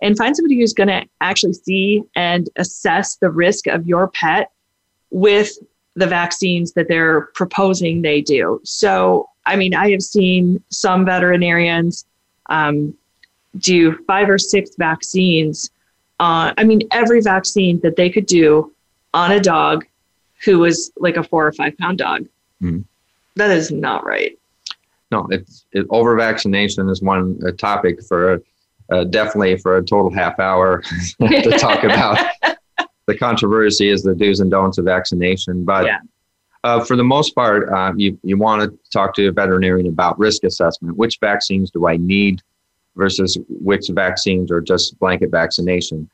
and 0.02 0.18
find 0.18 0.36
somebody 0.36 0.60
who's 0.60 0.74
going 0.74 0.89
to 0.89 1.06
actually 1.22 1.54
see 1.54 2.04
and 2.18 2.50
assess 2.58 3.16
the 3.16 3.30
risk 3.30 3.68
of 3.68 3.88
your 3.88 4.10
pet 4.10 4.52
with 5.10 5.52
the 5.95 6.06
vaccines 6.06 6.74
that 6.74 6.89
they're 6.89 7.30
proposing 7.34 8.02
they 8.02 8.20
do. 8.20 8.60
So, 8.66 9.30
I 9.45 9.56
mean, 9.56 9.74
I 9.74 9.89
have 9.91 10.02
seen 10.02 10.62
some 10.70 11.06
veterinarians 11.06 12.06
um, 12.50 12.93
do 13.60 13.97
five 14.06 14.30
or 14.30 14.38
six 14.38 14.72
vaccines. 14.78 15.72
Uh, 16.20 16.54
I 16.58 16.66
mean, 16.66 16.82
every 16.91 17.22
vaccine 17.22 17.80
that 17.84 17.95
they 17.95 18.10
could 18.10 18.26
do 18.26 18.74
on 19.14 19.32
a 19.32 19.39
dog 19.39 19.86
who 20.43 20.60
was 20.60 20.91
like 20.97 21.16
a 21.16 21.24
four 21.24 21.47
or 21.47 21.54
five 21.54 21.78
pound 21.78 22.00
dog. 22.00 22.28
Mhm. 22.62 22.84
That 23.38 23.52
is 23.52 23.72
not 23.72 24.06
right. 24.06 24.38
No, 25.12 25.28
it's 25.32 25.66
it, 25.72 25.86
over 25.89 26.16
vaccination 26.16 26.88
is 26.89 27.01
one 27.01 27.39
a 27.45 27.51
topic 27.51 28.01
for 28.03 28.41
uh, 28.91 29.03
definitely 29.05 29.57
for 29.57 29.78
a 29.78 29.84
total 29.84 30.12
half 30.12 30.39
hour 30.39 30.82
to 31.22 31.51
talk 31.60 31.84
about. 31.84 32.20
The 33.07 33.18
controversy 33.18 33.89
is 33.89 34.03
the 34.03 34.14
do's 34.14 34.39
and 34.39 34.51
don'ts 34.51 34.78
of 34.78 34.86
vaccination, 34.86 35.66
but 35.66 35.84
Yeah. 35.88 35.97
uh, 36.64 36.86
for 36.86 36.95
the 36.95 37.03
most 37.03 37.34
part, 37.34 37.68
uh, 37.68 37.91
you 37.97 38.20
you 38.22 38.38
want 38.38 38.62
to 38.62 38.78
talk 38.93 39.16
to 39.16 39.26
a 39.30 39.32
veterinarian 39.32 39.88
about 39.88 40.20
risk 40.20 40.43
assessment. 40.43 40.95
Which 40.95 41.18
vaccines 41.20 41.72
do 41.72 41.88
I 41.88 41.97
need 41.97 42.43
versus 42.95 43.36
which 43.49 43.88
vaccines 43.89 44.51
are 44.51 44.62
just 44.62 44.99
blanket 44.99 45.32
vaccination? 45.32 46.07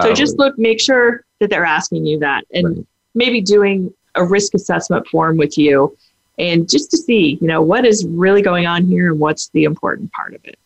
So 0.00 0.08
Uh, 0.10 0.14
just 0.14 0.38
look, 0.38 0.58
make 0.58 0.80
sure 0.80 1.22
that 1.40 1.50
they're 1.50 1.66
asking 1.66 2.06
you 2.06 2.18
that 2.20 2.44
and 2.54 2.66
Right. 2.78 2.86
maybe 3.14 3.42
doing 3.42 3.92
a 4.14 4.24
risk 4.24 4.54
assessment 4.54 5.06
form 5.08 5.36
with 5.36 5.58
you 5.58 5.94
and 6.38 6.68
just 6.68 6.90
to 6.92 6.96
see, 6.96 7.38
you 7.40 7.48
know, 7.48 7.60
what 7.60 7.84
is 7.84 8.06
really 8.06 8.42
going 8.42 8.66
on 8.66 8.84
here 8.84 9.10
and 9.10 9.20
what's 9.20 9.48
the 9.48 9.64
important 9.64 10.12
part 10.12 10.34
of 10.34 10.44
it. 10.44 10.58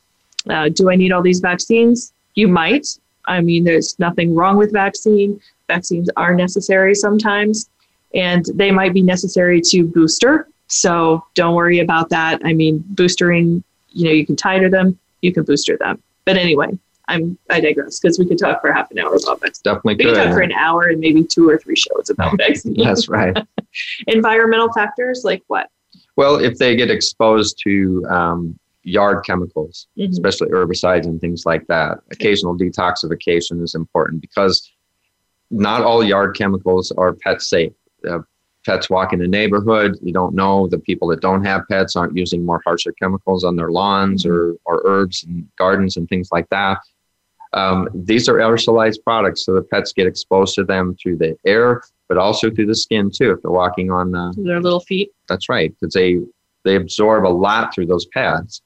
Uh, 0.48 0.68
do 0.68 0.90
I 0.90 0.96
need 0.96 1.12
all 1.12 1.22
these 1.22 1.40
vaccines? 1.40 2.12
You 2.34 2.48
might. 2.48 2.86
I 3.26 3.40
mean, 3.40 3.64
there's 3.64 3.98
nothing 3.98 4.34
wrong 4.34 4.56
with 4.56 4.72
vaccine. 4.72 5.40
Vaccines 5.68 6.10
are 6.16 6.34
necessary 6.34 6.94
sometimes, 6.94 7.70
and 8.14 8.44
they 8.54 8.70
might 8.70 8.92
be 8.92 9.02
necessary 9.02 9.60
to 9.66 9.86
booster. 9.86 10.48
So 10.66 11.24
don't 11.34 11.54
worry 11.54 11.80
about 11.80 12.08
that. 12.10 12.40
I 12.44 12.52
mean, 12.52 12.84
boostering, 12.94 13.62
you 13.90 14.04
know, 14.04 14.10
you 14.10 14.26
can 14.26 14.36
titer 14.36 14.70
them, 14.70 14.98
you 15.20 15.32
can 15.32 15.44
booster 15.44 15.76
them. 15.76 16.02
But 16.24 16.36
anyway, 16.36 16.78
I'm 17.08 17.36
I 17.50 17.60
digress 17.60 17.98
because 18.00 18.18
we 18.18 18.26
could 18.26 18.38
talk 18.38 18.60
for 18.60 18.72
half 18.72 18.90
an 18.90 18.98
hour 18.98 19.14
about 19.14 19.40
vaccines. 19.40 19.58
definitely 19.60 19.96
We 19.96 20.04
could 20.04 20.14
talk 20.14 20.32
for 20.32 20.40
an 20.40 20.52
hour 20.52 20.84
and 20.88 21.00
maybe 21.00 21.24
two 21.24 21.48
or 21.48 21.58
three 21.58 21.76
shows 21.76 22.10
about 22.10 22.36
vaccines. 22.38 22.76
That's 22.82 23.08
right. 23.08 23.36
Environmental 24.06 24.72
factors 24.72 25.22
like 25.24 25.42
what? 25.48 25.68
Well, 26.16 26.36
if 26.36 26.58
they 26.58 26.76
get 26.76 26.90
exposed 26.90 27.60
to 27.64 28.04
um, 28.08 28.58
yard 28.82 29.24
chemicals, 29.24 29.86
Mhm. 29.98 30.10
especially 30.10 30.48
herbicides 30.50 31.04
and 31.04 31.20
things 31.20 31.44
like 31.46 31.66
that, 31.68 31.98
occasional 32.10 32.56
detoxification 32.56 33.62
is 33.62 33.74
important 33.74 34.20
because 34.20 34.70
not 35.50 35.82
all 35.82 36.02
yard 36.04 36.36
chemicals 36.36 36.92
are 36.92 37.12
pet 37.14 37.42
safe. 37.42 37.72
Uh, 38.08 38.20
pets 38.64 38.88
walk 38.88 39.12
in 39.12 39.18
the 39.18 39.28
neighborhood. 39.28 39.98
You 40.02 40.12
don't 40.12 40.34
know 40.34 40.68
the 40.68 40.78
people 40.78 41.08
that 41.08 41.20
don't 41.20 41.44
have 41.44 41.62
pets 41.70 41.96
aren't 41.96 42.16
using 42.16 42.44
more 42.44 42.60
harsher 42.64 42.92
chemicals 42.92 43.44
on 43.44 43.56
their 43.56 43.70
lawns 43.70 44.24
or, 44.24 44.54
or 44.64 44.82
herbs 44.84 45.24
and 45.24 45.46
gardens 45.56 45.96
and 45.96 46.08
things 46.08 46.28
like 46.32 46.48
that. 46.50 46.78
Um, 47.54 47.88
these 47.94 48.28
are 48.28 48.34
aerosolized 48.36 49.02
products, 49.04 49.44
so 49.44 49.54
the 49.54 49.62
pets 49.62 49.92
get 49.92 50.06
exposed 50.06 50.54
to 50.54 50.64
them 50.64 50.96
through 51.00 51.18
the 51.18 51.36
air, 51.44 51.82
but 52.08 52.16
also 52.16 52.50
through 52.50 52.66
the 52.66 52.74
skin 52.74 53.10
too. 53.10 53.32
If 53.32 53.42
they're 53.42 53.50
walking 53.50 53.90
on 53.90 54.14
uh, 54.14 54.32
Their 54.36 54.60
little 54.60 54.80
feet. 54.80 55.10
that's 55.28 55.48
right, 55.48 55.70
because 55.78 55.92
they 55.92 56.20
they 56.64 56.76
absorb 56.76 57.26
a 57.26 57.28
lot 57.28 57.74
through 57.74 57.86
those 57.86 58.06
pads. 58.06 58.62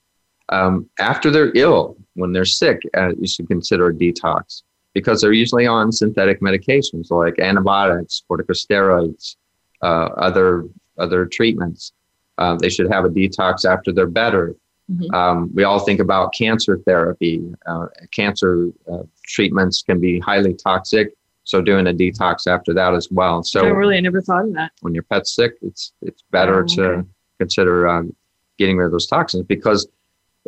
Um, 0.51 0.89
after 1.01 1.31
they're 1.31 1.51
ill, 1.57 1.97
when 2.15 2.33
they're 2.33 2.45
sick, 2.45 2.81
uh, 2.97 3.13
you 3.19 3.27
should 3.27 3.49
consider 3.49 3.89
a 3.89 3.93
detox 3.93 4.63
because 4.95 5.21
they're 5.21 5.33
usually 5.33 5.67
on 5.67 5.91
synthetic 5.91 6.41
medications 6.41 7.11
like 7.11 7.39
antibiotics, 7.41 8.23
corticosteroids, 8.31 9.37
uh, 9.83 10.09
other 10.17 10.65
other 10.99 11.27
treatments. 11.27 11.93
Uh, 12.39 12.57
they 12.57 12.69
should 12.69 12.91
have 12.91 13.05
a 13.05 13.09
detox 13.09 13.65
after 13.65 13.93
they're 13.93 14.07
better. 14.07 14.55
Mhm. 14.91 15.13
Um, 15.15 15.51
we 15.55 15.65
all 15.65 15.79
think 15.81 16.01
about 16.01 16.33
cancer 16.33 16.79
therapy. 16.87 17.43
Uh, 17.67 17.87
cancer 18.13 18.69
uh, 18.91 19.03
treatments 19.27 19.83
can 19.83 19.99
be 20.01 20.21
highly 20.21 20.55
toxic, 20.55 21.13
so 21.45 21.61
doing 21.61 21.87
a 21.89 21.93
detox 21.93 22.47
after 22.47 22.73
that 22.75 22.95
as 22.95 23.09
well. 23.11 23.43
So 23.43 23.61
oh, 23.63 23.71
really? 23.71 23.97
I 23.97 24.01
never 24.01 24.21
thought 24.21 24.45
of 24.45 24.55
that. 24.55 24.73
when 24.83 24.95
your 24.95 25.03
pet's 25.05 25.35
sick, 25.35 25.55
it's 25.63 25.93
it's 26.03 26.23
better 26.31 26.63
Oh, 26.63 26.67
to 26.77 27.07
consider 27.39 27.89
um, 27.89 28.15
getting 28.59 28.77
rid 28.77 28.87
of 28.87 28.93
those 28.93 29.07
toxins 29.07 29.45
because 29.45 29.87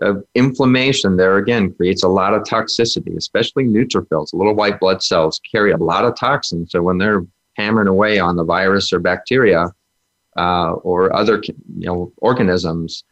uh, 0.02 0.14
inflammation 0.36 1.16
there 1.16 1.38
again 1.38 1.74
creates 1.74 2.04
a 2.04 2.08
lot 2.08 2.32
of 2.32 2.42
toxicity, 2.44 3.16
especially 3.16 3.64
neutrophils. 3.64 4.32
Little 4.32 4.54
white 4.54 4.78
blood 4.78 5.02
cells 5.02 5.40
carry 5.50 5.72
a 5.72 5.76
lot 5.76 6.04
of 6.04 6.14
toxins, 6.16 6.70
so 6.70 6.80
when 6.82 6.98
they're 6.98 7.26
hammering 7.58 7.88
away 7.88 8.18
on 8.18 8.36
the 8.36 8.44
virus 8.44 8.92
or 8.92 9.00
bacteria 9.00 9.66
uh, 10.36 10.72
or 10.72 11.14
other 11.14 11.42
you 11.44 11.86
know 11.86 12.12
organisms, 12.18 13.04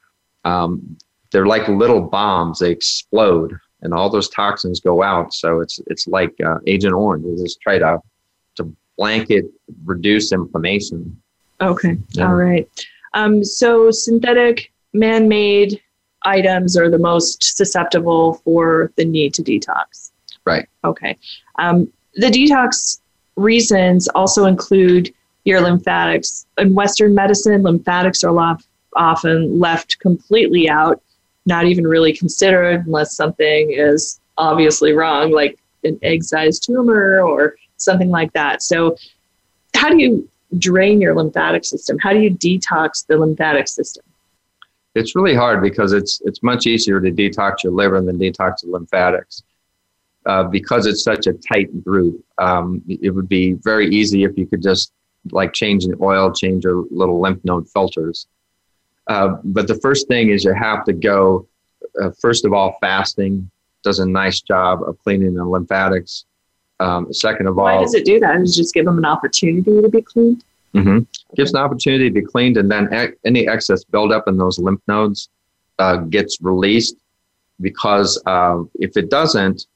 um, 0.45 0.97
they're 1.33 1.47
like 1.47 1.69
little 1.69 2.01
bombs. 2.01 2.61
They 2.61 2.71
explode, 2.71 3.59
and 3.83 3.93
all 3.93 4.09
those 4.09 4.31
toxins 4.31 4.81
go 4.81 5.03
out. 5.03 5.35
So 5.35 5.61
it's 5.61 5.81
it's 5.89 6.07
like 6.07 6.35
uh, 6.41 6.59
Agent 6.67 6.95
Orange. 6.95 7.25
We 7.25 7.43
just 7.43 7.61
try 7.61 7.79
to 7.79 8.01
to 8.57 8.75
blanket 8.97 9.47
reduce 9.85 10.33
inflammation. 10.33 11.21
Okay. 11.61 11.99
Yeah. 12.13 12.29
All 12.29 12.35
right. 12.35 12.69
Um, 13.15 13.43
so 13.43 13.91
synthetic 13.91 14.73
man-made 14.93 15.81
items 16.25 16.77
are 16.77 16.91
the 16.91 16.99
most 16.99 17.57
susceptible 17.57 18.35
for 18.45 18.93
the 18.97 19.05
need 19.05 19.33
to 19.35 19.43
detox. 19.43 20.11
Right. 20.45 20.69
Okay. 20.85 21.17
Um, 21.59 21.91
the 22.15 22.27
detox 22.27 23.01
reasons 23.37 24.09
also 24.09 24.47
include 24.47 25.13
your 25.45 25.61
lymphatics. 25.61 26.47
In 26.59 26.75
Western 26.75 27.15
medicine, 27.15 27.63
lymphatics 27.63 28.25
are 28.25 28.57
often 28.97 29.59
left 29.61 29.99
completely 30.01 30.69
out, 30.69 31.01
not 31.45 31.67
even 31.67 31.87
really 31.87 32.13
considered 32.13 32.85
unless 32.87 33.15
something 33.15 33.71
is 33.71 34.21
obviously 34.39 34.93
wrong, 34.93 35.31
like 35.31 35.59
an 35.85 35.99
egg-sized 36.03 36.65
tumor 36.65 37.21
or 37.21 37.57
something 37.77 38.11
like 38.11 38.33
that. 38.33 38.63
So, 38.63 38.97
how 39.75 39.91
do 39.91 39.99
you 39.99 40.29
drain 40.59 41.01
your 41.01 41.15
lymphatic 41.15 41.65
system? 41.65 41.99
How 41.99 42.13
do 42.13 42.21
you 42.21 42.31
detox 42.31 43.07
the 43.07 43.17
lymphatic 43.17 43.69
system? 43.69 44.05
It's 44.95 45.15
really 45.15 45.35
hard 45.35 45.63
because 45.63 45.93
it's 45.93 46.23
it's 46.25 46.43
much 46.43 46.67
easier 46.67 47.01
to 47.01 47.13
detox 47.13 47.63
your 47.63 47.73
liver 47.73 48.01
than 48.01 48.19
detox 48.19 48.63
the 48.63 48.71
lymphatics. 48.71 49.43
Uh, 50.27 50.43
because 50.43 50.87
it's 50.87 51.05
such 51.05 51.29
a 51.29 51.33
tight 51.35 51.85
group, 51.85 52.23
um, 52.39 52.83
it 52.89 53.11
would 53.11 53.29
be 53.29 53.53
very 53.53 53.89
easy 53.95 54.25
if 54.25 54.37
you 54.37 54.45
could 54.45 54.63
just 54.63 54.93
like 55.31 55.53
change 55.53 55.87
the 55.87 55.97
oil, 56.03 56.33
change 56.33 56.65
your 56.65 56.85
little 56.91 57.21
lymph 57.21 57.45
node 57.45 57.69
filters. 57.69 58.27
Uh, 59.07 59.37
but 59.45 59.69
the 59.69 59.77
first 59.77 60.09
thing 60.09 60.31
is 60.31 60.45
you 60.45 60.53
have 60.53 60.85
to 60.85 60.93
go 60.93 61.47
uh, 62.01 62.11
first 62.21 62.45
of 62.45 62.53
all, 62.53 62.77
fasting 62.81 63.51
does 63.83 63.99
a 63.99 64.07
nice 64.07 64.41
job 64.41 64.83
of 64.83 64.99
cleaning 65.03 65.35
the 65.35 65.45
lymphatics. 65.45 66.25
Um, 66.81 67.13
second 67.13 67.47
of 67.47 67.59
all, 67.59 67.65
Why 67.65 67.81
does 67.81 67.95
it 67.95 68.05
do 68.05 68.21
that? 68.21 68.41
It 68.41 68.47
just 68.47 68.75
give 68.75 68.85
them 68.85 68.99
an 68.99 69.05
opportunity 69.05 69.81
to 69.81 69.89
be 69.89 70.03
cleaned? 70.03 70.45
hmm 70.73 71.01
Gives 71.35 71.55
an 71.55 71.61
opportunity 71.61 72.09
to 72.09 72.15
be 72.15 72.23
cleaned, 72.23 72.57
and 72.57 72.71
then 72.71 73.15
any 73.25 73.49
excess 73.49 73.85
buildup 73.85 74.29
in 74.29 74.37
those 74.37 74.59
lymph 74.59 74.83
nodes 74.87 75.29
uh, 75.79 75.97
gets 75.97 76.41
released. 76.41 76.97
Because 77.61 78.21
uh, 78.27 78.65
if 78.75 78.97
it 78.99 79.09
doesn't, 79.09 79.67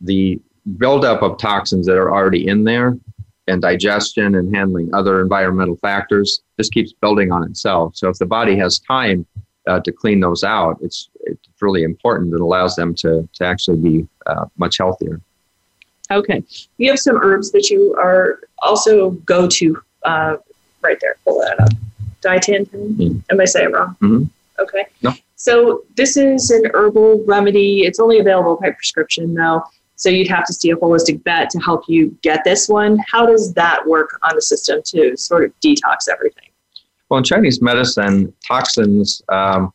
the 0.00 0.40
buildup 0.76 1.22
of 1.22 1.38
toxins 1.38 1.86
that 1.86 1.96
are 1.96 2.12
already 2.12 2.48
in 2.48 2.64
there 2.64 2.96
and 3.46 3.62
digestion 3.62 4.34
and 4.34 4.54
handling 4.54 4.92
other 4.94 5.20
environmental 5.20 5.76
factors 5.76 6.42
just 6.58 6.72
keeps 6.72 6.92
building 6.92 7.32
on 7.32 7.44
itself. 7.44 7.96
So 7.96 8.08
if 8.08 8.18
the 8.18 8.26
body 8.26 8.56
has 8.56 8.78
time 8.78 9.26
uh, 9.66 9.80
to 9.80 9.92
clean 9.92 10.20
those 10.20 10.44
out, 10.44 10.78
it's 10.82 11.08
it's 11.22 11.48
really 11.60 11.82
important. 11.82 12.34
It 12.34 12.40
allows 12.40 12.76
them 12.76 12.94
to 12.96 13.28
to 13.34 13.44
actually 13.44 13.78
be 13.78 14.08
uh, 14.26 14.46
much 14.56 14.78
healthier. 14.78 15.20
Okay. 16.10 16.42
You 16.78 16.90
have 16.90 16.98
some 16.98 17.16
herbs 17.16 17.52
that 17.52 17.68
you 17.70 17.94
are 17.94 18.40
also 18.62 19.10
go 19.10 19.46
to 19.46 19.82
uh, 20.04 20.36
right 20.82 20.98
there. 21.00 21.16
Pull 21.24 21.40
that 21.40 21.60
up. 21.60 21.70
Dietantine. 22.22 22.96
Mm. 22.96 23.22
Am 23.30 23.40
I 23.40 23.44
saying 23.44 23.68
it 23.68 23.72
wrong? 23.72 23.96
Mhm. 24.00 24.30
Okay. 24.58 24.86
No. 25.02 25.12
So 25.36 25.84
this 25.96 26.16
is 26.16 26.50
an 26.50 26.70
herbal 26.74 27.24
remedy. 27.26 27.82
It's 27.82 28.00
only 28.00 28.18
available 28.18 28.56
by 28.60 28.70
prescription 28.70 29.34
though. 29.34 29.62
So 29.98 30.08
you'd 30.08 30.28
have 30.28 30.46
to 30.46 30.52
see 30.52 30.70
a 30.70 30.76
holistic 30.76 31.22
vet 31.24 31.50
to 31.50 31.58
help 31.58 31.82
you 31.88 32.16
get 32.22 32.44
this 32.44 32.68
one. 32.68 32.98
How 33.10 33.26
does 33.26 33.52
that 33.54 33.84
work 33.84 34.16
on 34.22 34.36
the 34.36 34.40
system 34.40 34.80
to 34.86 35.16
sort 35.16 35.44
of 35.44 35.52
detox 35.60 36.08
everything? 36.10 36.44
Well, 37.08 37.18
in 37.18 37.24
Chinese 37.24 37.60
medicine, 37.60 38.32
toxins 38.46 39.20
um, 39.28 39.72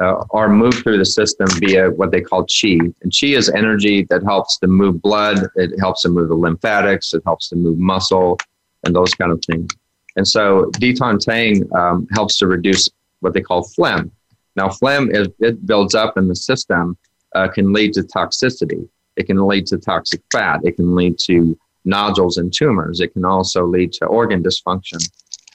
uh, 0.00 0.24
are 0.30 0.48
moved 0.48 0.82
through 0.82 0.98
the 0.98 1.04
system 1.04 1.46
via 1.60 1.88
what 1.90 2.10
they 2.10 2.20
call 2.20 2.44
qi. 2.46 2.80
And 2.80 3.12
qi 3.12 3.36
is 3.36 3.48
energy 3.48 4.04
that 4.10 4.24
helps 4.24 4.58
to 4.58 4.66
move 4.66 5.00
blood, 5.00 5.46
it 5.54 5.78
helps 5.78 6.02
to 6.02 6.08
move 6.08 6.30
the 6.30 6.34
lymphatics, 6.34 7.14
it 7.14 7.22
helps 7.24 7.48
to 7.50 7.56
move 7.56 7.78
muscle, 7.78 8.38
and 8.84 8.94
those 8.94 9.14
kind 9.14 9.30
of 9.30 9.40
things. 9.44 9.70
And 10.16 10.26
so 10.26 10.68
Di 10.80 10.94
Tan 10.94 11.18
Tang 11.20 11.62
um, 11.76 12.08
helps 12.12 12.38
to 12.38 12.48
reduce 12.48 12.90
what 13.20 13.34
they 13.34 13.40
call 13.40 13.62
phlegm. 13.62 14.10
Now, 14.56 14.68
phlegm, 14.68 15.14
if 15.14 15.28
it 15.38 15.64
builds 15.64 15.94
up 15.94 16.18
in 16.18 16.26
the 16.26 16.34
system, 16.34 16.96
uh, 17.36 17.48
can 17.48 17.72
lead 17.72 17.92
to 17.94 18.02
toxicity. 18.02 18.88
It 19.16 19.26
can 19.26 19.46
lead 19.46 19.66
to 19.68 19.78
toxic 19.78 20.20
fat. 20.32 20.60
It 20.64 20.76
can 20.76 20.94
lead 20.94 21.18
to 21.20 21.58
nodules 21.84 22.38
and 22.38 22.52
tumors. 22.52 23.00
It 23.00 23.12
can 23.12 23.24
also 23.24 23.64
lead 23.64 23.92
to 23.94 24.06
organ 24.06 24.42
dysfunction. 24.42 25.08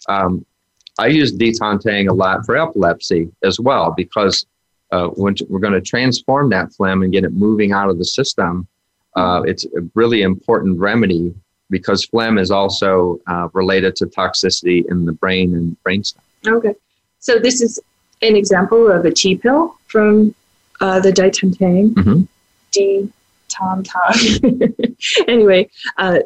Um, 0.07 0.45
I 0.97 1.07
use 1.07 1.31
Di 1.31 1.53
Tan 1.53 1.79
Tang 1.79 2.07
a 2.07 2.13
lot 2.13 2.45
for 2.45 2.57
epilepsy 2.57 3.29
as 3.43 3.59
well 3.59 3.93
because 3.95 4.45
uh, 4.91 5.07
when 5.09 5.35
we're 5.49 5.59
going 5.59 5.73
to 5.73 5.81
transform 5.81 6.49
that 6.49 6.73
phlegm 6.73 7.03
and 7.03 7.11
get 7.11 7.23
it 7.23 7.33
moving 7.33 7.71
out 7.71 7.89
of 7.89 7.97
the 7.97 8.05
system, 8.05 8.67
uh, 9.15 9.41
it's 9.45 9.65
a 9.65 9.81
really 9.95 10.21
important 10.23 10.77
remedy 10.79 11.33
because 11.69 12.05
phlegm 12.05 12.37
is 12.37 12.51
also 12.51 13.19
uh, 13.27 13.47
related 13.53 13.95
to 13.97 14.07
toxicity 14.07 14.83
in 14.89 15.05
the 15.05 15.11
brain 15.11 15.53
and 15.55 15.77
brainstem. 15.83 16.17
Okay. 16.47 16.75
So 17.19 17.37
this 17.37 17.61
is 17.61 17.79
an 18.21 18.35
example 18.35 18.91
of 18.91 19.05
a 19.05 19.11
chi 19.11 19.35
pill 19.35 19.75
from 19.87 20.33
uh, 20.81 20.99
the 20.99 21.11
Daitantang. 21.11 21.93
Mhm. 21.93 22.27
D 22.71 23.09
Tom 23.49 23.83
Tom. 23.83 24.13
anyway, 25.27 25.69
uh, 25.97 26.19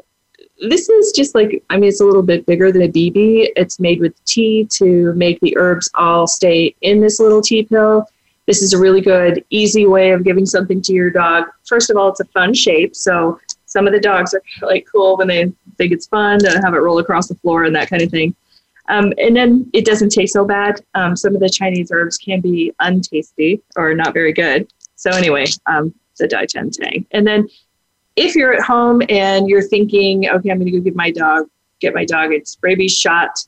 this 0.69 0.89
is 0.89 1.11
just 1.11 1.36
like 1.36 1.63
I 1.69 1.78
mean, 1.78 1.89
it's 1.89 2.01
a 2.01 2.05
little 2.05 2.24
bit 2.24 2.45
bigger 2.45 2.71
than 2.71 2.84
a 2.84 2.88
BB. 2.88 3.49
It's 3.55 3.80
made 3.80 3.99
with 3.99 4.24
tea 4.26 4.65
to 4.74 5.13
make 5.13 5.39
the 5.39 5.55
herbs 5.57 5.89
all 5.95 6.28
stay 6.28 6.76
in 6.82 7.01
this 7.01 7.19
little 7.19 7.41
tea 7.41 7.63
pill. 7.63 8.05
This 8.45 8.61
is 8.61 8.74
a 8.74 8.78
really 8.78 9.01
good, 9.01 9.43
easy 9.49 9.86
way 9.86 10.11
of 10.11 10.24
giving 10.24 10.45
something 10.45 10.82
to 10.82 10.93
your 10.93 11.09
dog. 11.09 11.45
First 11.65 11.89
of 11.89 11.97
all, 11.97 12.09
it's 12.09 12.19
a 12.19 12.26
fun 12.26 12.53
shape, 12.53 12.95
so 12.95 13.39
some 13.65 13.88
of 13.88 13.93
the 13.93 13.99
dogs 13.99 14.34
are 14.34 14.41
like 14.61 14.86
cool 14.91 15.17
when 15.17 15.28
they 15.28 15.51
think 15.78 15.91
it's 15.91 16.07
fun 16.07 16.39
to 16.39 16.61
have 16.63 16.74
it 16.74 16.80
roll 16.80 16.99
across 16.99 17.28
the 17.28 17.36
floor 17.36 17.63
and 17.63 17.76
that 17.76 17.89
kind 17.89 18.01
of 18.01 18.09
thing. 18.09 18.36
Um, 18.89 19.13
and 19.17 19.36
then 19.36 19.69
it 19.74 19.86
doesn't 19.86 20.09
taste 20.09 20.34
so 20.34 20.45
bad. 20.45 20.82
Um, 20.93 21.15
some 21.15 21.36
of 21.36 21.41
the 21.41 21.49
Chinese 21.49 21.89
herbs 21.91 22.17
can 22.17 22.41
be 22.41 22.74
untasty 22.82 23.61
or 23.76 23.93
not 23.95 24.13
very 24.13 24.34
good. 24.34 24.67
So 24.95 25.09
anyway, 25.11 25.45
um, 25.65 25.93
the 26.18 26.28
Dai 26.28 26.45
And 27.11 27.26
then 27.26 27.47
if 28.16 28.36
you're 28.36 28.53
at 28.53 28.64
home 28.64 29.01
and 29.09 29.47
you're 29.47 29.61
thinking, 29.61 30.30
okay, 30.30 30.51
I'm 30.51 30.57
going 30.57 30.72
to 30.72 30.72
go 30.72 30.80
give 30.80 30.95
my 30.95 31.11
dog, 31.11 31.47
get 31.80 31.93
my 31.93 32.05
dog 32.05 32.32
its 32.32 32.57
rabies 32.61 32.95
shot, 32.95 33.39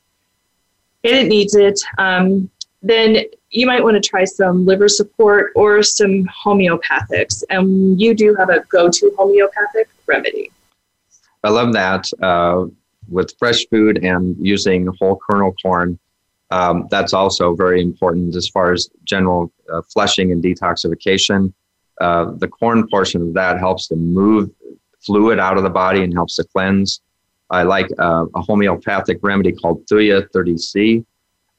and 1.04 1.14
it 1.14 1.28
needs 1.28 1.54
it, 1.54 1.80
um, 1.98 2.50
then 2.82 3.18
you 3.50 3.66
might 3.66 3.82
want 3.82 4.02
to 4.02 4.06
try 4.06 4.24
some 4.24 4.66
liver 4.66 4.88
support 4.88 5.52
or 5.54 5.82
some 5.82 6.24
homeopathics. 6.26 7.42
And 7.48 8.00
you 8.00 8.14
do 8.14 8.34
have 8.34 8.50
a 8.50 8.60
go-to 8.68 9.12
homeopathic 9.16 9.88
remedy. 10.06 10.50
I 11.44 11.50
love 11.50 11.72
that 11.74 12.10
uh, 12.22 12.66
with 13.08 13.36
fresh 13.38 13.66
food 13.68 14.04
and 14.04 14.36
using 14.38 14.88
whole 14.98 15.18
kernel 15.28 15.54
corn. 15.62 15.98
Um, 16.50 16.86
that's 16.90 17.12
also 17.12 17.54
very 17.54 17.80
important 17.82 18.34
as 18.36 18.48
far 18.48 18.72
as 18.72 18.88
general 19.04 19.52
uh, 19.72 19.82
flushing 19.82 20.32
and 20.32 20.42
detoxification. 20.42 21.52
Uh, 22.00 22.32
the 22.36 22.48
corn 22.48 22.86
portion 22.88 23.22
of 23.22 23.34
that 23.34 23.58
helps 23.58 23.88
to 23.88 23.96
move 23.96 24.50
fluid 25.00 25.38
out 25.38 25.56
of 25.56 25.62
the 25.62 25.70
body 25.70 26.02
and 26.02 26.12
helps 26.12 26.36
to 26.36 26.44
cleanse. 26.44 27.00
I 27.50 27.62
like 27.62 27.88
uh, 27.98 28.26
a 28.34 28.42
homeopathic 28.42 29.18
remedy 29.22 29.52
called 29.52 29.86
Thuya 29.86 30.28
30C. 30.30 31.04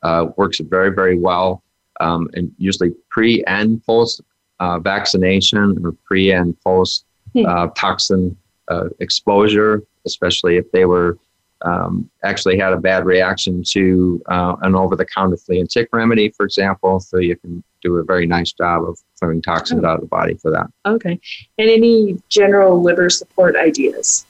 Uh, 0.04 0.28
works 0.36 0.60
very, 0.60 0.94
very 0.94 1.18
well, 1.18 1.64
um, 2.00 2.30
and 2.34 2.52
usually 2.58 2.92
pre 3.10 3.44
and 3.46 3.84
post 3.84 4.22
uh, 4.60 4.80
vaccination 4.80 5.78
or 5.84 5.94
pre 6.06 6.32
and 6.32 6.60
post 6.62 7.06
uh, 7.46 7.68
toxin 7.76 8.36
uh, 8.68 8.90
exposure, 9.00 9.84
especially 10.06 10.58
if 10.58 10.72
they 10.72 10.86
were 10.86 11.18
um, 11.64 12.10
actually 12.24 12.58
had 12.60 12.74
a 12.74 12.78
bad 12.78 13.06
reaction 13.06 13.64
to 13.72 14.22
uh, 14.28 14.56
an 14.62 14.76
over-the-counter 14.76 15.38
flea 15.38 15.60
and 15.60 15.70
tick 15.70 15.90
remedy, 15.92 16.30
for 16.30 16.46
example. 16.46 17.00
So 17.00 17.18
you 17.18 17.36
can 17.36 17.64
do 17.88 17.98
a 17.98 18.04
very 18.04 18.26
nice 18.26 18.52
job 18.52 18.84
of 18.84 18.98
clearing 19.20 19.42
toxins 19.42 19.84
out 19.84 19.96
of 19.96 20.02
the 20.02 20.08
body 20.08 20.36
for 20.36 20.52
that. 20.52 20.68
Okay. 20.86 21.20
And 21.58 21.70
any 21.70 22.22
general 22.30 22.82
liver 22.82 23.10
support 23.10 23.56
ideas? 23.56 24.26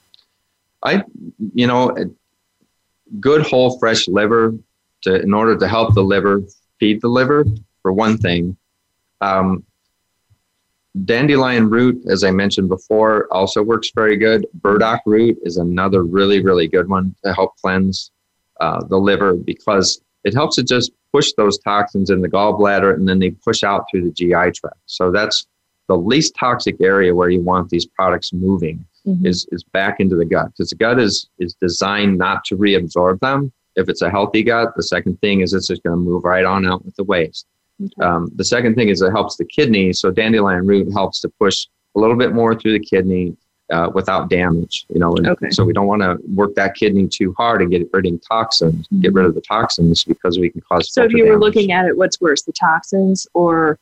I, 0.84 1.04
you 1.54 1.68
know, 1.68 1.96
good 3.20 3.42
whole 3.42 3.80
fresh 3.80 4.08
liver 4.08 4.54
to 5.02 5.22
in 5.22 5.34
order 5.34 5.58
to 5.58 5.68
help 5.68 5.94
the 5.94 6.04
liver 6.04 6.42
feed 6.80 7.02
the 7.02 7.08
liver 7.08 7.46
for 7.82 7.92
one 7.92 8.18
thing. 8.18 8.56
Um, 9.22 9.64
dandelion 11.06 11.70
root, 11.70 12.04
as 12.08 12.24
I 12.24 12.32
mentioned 12.32 12.70
before, 12.70 13.28
also 13.32 13.62
works 13.62 13.92
very 13.94 14.18
good. 14.18 14.46
Burdock 14.56 15.02
root 15.06 15.38
is 15.44 15.58
another 15.58 16.04
really, 16.04 16.44
really 16.44 16.68
good 16.68 16.90
one 16.90 17.16
to 17.24 17.34
help 17.34 17.56
cleanse 17.58 18.12
uh, 18.60 18.84
the 18.86 18.98
liver 18.98 19.34
because 19.34 20.02
it 20.24 20.34
helps 20.34 20.56
to 20.56 20.64
just 20.64 20.92
push 21.12 21.32
those 21.38 21.58
toxins 21.60 22.10
in 22.10 22.22
the 22.22 22.28
gallbladder 22.28 22.94
and 22.94 23.08
then 23.08 23.20
they 23.20 23.32
push 23.32 23.64
out 23.64 23.86
through 23.90 24.04
the 24.04 24.12
GI 24.12 24.52
tract. 24.52 24.80
So 24.86 25.12
that's 25.12 25.48
the 25.88 25.98
least 25.98 26.36
toxic 26.36 26.82
area 26.82 27.16
where 27.16 27.30
you 27.30 27.42
want 27.42 27.70
these 27.70 27.86
products 27.86 28.34
moving 28.34 28.86
is, 29.24 29.48
is 29.52 29.64
back 29.64 30.00
into 30.00 30.18
the 30.18 30.26
gut 30.26 30.48
because 30.48 30.70
the 30.70 30.76
gut 30.76 31.00
is, 31.00 31.30
is 31.40 31.56
designed 31.62 32.18
not 32.18 32.44
to 32.46 32.58
reabsorb 32.58 33.20
them. 33.22 33.54
If 33.78 33.88
it's 33.88 34.02
a 34.02 34.10
healthy 34.10 34.44
gut, 34.44 34.74
the 34.76 34.84
second 34.84 35.20
thing 35.22 35.42
is 35.42 35.54
it's 35.54 35.68
just 35.68 35.84
going 35.84 35.96
to 35.96 36.02
move 36.02 36.26
right 36.26 36.44
on 36.44 36.68
out 36.68 36.84
with 36.84 36.96
the 36.96 37.06
waste. 37.06 37.46
Um, 38.02 38.30
the 38.36 38.44
second 38.44 38.76
thing 38.76 38.90
is 38.90 39.02
it 39.02 39.12
helps 39.12 39.38
the 39.38 39.46
kidney. 39.46 39.94
So 39.94 40.12
dandelion 40.12 40.66
root 40.66 40.92
helps 40.92 41.22
to 41.22 41.30
push 41.30 41.68
a 41.96 42.00
little 42.00 42.18
bit 42.18 42.34
more 42.34 42.56
through 42.56 42.74
the 42.74 42.80
kidney 42.80 43.38
uh, 43.72 43.90
without 43.94 44.30
damage. 44.30 44.86
You 44.90 45.00
know, 45.00 45.16
and 45.16 45.28
Okay. 45.28 45.50
so 45.50 45.64
we 45.66 45.74
don't 45.74 45.88
want 45.88 46.02
to 46.02 46.18
work 46.34 46.56
that 46.56 46.76
kidney 46.76 47.08
too 47.08 47.34
hard 47.38 47.62
and 47.62 47.70
get 47.72 47.88
rid 47.94 48.06
of 48.06 48.22
toxins. 48.28 48.88
Get 49.02 49.14
rid 49.14 49.26
of 49.26 49.36
the 49.36 49.42
toxins 49.42 50.04
because 50.04 50.40
we 50.40 50.50
can 50.50 50.62
cause. 50.62 50.92
So 50.94 51.04
if 51.04 51.12
you 51.12 51.24
were 51.26 51.32
damage. 51.32 51.42
looking 51.42 51.72
at 51.72 51.86
it, 51.86 51.98
what's 51.98 52.20
worse, 52.22 52.44
the 52.44 52.54
toxins 52.54 53.28
or 53.34 53.78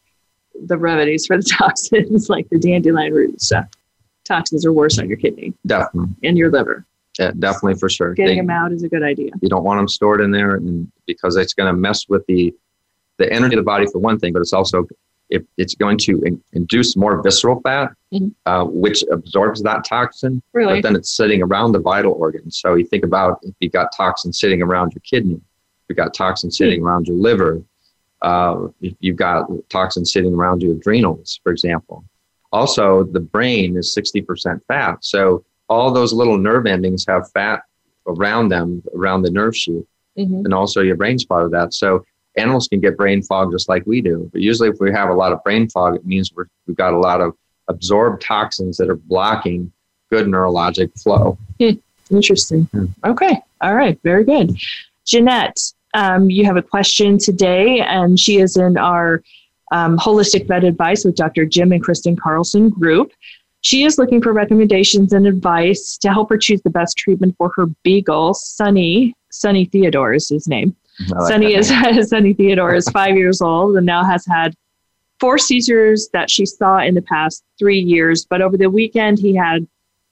the 0.67 0.77
remedies 0.77 1.25
for 1.25 1.37
the 1.37 1.43
toxins, 1.59 2.29
like 2.29 2.47
the 2.49 2.57
dandelion 2.59 3.13
root 3.13 3.41
stuff? 3.41 3.65
Toxins 4.23 4.65
are 4.65 4.73
worse 4.73 4.97
on 4.97 5.07
your 5.07 5.17
kidney 5.17 5.53
definitely, 5.67 6.09
and 6.23 6.35
your 6.35 6.49
liver. 6.49 6.83
yeah, 7.19 7.31
definitely 7.37 7.75
for 7.75 7.89
sure. 7.89 8.15
Getting 8.15 8.37
They- 8.37 8.41
them 8.41 8.49
out 8.49 8.71
is 8.71 8.81
a 8.81 8.89
good 8.89 9.03
idea. 9.03 9.31
you 9.41 9.49
don't 9.49 9.63
want 9.63 9.77
them 9.77 9.87
stored 9.87 10.19
in 10.21 10.31
there, 10.31 10.55
and 10.55 10.91
because 11.05 11.35
it's 11.35 11.53
going 11.53 11.71
to 11.71 11.77
mess 11.79 12.09
with 12.09 12.25
the 12.27 12.53
the 13.17 13.31
energy 13.31 13.55
of 13.55 13.59
the 13.59 13.63
body 13.63 13.85
for 13.85 13.99
one 13.99 14.17
thing, 14.19 14.33
but 14.33 14.41
it's 14.41 14.51
also 14.51 14.87
it, 15.29 15.45
it's 15.57 15.75
going 15.75 15.97
to 15.97 16.21
in, 16.23 16.41
induce 16.53 16.95
more 16.95 17.21
visceral 17.21 17.59
fat, 17.61 17.91
Mhm. 18.13 18.33
uh, 18.45 18.63
which 18.65 19.03
absorbs 19.11 19.61
that 19.63 19.83
toxin. 19.83 20.41
Really? 20.53 20.75
But 20.75 20.83
then 20.83 20.95
it's 20.95 21.11
sitting 21.15 21.41
around 21.41 21.71
the 21.71 21.79
vital 21.79 22.13
organs. 22.13 22.59
So 22.59 22.75
you 22.75 22.85
think 22.85 23.03
about 23.03 23.39
if 23.43 23.53
you 23.59 23.69
got 23.69 23.91
toxin 23.95 24.31
sitting 24.31 24.61
around 24.61 24.93
your 24.93 25.01
kidney, 25.01 25.35
if 25.35 25.89
you 25.89 25.95
got 25.95 26.13
toxin 26.13 26.51
sitting 26.51 26.81
around 26.83 27.07
your 27.07 27.17
liver, 27.17 27.61
uh, 28.21 28.67
if 28.81 28.93
you've 28.99 29.17
got 29.17 29.47
toxin 29.69 30.05
sitting 30.05 30.33
around 30.33 30.61
your 30.61 30.73
adrenals, 30.75 31.39
for 31.43 31.51
example. 31.51 32.03
Also, 32.51 33.03
the 33.03 33.19
brain 33.19 33.75
is 33.77 33.93
60% 33.93 34.61
fat. 34.67 35.03
So 35.03 35.43
all 35.67 35.91
those 35.91 36.13
little 36.13 36.37
nerve 36.37 36.65
endings 36.67 37.05
have 37.07 37.29
fat 37.31 37.63
around 38.07 38.49
them, 38.49 38.83
around 38.95 39.23
the 39.23 39.31
nerve 39.31 39.55
sheath 39.57 39.85
Mhm. 40.17 40.45
and 40.45 40.53
also 40.53 40.81
your 40.81 40.95
brain's 40.95 41.25
part 41.25 41.43
of 41.43 41.51
that. 41.51 41.73
So 41.73 42.05
animals 42.37 42.67
can 42.67 42.79
get 42.79 42.97
brain 42.97 43.21
fog 43.21 43.51
just 43.51 43.69
like 43.69 43.85
we 43.85 44.01
do. 44.01 44.29
But 44.31 44.41
usually, 44.41 44.69
if 44.69 44.77
we 44.79 44.91
have 44.91 45.09
a 45.09 45.13
lot 45.13 45.31
of 45.31 45.43
brain 45.43 45.69
fog, 45.69 45.95
it 45.95 46.05
means 46.05 46.31
we're, 46.33 46.47
we've 46.67 46.77
got 46.77 46.93
a 46.93 46.99
lot 46.99 47.21
of 47.21 47.33
absorbed 47.67 48.21
toxins 48.21 48.77
that 48.77 48.89
are 48.89 48.95
blocking 48.95 49.71
good 50.09 50.27
neurologic 50.27 51.01
flow. 51.01 51.37
Interesting. 52.11 52.67
Okay. 53.03 53.41
All 53.61 53.75
right. 53.75 53.99
Very 54.03 54.23
good. 54.23 54.55
Jeanette, 55.05 55.59
um, 55.93 56.29
you 56.29 56.45
have 56.45 56.57
a 56.57 56.61
question 56.61 57.17
today, 57.17 57.79
and 57.79 58.19
she 58.19 58.39
is 58.39 58.57
in 58.57 58.77
our 58.77 59.23
um, 59.71 59.97
Holistic 59.97 60.47
Vet 60.47 60.63
Advice 60.63 61.05
with 61.05 61.15
Dr. 61.15 61.45
Jim 61.45 61.71
and 61.71 61.81
Kristen 61.81 62.15
Carlson 62.15 62.69
group. 62.69 63.11
She 63.61 63.83
is 63.83 63.97
looking 63.97 64.21
for 64.21 64.31
recommendations 64.31 65.11
and 65.13 65.25
advice 65.25 65.97
to 65.97 66.13
help 66.13 66.29
her 66.29 66.37
choose 66.37 66.61
the 66.61 66.69
best 66.69 66.97
treatment 66.97 67.35
for 67.37 67.51
her 67.55 67.65
beagle, 67.83 68.35
Sunny. 68.35 69.15
Sunny 69.31 69.65
Theodore 69.65 70.13
is 70.13 70.29
his 70.29 70.47
name. 70.47 70.75
Like 71.09 71.27
Sunny 71.27 71.55
is 71.55 71.69
Sunny 72.09 72.33
Theodore 72.33 72.75
is 72.75 72.87
five 72.89 73.15
years 73.15 73.41
old 73.41 73.77
and 73.77 73.85
now 73.85 74.03
has 74.03 74.25
had 74.25 74.55
four 75.19 75.37
seizures 75.37 76.09
that 76.13 76.29
she 76.29 76.45
saw 76.45 76.79
in 76.79 76.93
the 76.93 77.01
past 77.01 77.43
three 77.57 77.79
years. 77.79 78.25
But 78.25 78.41
over 78.41 78.57
the 78.57 78.69
weekend, 78.69 79.19
he 79.19 79.35
had 79.35 79.67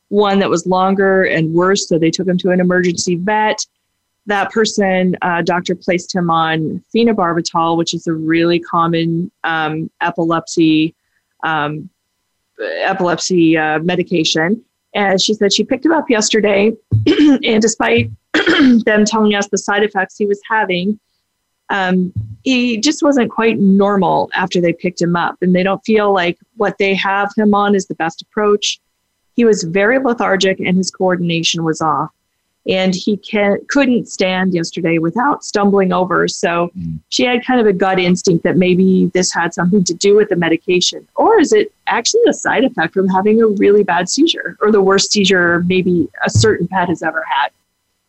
one 0.09 0.39
that 0.39 0.49
was 0.49 0.65
longer 0.65 1.23
and 1.23 1.53
worse, 1.53 1.87
so 1.87 1.97
they 1.97 2.11
took 2.11 2.27
him 2.27 2.37
to 2.39 2.51
an 2.51 2.59
emergency 2.59 3.15
vet. 3.15 3.65
That 4.25 4.51
person, 4.51 5.17
uh, 5.21 5.41
doctor, 5.41 5.75
placed 5.75 6.15
him 6.15 6.29
on 6.29 6.83
phenobarbital, 6.95 7.77
which 7.77 7.93
is 7.93 8.07
a 8.07 8.13
really 8.13 8.59
common 8.59 9.31
um, 9.43 9.89
epilepsy 10.01 10.95
um, 11.43 11.89
epilepsy 12.59 13.57
uh, 13.57 13.79
medication. 13.79 14.63
And 14.95 15.21
she 15.21 15.33
said 15.33 15.53
she 15.53 15.63
picked 15.63 15.85
him 15.85 15.91
up 15.91 16.09
yesterday, 16.09 16.71
and 17.07 17.61
despite 17.61 18.11
them 18.33 19.05
telling 19.05 19.35
us 19.35 19.47
the 19.47 19.57
side 19.57 19.83
effects 19.83 20.17
he 20.17 20.25
was 20.25 20.39
having, 20.47 20.99
um, 21.69 22.13
he 22.43 22.77
just 22.77 23.01
wasn't 23.01 23.31
quite 23.31 23.59
normal 23.59 24.29
after 24.35 24.61
they 24.61 24.73
picked 24.73 25.01
him 25.01 25.15
up. 25.15 25.37
And 25.41 25.55
they 25.55 25.63
don't 25.63 25.83
feel 25.85 26.13
like 26.13 26.37
what 26.57 26.77
they 26.77 26.93
have 26.93 27.31
him 27.35 27.53
on 27.53 27.73
is 27.73 27.87
the 27.87 27.95
best 27.95 28.21
approach. 28.21 28.79
He 29.35 29.45
was 29.45 29.63
very 29.63 29.97
lethargic 29.97 30.59
and 30.59 30.77
his 30.77 30.91
coordination 30.91 31.63
was 31.63 31.81
off. 31.81 32.11
And 32.67 32.95
he 32.95 33.17
can, 33.17 33.57
couldn't 33.67 34.07
stand 34.07 34.53
yesterday 34.53 34.97
without 34.97 35.43
stumbling 35.43 35.91
over. 35.91 36.29
So 36.29 36.71
she 37.09 37.25
had 37.25 37.45
kind 37.45 37.59
of 37.59 37.67
a 37.67 37.73
gut 37.73 37.99
instinct 37.99 38.43
that 38.45 38.55
maybe 38.55 39.07
this 39.07 39.33
had 39.33 39.53
something 39.53 39.83
to 39.83 39.93
do 39.93 40.15
with 40.15 40.29
the 40.29 40.37
medication. 40.37 41.05
Or 41.15 41.39
is 41.41 41.51
it 41.51 41.73
actually 41.87 42.21
a 42.29 42.33
side 42.33 42.63
effect 42.63 42.93
from 42.93 43.09
having 43.09 43.41
a 43.41 43.47
really 43.47 43.83
bad 43.83 44.07
seizure 44.07 44.57
or 44.61 44.71
the 44.71 44.81
worst 44.81 45.11
seizure 45.11 45.63
maybe 45.67 46.07
a 46.25 46.29
certain 46.29 46.67
pet 46.67 46.87
has 46.87 47.03
ever 47.03 47.23
had? 47.27 47.49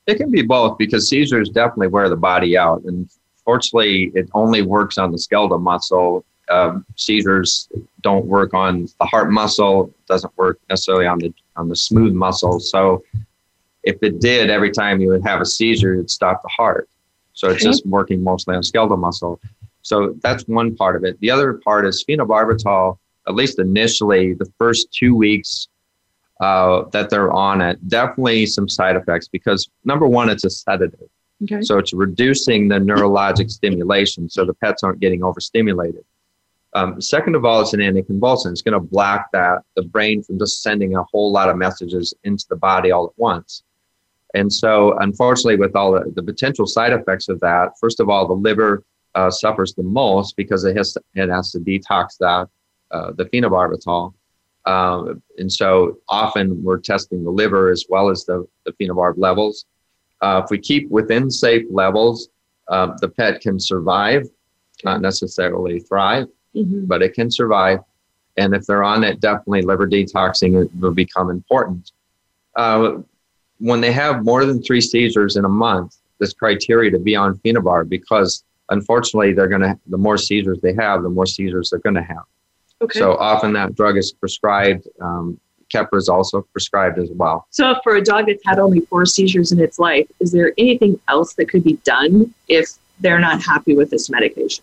It 0.07 0.17
can 0.17 0.31
be 0.31 0.43
both 0.43 0.79
because 0.79 1.09
seizures 1.09 1.49
definitely 1.49 1.89
wear 1.89 2.09
the 2.09 2.17
body 2.17 2.57
out. 2.57 2.85
And 2.85 3.09
fortunately, 3.45 4.13
it 4.15 4.29
only 4.35 4.63
works 4.63 4.99
on 4.99 5.11
the 5.11 5.19
skeletal 5.19 5.59
muscle. 5.59 6.25
Um, 6.51 6.85
seizures 6.97 7.69
don't 8.03 8.27
work 8.27 8.53
on 8.53 8.87
the 9.01 9.07
heart 9.07 9.31
muscle, 9.31 9.91
doesn't 10.07 10.37
work 10.37 10.61
necessarily 10.69 11.07
on 11.07 11.19
the 11.19 11.33
on 11.57 11.69
the 11.69 11.77
smooth 11.77 12.13
muscle. 12.13 12.61
So 12.61 13.03
if 13.85 14.03
it 14.03 14.21
did, 14.21 14.51
every 14.51 14.71
time 14.71 15.01
you 15.01 15.09
would 15.09 15.23
have 15.25 15.41
a 15.41 15.47
seizure, 15.47 15.95
it'd 15.95 16.11
stop 16.11 16.43
the 16.43 16.49
heart. 16.49 16.89
So 17.35 17.49
it's 17.51 17.63
Okay. 17.63 17.71
just 17.71 17.87
working 17.87 18.23
mostly 18.23 18.55
on 18.57 18.63
skeletal 18.63 18.97
muscle. 18.97 19.41
So 19.83 20.15
that's 20.23 20.45
one 20.49 20.75
part 20.75 20.97
of 20.97 21.05
it. 21.05 21.19
The 21.21 21.31
other 21.31 21.55
part 21.55 21.87
is 21.87 22.05
phenobarbital, 22.09 22.97
at 23.29 23.35
least 23.35 23.59
initially, 23.59 24.33
the 24.35 24.51
first 24.59 24.91
two 24.93 25.15
weeks 25.15 25.69
uh, 26.41 26.85
that 26.93 27.11
they're 27.11 27.33
on 27.33 27.61
it, 27.61 27.79
definitely 27.89 28.47
some 28.47 28.69
side 28.69 28.97
effects 28.97 29.29
because 29.29 29.69
number 29.85 30.07
one, 30.07 30.29
it's 30.29 30.45
a 30.45 30.51
sedative. 30.51 31.09
Okay. 31.43 31.63
So 31.63 31.79
it's 31.79 31.93
reducing 31.93 32.69
the 32.69 32.77
neurologic 32.77 33.51
stimulation 33.51 34.29
so 34.29 34.45
the 34.45 34.55
pets 34.55 34.83
aren't 34.83 35.01
getting 35.01 35.23
overstimulated. 35.23 36.05
Um, 36.73 37.01
second 37.01 37.37
of 37.37 37.45
all, 37.45 37.61
it's 37.61 37.73
an 37.73 37.81
anticonvulsant. 37.81 38.51
It's 38.51 38.63
going 38.63 38.73
to 38.73 38.81
block 38.81 39.27
that 39.33 39.63
the 39.77 39.83
brain 39.83 40.23
from 40.25 40.39
just 40.39 40.61
sending 40.63 40.97
a 40.97 41.05
whole 41.05 41.31
lot 41.31 41.49
of 41.49 41.57
messages 41.57 42.13
into 42.25 42.45
the 42.49 42.57
body 42.57 42.91
all 42.91 43.07
at 43.07 43.13
once. 43.17 43.63
And 44.35 44.53
so, 44.53 44.97
unfortunately, 44.99 45.57
with 45.57 45.75
all 45.77 45.93
the, 45.93 46.13
the 46.15 46.23
potential 46.23 46.67
side 46.67 46.93
effects 46.93 47.29
of 47.29 47.41
that, 47.41 47.73
first 47.81 48.01
of 48.01 48.09
all, 48.09 48.27
the 48.27 48.35
liver 48.35 48.83
uh, 49.15 49.31
suffers 49.31 49.75
the 49.75 49.83
most 49.85 50.37
because 50.37 50.65
it 50.65 50.77
has 50.77 50.93
to, 50.95 51.01
it 51.15 51.29
has 51.31 51.53
to 51.53 51.61
detox 51.61 52.19
that 52.19 52.49
uh, 52.91 53.13
the 53.13 53.25
phenobarbital. 53.27 54.13
Um, 54.67 55.23
and 55.39 55.53
so 55.53 55.99
often 56.09 56.63
we're 56.65 56.79
testing 56.81 57.23
the 57.23 57.31
liver 57.31 57.71
as 57.71 57.85
well 57.89 58.09
as 58.11 58.25
the, 58.25 58.47
the 58.65 58.73
phenobarb 58.73 59.15
levels. 59.19 59.67
Uh, 60.21 60.41
if 60.43 60.51
we 60.51 60.59
keep 60.59 60.91
within 60.91 61.31
safe 61.31 61.65
levels, 61.71 62.29
uh, 62.69 62.93
the 63.01 63.09
pet 63.09 63.41
can 63.41 63.61
survive, 63.61 64.27
not 64.85 65.01
necessarily 65.01 65.81
thrive, 65.81 66.27
Mhm. 66.57 66.87
but 66.87 67.03
it 67.03 67.15
can 67.15 67.31
survive. 67.31 67.81
And 68.37 68.55
if 68.55 68.65
they're 68.65 68.85
on 68.85 69.05
it, 69.05 69.21
definitely 69.21 69.63
liver 69.63 69.87
detoxing 69.89 70.71
will 70.81 70.93
become 70.95 71.31
important. 71.31 71.93
Uh, 72.57 72.99
when 73.59 73.81
they 73.81 73.93
have 73.93 74.25
more 74.25 74.45
than 74.45 74.63
three 74.63 74.81
seizures 74.81 75.37
in 75.37 75.45
a 75.45 75.49
month, 75.49 75.97
this 76.19 76.33
criteria 76.33 76.91
to 76.91 76.99
be 76.99 77.17
on 77.17 77.37
phenobarb 77.39 77.89
because 77.89 78.45
unfortunately 78.71 79.33
they're 79.33 79.49
going 79.49 79.63
to 79.63 79.79
the 79.87 79.99
more 79.99 80.17
seizures 80.17 80.59
they 80.61 80.75
have, 80.75 81.03
the 81.03 81.09
more 81.09 81.27
seizures 81.27 81.71
they're 81.71 81.81
going 81.81 81.95
to 81.95 82.03
have. 82.03 82.25
Okay. 82.81 82.99
So 82.99 83.17
often 83.17 83.53
that 83.55 83.75
drug 83.75 83.97
is 83.97 84.13
prescribed. 84.13 84.87
Um, 85.01 85.41
Keppra 85.73 85.97
is 85.97 86.09
also 86.09 86.43
prescribed 86.43 86.99
as 86.99 87.11
well. 87.11 87.47
So, 87.51 87.75
for 87.83 87.97
a 87.97 88.03
dog 88.03 88.27
that's 88.27 88.45
had 88.45 88.59
only 88.59 88.81
four 88.81 89.07
seizures 89.07 89.51
in 89.51 89.61
its 89.61 89.79
life, 89.79 90.07
is 90.21 90.31
there 90.31 90.53
anything 90.59 91.01
else 91.09 91.35
that 91.35 91.49
could 91.49 91.65
be 91.65 91.75
done 91.85 92.33
if 92.49 92.75
they're 93.01 93.19
not 93.19 93.43
happy 93.43 93.75
with 93.75 93.91
this 93.91 94.09
medication? 94.11 94.63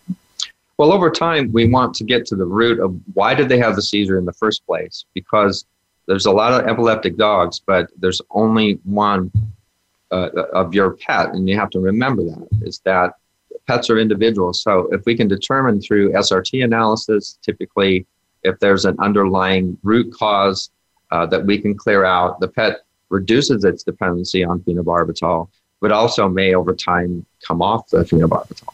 Well, 0.78 0.94
over 0.94 1.10
time, 1.12 1.52
we 1.52 1.68
want 1.68 1.94
to 1.96 2.04
get 2.04 2.26
to 2.28 2.36
the 2.36 2.46
root 2.46 2.80
of 2.80 2.98
why 3.14 3.36
did 3.36 3.50
they 3.50 3.58
have 3.58 3.76
the 3.76 3.82
seizure 3.82 4.18
in 4.18 4.26
the 4.26 4.34
first 4.34 4.66
place? 4.66 5.06
Because 5.14 5.66
there's 6.08 6.26
a 6.26 6.32
lot 6.32 6.54
of 6.54 6.68
epileptic 6.68 7.18
dogs, 7.18 7.60
but 7.60 7.90
there's 7.98 8.22
only 8.32 8.80
one 8.84 9.32
uh, 10.12 10.30
of 10.54 10.74
your 10.74 10.92
pet, 10.92 11.34
and 11.34 11.48
you 11.48 11.58
have 11.58 11.70
to 11.72 11.80
remember 11.80 12.24
that 12.24 12.48
is 12.62 12.80
that 12.86 13.14
pets 13.68 13.90
are 13.90 13.98
individuals. 13.98 14.62
So 14.62 14.88
if 14.92 15.06
we 15.06 15.16
can 15.16 15.28
determine 15.28 15.82
through 15.82 16.12
SRT 16.14 16.64
analysis, 16.64 17.38
typically 17.42 18.06
if 18.44 18.60
there's 18.60 18.86
an 18.86 18.98
underlying 19.00 19.78
root 19.84 20.14
cause 20.14 20.72
uh, 21.12 21.26
that 21.28 21.46
we 21.46 21.60
can 21.60 21.78
clear 21.78 22.04
out, 22.06 22.40
the 22.40 22.48
pet 22.48 22.82
reduces 23.10 23.64
its 23.64 23.84
dependency 23.84 24.44
on 24.44 24.60
phenobarbital, 24.62 25.48
but 25.80 25.92
also 25.92 26.28
may 26.28 26.56
over 26.56 26.74
time 26.74 27.26
come 27.46 27.62
off 27.62 27.88
the 27.90 28.00
phenobarbital. 28.00 28.74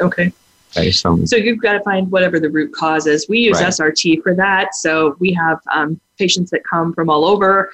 Okay. 0.00 0.32
Okay, 0.76 0.90
so 0.90 1.24
So 1.24 1.36
you've 1.36 1.60
got 1.60 1.72
to 1.74 1.80
find 1.80 2.10
whatever 2.10 2.38
the 2.38 2.50
root 2.50 2.72
cause 2.72 3.06
is. 3.06 3.28
We 3.28 3.38
use 3.40 3.60
Right. 3.60 3.68
SRT 3.68 4.22
for 4.22 4.34
that. 4.34 4.74
So 4.74 5.16
we 5.18 5.32
have 5.32 5.58
um, 5.72 6.00
patients 6.18 6.50
that 6.50 6.62
come 6.64 6.92
from 6.92 7.08
all 7.08 7.24
over, 7.24 7.72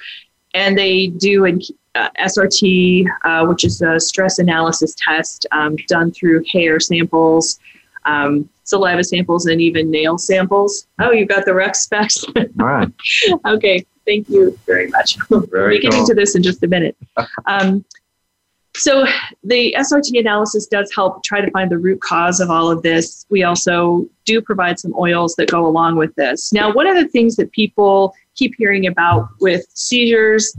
and 0.53 0.77
they 0.77 1.07
do 1.07 1.45
an 1.45 1.61
uh, 1.95 2.09
SRT, 2.19 3.05
uh, 3.23 3.45
which 3.45 3.63
is 3.65 3.81
a 3.81 3.99
stress 3.99 4.39
analysis 4.39 4.95
test 4.97 5.45
um, 5.51 5.75
done 5.87 6.11
through 6.11 6.43
hair 6.51 6.79
samples, 6.79 7.59
um, 8.05 8.47
saliva 8.63 9.03
samples, 9.03 9.45
and 9.47 9.61
even 9.61 9.91
nail 9.91 10.17
samples. 10.17 10.87
Oh, 10.99 11.11
you've 11.11 11.27
got 11.29 11.45
the 11.45 11.53
Rex 11.53 11.81
specs. 11.81 12.23
all 12.35 12.43
right. 12.65 12.89
okay, 13.45 13.85
thank 14.05 14.29
you 14.29 14.57
very 14.65 14.87
much. 14.87 15.17
we'll 15.29 15.41
Very 15.47 15.77
be 15.77 15.81
getting 15.83 15.99
cool. 15.99 16.07
to 16.07 16.13
this 16.13 16.35
in 16.35 16.43
just 16.43 16.63
a 16.63 16.67
minute. 16.67 16.95
Um, 17.47 17.83
so 18.77 19.05
the 19.43 19.73
SRT 19.77 20.19
analysis 20.19 20.67
does 20.67 20.91
help 20.93 21.23
try 21.23 21.39
to 21.39 21.49
find 21.51 21.71
the 21.71 21.77
root 21.77 22.01
cause 22.01 22.39
of 22.39 22.49
all 22.49 22.69
of 22.69 22.81
this. 22.81 23.25
We 23.29 23.43
also 23.43 24.07
do 24.25 24.41
provide 24.41 24.79
some 24.79 24.93
oils 24.97 25.35
that 25.35 25.49
go 25.49 25.65
along 25.65 25.95
with 25.95 26.13
this. 26.15 26.51
Now, 26.51 26.73
one 26.73 26.85
of 26.85 26.95
the 26.95 27.07
things 27.07 27.37
that 27.37 27.51
people 27.51 28.13
keep 28.35 28.53
hearing 28.57 28.87
about 28.87 29.29
with 29.39 29.65
seizures, 29.73 30.55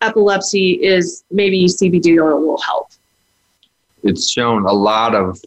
epilepsy, 0.00 0.72
is 0.84 1.24
maybe 1.30 1.64
CBD 1.66 2.22
oil 2.22 2.40
will 2.40 2.60
help. 2.60 2.90
it's 4.04 4.30
shown 4.30 4.64
a 4.64 4.72
lot 4.72 5.14
of, 5.14 5.40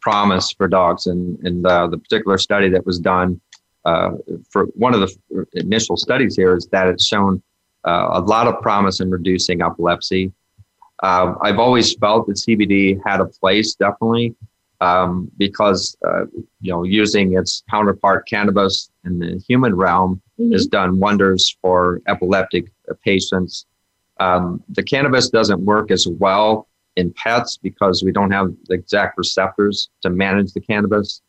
promise 0.00 0.52
for 0.52 0.68
dogs. 0.68 1.08
And 1.08 1.36
in 1.44 1.62
the, 1.62 1.88
the 1.88 1.98
particular 1.98 2.38
study 2.38 2.68
that 2.68 2.86
was 2.86 3.00
done 3.00 3.40
uh, 3.84 4.12
for 4.48 4.66
one 4.76 4.94
of 4.94 5.00
the 5.00 5.46
initial 5.54 5.96
studies 5.96 6.36
here 6.36 6.56
is 6.56 6.68
that 6.68 6.86
it's 6.86 7.04
shown 7.04 7.42
uh, 7.84 8.10
a 8.12 8.20
lot 8.20 8.46
of 8.46 8.62
promise 8.62 9.00
in 9.00 9.10
reducing 9.10 9.62
epilepsy. 9.62 10.32
Uh, 11.02 11.34
I've 11.42 11.58
always 11.58 11.94
felt 11.94 12.26
that 12.28 12.36
CBD 12.36 13.00
had 13.04 13.20
a 13.20 13.26
place, 13.26 13.74
definitely, 13.74 14.34
um, 14.80 15.30
because 15.38 15.96
uh, 16.06 16.26
you 16.60 16.72
know 16.72 16.84
using 16.84 17.36
its 17.36 17.62
counterpart 17.70 18.28
cannabis 18.28 18.90
in 19.04 19.18
the 19.18 19.42
human 19.46 19.74
realm 19.74 20.20
has 20.52 20.66
done 20.66 20.98
wonders 20.98 21.56
for 21.62 22.00
epileptic 22.06 22.66
patients. 23.04 23.66
Um, 24.20 24.62
the 24.68 24.82
cannabis 24.82 25.28
doesn't 25.28 25.60
work 25.60 25.90
as 25.90 26.06
well 26.06 26.68
in 26.96 27.12
pets 27.14 27.56
because 27.56 28.02
we 28.02 28.12
don't 28.12 28.30
have 28.30 28.54
the 28.66 28.74
exact 28.74 29.18
receptors 29.18 29.90
to 30.02 30.10
manage 30.10 30.52
the 30.52 30.60
cannabis. 30.60 31.22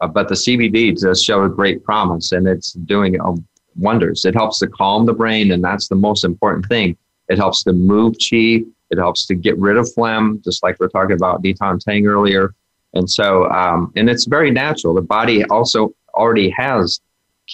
Uh, 0.00 0.06
but 0.06 0.28
the 0.28 0.34
CBD 0.34 0.98
does 0.98 1.22
show 1.22 1.44
a 1.44 1.48
great 1.48 1.84
promise 1.84 2.32
and 2.32 2.46
it's 2.48 2.72
doing 2.72 3.20
um, 3.20 3.46
wonders. 3.76 4.24
It 4.24 4.34
helps 4.34 4.58
to 4.60 4.66
calm 4.66 5.06
the 5.06 5.12
brain, 5.12 5.52
and 5.52 5.62
that's 5.62 5.88
the 5.88 5.96
most 5.96 6.24
important 6.24 6.66
thing. 6.66 6.96
It 7.28 7.38
helps 7.38 7.62
to 7.64 7.72
move 7.72 8.16
chi. 8.18 8.62
It 8.90 8.98
helps 8.98 9.26
to 9.26 9.34
get 9.34 9.56
rid 9.58 9.76
of 9.76 9.92
phlegm, 9.92 10.40
just 10.44 10.62
like 10.62 10.76
we 10.80 10.86
are 10.86 10.90
talking 10.90 11.14
about 11.16 11.42
Di 11.42 11.54
Tan 11.54 11.78
Tang 11.78 12.06
earlier. 12.06 12.54
And 12.94 13.08
so, 13.08 13.48
um, 13.50 13.92
and 13.96 14.10
it's 14.10 14.24
very 14.24 14.50
natural. 14.50 14.94
The 14.94 15.00
body 15.02 15.44
also 15.44 15.94
already 16.14 16.50
has 16.50 17.00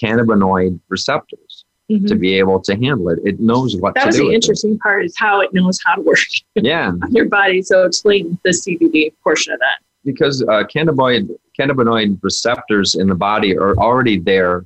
cannabinoid 0.01 0.81
receptors 0.89 1.65
Mhm. 1.91 2.07
to 2.09 2.15
be 2.17 2.35
able 2.35 2.59
to 2.61 2.75
handle 2.75 3.11
it. 3.11 3.19
It 3.25 3.39
knows 3.39 3.77
what 3.77 3.95
That 3.95 4.03
to 4.03 4.07
was 4.09 4.17
the 4.17 4.23
with 4.25 4.33
it. 4.33 4.35
interesting 4.37 4.79
part 4.79 5.05
is 5.05 5.15
how 5.17 5.41
it 5.41 5.53
knows 5.55 5.79
how 5.85 5.95
to 5.97 6.01
work 6.03 6.19
Yeah, 6.55 6.89
on 7.03 7.13
your 7.15 7.27
body. 7.27 7.63
So 7.63 7.85
explain 7.85 8.39
the 8.45 8.51
CBD 8.53 9.13
portion 9.23 9.53
of 9.53 9.59
that. 9.61 9.79
because 10.05 10.43
uh, 10.43 10.63
cannabinoid 10.73 11.29
cannabinoid 11.59 12.19
receptors 12.23 12.95
in 12.95 13.07
the 13.09 13.15
body 13.15 13.57
are 13.57 13.75
already 13.79 14.19
there 14.19 14.65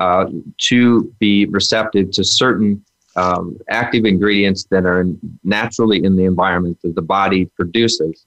uh, 0.00 0.26
to 0.68 1.12
be 1.18 1.44
receptive 1.46 2.10
to 2.12 2.24
certain 2.24 2.82
um, 3.20 3.58
active 3.68 4.04
ingredients 4.04 4.64
that 4.70 4.84
are 4.86 5.04
naturally 5.44 5.98
in 6.04 6.16
the 6.16 6.24
environment 6.24 6.78
that 6.82 6.94
the 6.94 7.02
body 7.02 7.44
produces. 7.58 8.26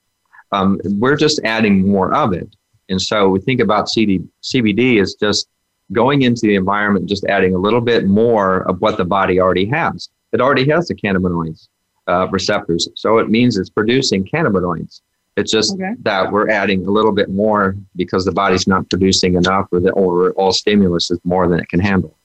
Um, 0.52 0.80
we're 1.02 1.16
just 1.18 1.40
adding 1.44 1.88
more 1.88 2.14
of 2.14 2.34
it, 2.34 2.50
and 2.90 3.02
so 3.02 3.30
we 3.30 3.40
think 3.40 3.60
about 3.60 3.90
CD, 3.90 4.22
CBD 4.44 5.02
as 5.02 5.16
just 5.16 5.48
going 5.92 6.22
into 6.22 6.42
the 6.42 6.56
environment, 6.56 7.08
just 7.08 7.26
adding 7.26 7.56
a 7.56 7.58
little 7.58 7.82
bit 7.82 8.06
more 8.08 8.68
of 8.70 8.80
what 8.82 8.98
the 8.98 9.06
body 9.06 9.40
already 9.40 9.66
has. 9.66 10.10
It 10.32 10.42
already 10.42 10.68
has 10.70 10.88
the 10.88 10.96
cannabinoids 10.96 11.70
uh, 12.08 12.28
receptors, 12.32 12.88
so 12.96 13.18
it 13.18 13.30
means 13.30 13.58
it's 13.58 13.70
producing 13.70 14.24
cannabinoids. 14.26 15.02
It's 15.36 15.52
just 15.52 15.74
Okay. 15.74 15.94
that 16.04 16.32
we're 16.32 16.50
adding 16.50 16.86
a 16.86 16.92
little 16.92 17.12
bit 17.12 17.30
more 17.30 17.76
because 17.96 18.24
the 18.24 18.32
body's 18.32 18.68
not 18.68 18.88
producing 18.92 19.34
enough, 19.34 19.68
or 19.72 19.80
the 19.80 19.94
overall 19.94 20.52
stimulus 20.52 21.10
is 21.10 21.20
more 21.24 21.48
than 21.48 21.60
it 21.60 21.68
can 21.70 21.80
handle. 21.80 22.16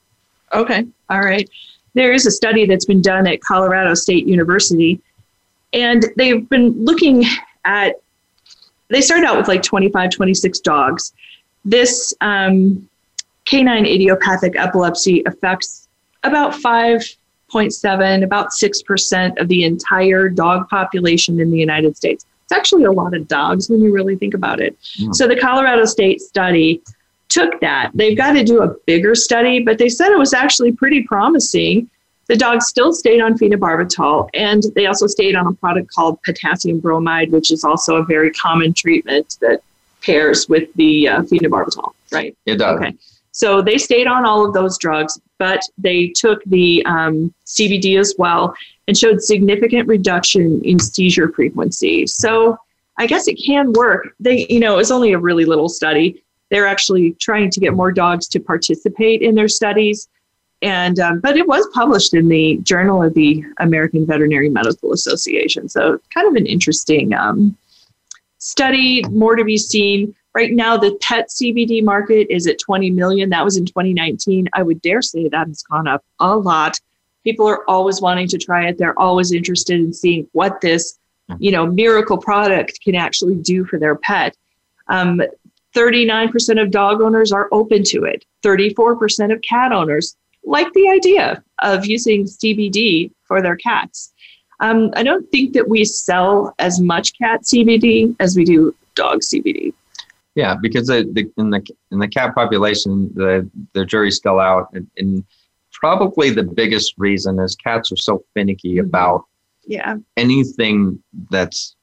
Okay. 0.52 0.86
All 1.08 1.20
right. 1.20 1.48
There 1.99 2.12
is 2.12 2.26
a 2.26 2.30
study 2.30 2.64
that's 2.64 2.84
been 2.84 3.03
done 3.03 3.26
at 3.26 3.40
Colorado 3.40 3.92
State 3.94 4.24
University, 4.24 5.01
and 5.72 6.05
they've 6.16 6.49
been 6.49 6.84
looking 6.84 7.24
at, 7.64 7.96
they 8.86 9.01
started 9.01 9.26
out 9.26 9.36
with 9.36 9.49
like 9.49 9.64
25, 9.64 10.11
26 10.12 10.61
dogs. 10.61 11.12
This 11.64 12.14
um, 12.20 12.88
canine 13.46 13.84
idiopathic 13.84 14.55
epilepsy 14.57 15.24
affects 15.26 15.88
about 16.22 16.53
5.7, 16.53 18.22
about 18.22 18.51
6% 18.51 19.40
of 19.40 19.49
the 19.49 19.64
entire 19.64 20.28
dog 20.28 20.68
population 20.68 21.40
in 21.40 21.51
the 21.51 21.59
United 21.59 21.96
States. 21.96 22.26
It's 22.44 22.53
actually 22.53 22.84
a 22.84 22.92
lot 22.92 23.12
of 23.12 23.26
dogs 23.26 23.68
when 23.68 23.80
you 23.80 23.92
really 23.92 24.14
think 24.14 24.34
about 24.34 24.61
it. 24.61 24.78
Hmm. 25.01 25.12
So 25.14 25.26
the 25.26 25.34
Colorado 25.34 25.84
State 25.84 26.20
study 26.20 26.80
took 27.28 27.60
that. 27.60 27.90
They've 27.94 28.16
got 28.16 28.32
to 28.32 28.44
do 28.44 28.62
a 28.62 28.74
bigger 28.86 29.14
study, 29.14 29.60
but 29.60 29.78
they 29.78 29.88
said 29.88 30.10
it 30.10 30.18
was 30.18 30.34
actually 30.34 30.72
pretty 30.72 31.02
promising. 31.02 31.88
The 32.26 32.36
dogs 32.36 32.66
still 32.66 32.92
stayed 32.92 33.20
on 33.20 33.38
phenobarbital, 33.38 34.28
and 34.34 34.62
they 34.74 34.86
also 34.86 35.06
stayed 35.06 35.34
on 35.34 35.46
a 35.46 35.52
product 35.54 35.90
called 35.92 36.22
potassium 36.22 36.78
bromide, 36.80 37.32
which 37.32 37.50
is 37.50 37.64
also 37.64 37.96
a 37.96 38.04
very 38.04 38.30
common 38.32 38.74
treatment 38.74 39.38
that 39.40 39.62
pairs 40.02 40.48
with 40.48 40.72
the 40.74 41.08
uh, 41.08 41.22
phenobarbital, 41.22 41.92
right? 42.12 42.36
It 42.46 42.56
does. 42.56 42.78
Okay. 42.78 42.94
So 43.32 43.62
they 43.62 43.78
stayed 43.78 44.06
on 44.06 44.26
all 44.26 44.44
of 44.44 44.52
those 44.52 44.78
drugs, 44.78 45.18
but 45.38 45.60
they 45.78 46.08
took 46.08 46.42
the 46.44 46.84
um, 46.86 47.32
CBD 47.46 47.98
as 47.98 48.14
well 48.18 48.54
and 48.88 48.96
showed 48.96 49.22
significant 49.22 49.86
reduction 49.86 50.60
in 50.64 50.78
seizure 50.78 51.30
frequency. 51.30 52.06
So 52.06 52.58
I 52.98 53.06
guess 53.06 53.28
it 53.28 53.34
can 53.34 53.72
work. 53.74 54.08
They, 54.18 54.46
you 54.50 54.58
know, 54.58 54.74
it 54.74 54.78
was 54.78 54.90
only 54.90 55.12
a 55.12 55.18
really 55.18 55.44
little 55.44 55.68
study. 55.68 56.22
They're 56.51 56.66
actually 56.66 57.12
trying 57.20 57.51
to 57.51 57.61
get 57.61 57.74
more 57.74 57.92
dogs 57.92 58.28
to 58.28 58.40
participate 58.40 59.22
in 59.22 59.34
their 59.34 59.49
studies. 59.49 60.09
And, 60.61 60.99
um, 60.99 61.20
but 61.20 61.36
it 61.36 61.46
was 61.46 61.66
published 61.72 62.14
in 62.14 62.28
the 62.28 62.59
Journal 62.62 63.03
of 63.03 63.14
the 63.14 63.44
American 63.61 64.07
Veterinary 64.07 64.49
Medical 64.49 64.92
Association. 64.92 65.68
So 65.68 66.01
kind 66.12 66.26
of 66.26 66.34
an 66.34 66.46
interesting 66.46 67.12
um, 67.12 67.57
study, 68.38 69.05
more 69.11 69.36
to 69.36 69.44
be 69.44 69.57
seen. 69.57 70.14
Right 70.34 70.53
now, 70.53 70.76
the 70.76 70.96
pet 71.01 71.28
CBD 71.28 71.82
market 71.82 72.26
is 72.30 72.46
at 72.46 72.59
20 72.59 72.90
million. 72.90 73.30
That 73.30 73.44
was 73.44 73.57
in 73.57 73.66
2019. 73.66 74.49
I 74.53 74.62
would 74.62 74.80
dare 74.82 75.03
say 75.03 75.28
that 75.28 75.49
has 75.49 75.62
gone 75.62 75.86
up 75.86 76.05
a 76.20 76.36
lot. 76.36 76.78
People 77.24 77.46
are 77.46 77.68
always 77.68 78.01
wanting 78.01 78.28
to 78.28 78.38
try 78.38 78.68
it. 78.68 78.78
They're 78.78 78.99
always 78.99 79.32
interested 79.32 79.80
in 79.80 79.92
seeing 79.92 80.28
what 80.32 80.61
this, 80.61 80.99
you 81.38 81.51
know, 81.51 81.66
miracle 81.66 82.18
product 82.18 82.80
can 82.82 82.94
actually 82.94 83.34
do 83.36 83.64
for 83.64 83.78
their 83.78 83.96
pet. 83.96 84.36
Um, 84.88 85.20
39% 85.74 86.60
of 86.62 86.70
dog 86.70 87.00
owners 87.00 87.32
are 87.32 87.48
open 87.52 87.82
to 87.84 88.04
it. 88.04 88.24
34% 88.44 89.32
of 89.32 89.40
cat 89.42 89.72
owners 89.72 90.16
like 90.44 90.72
the 90.72 90.88
idea 90.88 91.42
of 91.60 91.84
using 91.86 92.24
CBD 92.24 93.10
for 93.24 93.42
their 93.42 93.56
cats. 93.56 94.12
Um, 94.60 94.90
I 94.96 95.02
don't 95.02 95.28
think 95.30 95.52
that 95.52 95.68
we 95.68 95.84
sell 95.84 96.54
as 96.58 96.80
much 96.80 97.16
cat 97.18 97.42
CBD 97.42 98.16
as 98.18 98.36
we 98.36 98.44
do 98.44 98.74
dog 98.94 99.20
CBD. 99.20 99.72
Yeah, 100.34 100.56
because 100.60 100.86
the, 100.86 101.08
the, 101.12 101.30
in 101.36 101.50
the 101.50 101.64
in 101.90 101.98
the 101.98 102.08
cat 102.08 102.34
population, 102.34 103.10
the 103.14 103.48
the 103.74 103.84
jury's 103.84 104.16
still 104.16 104.38
out, 104.40 104.68
and, 104.72 104.86
and 104.96 105.24
probably 105.72 106.30
the 106.30 106.44
biggest 106.44 106.94
reason 106.96 107.38
is 107.40 107.54
cats 107.56 107.90
are 107.92 107.96
so 107.96 108.22
finicky 108.34 108.76
Mhm. 108.76 108.86
about 108.86 109.24
Yeah. 109.66 109.96
anything 110.16 111.02
that's 111.30 111.74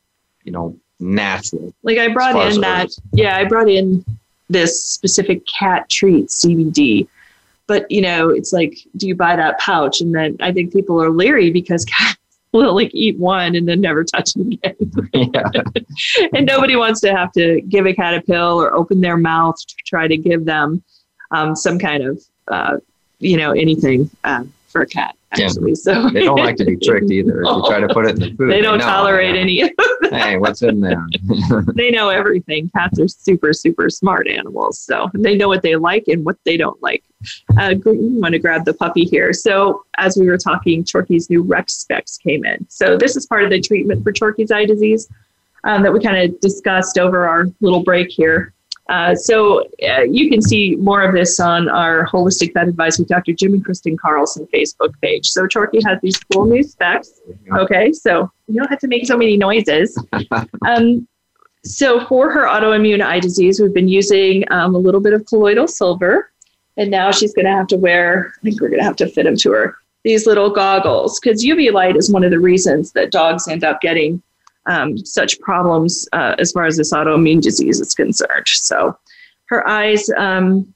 you 0.44 0.52
know 0.52 0.78
natural. 1.00 1.74
Like 1.84 1.98
I 1.98 2.08
brought 2.10 2.54
in 2.54 2.62
that, 2.62 2.90
yeah, 3.14 3.38
I 3.38 3.46
brought 3.46 3.70
in 3.70 4.04
this 4.50 4.84
specific 4.84 5.46
cat 5.48 5.90
treat 5.90 6.28
CBD. 6.28 7.08
But 7.68 7.90
you 7.90 8.02
know, 8.02 8.30
it's 8.30 8.54
like, 8.54 8.78
do 8.98 9.08
you 9.08 9.16
buy 9.16 9.36
that 9.36 9.60
pouch? 9.60 10.02
And 10.02 10.14
then 10.14 10.38
I 10.40 10.52
think 10.52 10.72
people 10.72 11.02
are 11.02 11.10
leery 11.10 11.52
because 11.52 11.86
cats 11.98 12.20
will 12.52 12.76
like 12.76 12.92
eat 12.94 13.18
one 13.18 13.56
and 13.56 13.68
then 13.68 13.82
never 13.82 14.04
touch 14.04 14.32
it 14.36 14.42
again. 14.42 14.76
yeah, 15.34 16.28
and 16.34 16.46
nobody 16.46 16.76
wants 16.76 17.02
to 17.02 17.14
have 17.14 17.32
to 17.34 17.62
give 17.62 17.86
a 17.86 17.94
cat 17.94 18.14
a 18.14 18.22
pill 18.22 18.62
or 18.62 18.74
open 18.74 19.02
their 19.02 19.18
mouth 19.18 19.56
to 19.58 19.76
try 19.86 20.08
to 20.08 20.18
give 20.18 20.46
them 20.46 20.84
um, 21.32 21.56
some 21.56 21.80
kind 21.80 22.04
of, 22.04 22.24
uh, 22.48 22.78
you 23.20 23.36
know, 23.36 23.52
anything 23.52 24.10
uh, 24.24 24.44
for 24.68 24.82
a 24.82 24.88
cat. 24.88 25.16
Yeah. 25.38 25.74
So 25.76 26.10
they 26.10 26.22
don't 26.22 26.38
like 26.38 26.56
to 26.58 26.66
be 26.66 26.78
tricked 26.78 27.12
either. 27.12 27.42
If 27.42 27.48
you 27.48 27.64
try 27.68 27.80
to 27.80 27.88
put 27.88 28.06
it 28.06 28.12
in 28.12 28.20
the 28.20 28.36
food, 28.36 28.52
they 28.52 28.62
don't 28.62 28.80
know. 28.80 28.86
tolerate 28.86 29.36
any. 29.36 29.62
of 29.62 29.72
Hey, 30.12 30.38
what's 30.38 30.62
in 30.62 30.82
there? 30.82 31.06
they 31.76 31.92
know 31.92 32.10
everything. 32.10 32.70
Cats 32.70 33.00
are 33.00 33.08
super, 33.08 33.54
super 33.54 33.90
smart 33.90 34.28
animals. 34.28 34.80
So 34.80 35.10
they 35.14 35.36
know 35.36 35.48
what 35.48 35.62
they 35.62 35.76
like 35.76 36.08
and 36.08 36.24
what 36.24 36.38
they 36.46 36.58
don't 36.58 36.82
like. 36.82 37.04
Uh, 37.58 37.74
going 37.74 38.32
to 38.32 38.40
grab 38.40 38.66
the 38.66 38.74
puppy 38.74 39.04
here. 39.04 39.34
So 39.34 39.84
as 39.98 40.18
we 40.18 40.28
were 40.28 40.38
talking, 40.38 40.86
Chorky's 40.86 41.30
new 41.30 41.42
Rex 41.42 41.74
specs 41.74 42.18
came 42.18 42.46
in. 42.46 42.66
So 42.70 42.98
this 42.98 43.16
is 43.16 43.26
part 43.26 43.44
of 43.44 43.50
the 43.50 43.60
treatment 43.60 44.04
for 44.04 44.14
Chorky's 44.14 44.52
eye 44.52 44.66
disease 44.66 45.10
um, 45.64 45.82
that 45.84 45.92
we 45.92 46.00
kind 46.00 46.18
of 46.18 46.40
discussed 46.40 46.98
over 46.98 47.28
our 47.28 47.46
little 47.62 47.84
break 47.84 48.10
here. 48.10 48.54
Uh, 48.88 49.16
so 49.16 49.64
uh, 49.88 50.02
you 50.04 50.30
can 50.30 50.42
see 50.42 50.76
more 50.76 51.02
of 51.02 51.14
this 51.14 51.40
on 51.40 51.68
our 51.70 52.06
Holistic 52.08 52.54
Vet 52.54 52.68
Advice 52.68 53.00
with 53.00 53.08
Dr. 53.08 53.34
Jim 53.34 53.54
and 53.54 53.66
Kristen 53.66 53.98
Carlson 53.98 54.48
Facebook 54.54 54.94
page. 55.02 55.28
So 55.28 55.48
Chorky 55.48 55.80
has 55.86 56.00
these 56.02 56.18
cool 56.32 56.46
new 56.46 56.62
specs. 56.62 57.22
Okay, 57.54 57.92
so 57.92 58.32
you 58.48 58.56
don't 58.56 58.70
have 58.70 58.80
to 58.80 58.88
make 58.88 59.08
so 59.08 59.18
many 59.18 59.38
noises. 59.38 60.00
um, 60.68 61.08
so 61.64 62.06
for 62.06 62.32
her 62.32 62.46
autoimmune 62.46 63.04
eye 63.04 63.20
disease, 63.20 63.60
we've 63.60 63.74
been 63.74 63.88
using 63.88 64.44
um, 64.52 64.76
a 64.76 64.78
little 64.78 65.02
bit 65.02 65.14
of 65.14 65.26
colloidal 65.26 65.68
silver, 65.68 66.32
and 66.78 66.92
now 66.92 67.10
she's 67.10 67.34
going 67.34 67.46
to 67.46 67.52
have 67.52 67.68
to 67.68 67.78
wear. 67.78 68.34
I 68.38 68.42
think 68.44 68.62
we're 68.62 68.70
going 68.70 68.82
to 68.82 68.86
have 68.86 68.98
to 68.98 69.08
fit 69.08 69.24
them 69.24 69.36
to 69.38 69.52
her 69.52 69.78
these 70.06 70.28
little 70.28 70.52
goggles 70.52 71.20
because 71.20 71.44
UV 71.44 71.74
light 71.74 71.98
is 71.98 72.12
one 72.12 72.24
of 72.24 72.30
the 72.30 72.40
reasons 72.40 72.92
that 72.92 73.12
dogs 73.12 73.48
end 73.48 73.64
up 73.64 73.82
getting 73.82 74.22
um, 74.68 74.98
such 74.98 75.40
problems 75.40 76.08
uh, 76.14 76.36
as 76.40 76.52
far 76.52 76.66
as 76.66 76.78
this 76.78 76.94
autoimmune 76.94 77.42
disease 77.42 77.80
is 77.80 77.94
concerned. 77.94 78.48
So 78.48 78.98
her 79.48 79.68
eyes 79.68 80.10
um, 80.18 80.74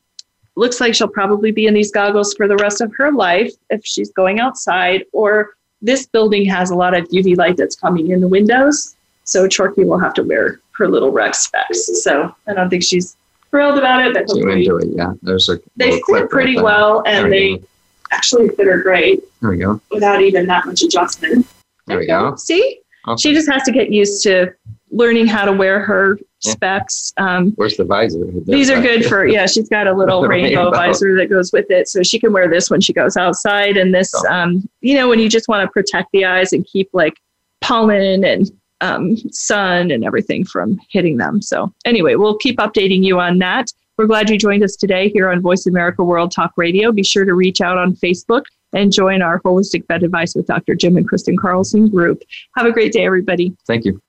looks 0.56 0.80
like 0.80 0.94
she'll 0.94 1.08
probably 1.08 1.52
be 1.52 1.66
in 1.68 1.74
these 1.74 1.92
goggles 1.92 2.34
for 2.34 2.48
the 2.48 2.56
rest 2.58 2.82
of 2.82 2.94
her 2.96 3.12
life 3.12 3.52
if 3.70 3.82
she's 3.86 4.12
going 4.12 4.40
outside 4.40 5.06
or 5.12 5.56
this 5.82 6.06
building 6.06 6.46
has 6.46 6.72
a 6.72 6.76
lot 6.76 6.94
of 6.94 7.08
UV 7.10 7.38
light 7.38 7.56
that's 7.58 7.76
coming 7.76 8.12
in 8.12 8.20
the 8.22 8.28
windows. 8.28 8.96
So 9.24 9.48
Chorky 9.48 9.86
will 9.86 10.00
have 10.00 10.14
to 10.16 10.24
wear 10.24 10.60
her 10.78 10.88
little 10.88 11.12
Rex 11.12 11.40
specs. 11.40 12.04
So 12.04 12.36
I 12.48 12.54
don't 12.54 12.70
think 12.70 12.84
she's 12.84 13.16
thrilled 13.50 13.78
about 13.78 14.06
it, 14.06 14.14
but 14.14 14.26
hopefully 14.28 14.66
into 14.66 14.78
it, 14.78 14.90
yeah. 14.96 15.14
There's 15.22 15.50
a 15.50 15.60
they 15.78 16.02
fit 16.08 16.30
pretty 16.30 16.56
there. 16.56 16.64
well 16.64 17.04
and 17.06 17.26
we 17.26 17.30
they 17.30 17.58
go. 17.58 17.64
actually 18.12 18.50
fit 18.50 18.68
her 18.68 18.82
great 18.82 19.24
There 19.42 19.52
we 19.52 19.58
go. 19.58 19.80
without 19.92 20.22
even 20.22 20.46
that 20.48 20.66
much 20.66 20.82
adjustment. 20.84 21.48
There 21.88 21.98
we 22.00 22.06
go. 22.08 22.36
See? 22.36 22.82
Awesome. 23.10 23.30
She 23.30 23.34
just 23.36 23.50
has 23.52 23.64
to 23.64 23.72
get 23.72 23.92
used 23.92 24.24
to 24.24 24.54
learning 24.92 25.28
how 25.28 25.46
to 25.46 25.52
wear 25.52 25.80
her 25.82 26.18
Yeah. 26.44 26.52
specs. 26.54 27.14
Um, 27.18 27.52
Where's 27.58 27.78
the 27.78 27.84
visor? 27.86 28.20
these 28.46 28.70
are 28.70 28.82
good 28.82 29.06
for, 29.06 29.26
yeah, 29.28 29.46
she's 29.46 29.68
got 29.70 29.88
a 29.88 29.94
little 29.94 30.22
rainbow, 30.28 30.64
rainbow. 30.64 30.72
visor 30.72 31.16
that 31.18 31.30
goes 31.30 31.52
with 31.52 31.70
it. 31.70 31.88
So 31.88 32.02
she 32.04 32.20
can 32.20 32.32
wear 32.34 32.48
this 32.50 32.70
when 32.70 32.82
she 32.82 32.94
goes 32.94 33.18
outside. 33.18 33.78
And 33.78 33.94
this, 33.94 34.12
Oh. 34.16 34.28
um, 34.34 34.68
you 34.82 34.96
know, 34.96 35.08
when 35.10 35.20
you 35.20 35.28
just 35.30 35.48
want 35.48 35.64
to 35.68 35.72
protect 35.72 36.10
the 36.14 36.26
eyes 36.26 36.54
and 36.54 36.66
keep 36.66 36.90
like 36.94 37.14
pollen 37.62 38.24
and 38.24 38.52
um, 38.82 39.18
sun 39.32 39.92
and 39.92 40.06
everything 40.06 40.46
from 40.46 40.80
hitting 40.90 41.18
them. 41.18 41.42
So, 41.42 41.74
anyway, 41.86 42.16
we'll 42.16 42.38
keep 42.38 42.58
updating 42.58 43.04
you 43.04 43.20
on 43.20 43.38
that. 43.40 43.68
We're 43.98 44.08
glad 44.08 44.30
you 44.30 44.38
joined 44.38 44.64
us 44.64 44.78
today 44.78 45.10
here 45.10 45.30
on 45.30 45.42
Voice 45.42 45.66
America 45.68 46.02
World 46.04 46.32
Talk 46.32 46.54
Radio. 46.56 46.92
Be 46.94 47.04
sure 47.04 47.26
to 47.26 47.34
reach 47.34 47.60
out 47.60 47.78
on 47.78 47.94
Facebook 47.94 48.44
and 48.74 48.92
join 48.92 49.22
our 49.22 49.42
Holistic 49.42 49.88
Vet 49.88 50.04
Advice 50.04 50.36
with 50.36 50.48
Dr. 50.48 50.76
Jim 50.76 50.98
and 50.98 51.08
Kristen 51.08 51.38
Carlson 51.38 51.90
group. 51.90 52.22
Have 52.56 52.66
a 52.66 52.72
great 52.72 52.92
day, 52.92 53.06
everybody. 53.06 53.56
Thank 53.68 53.86
you. 53.86 54.02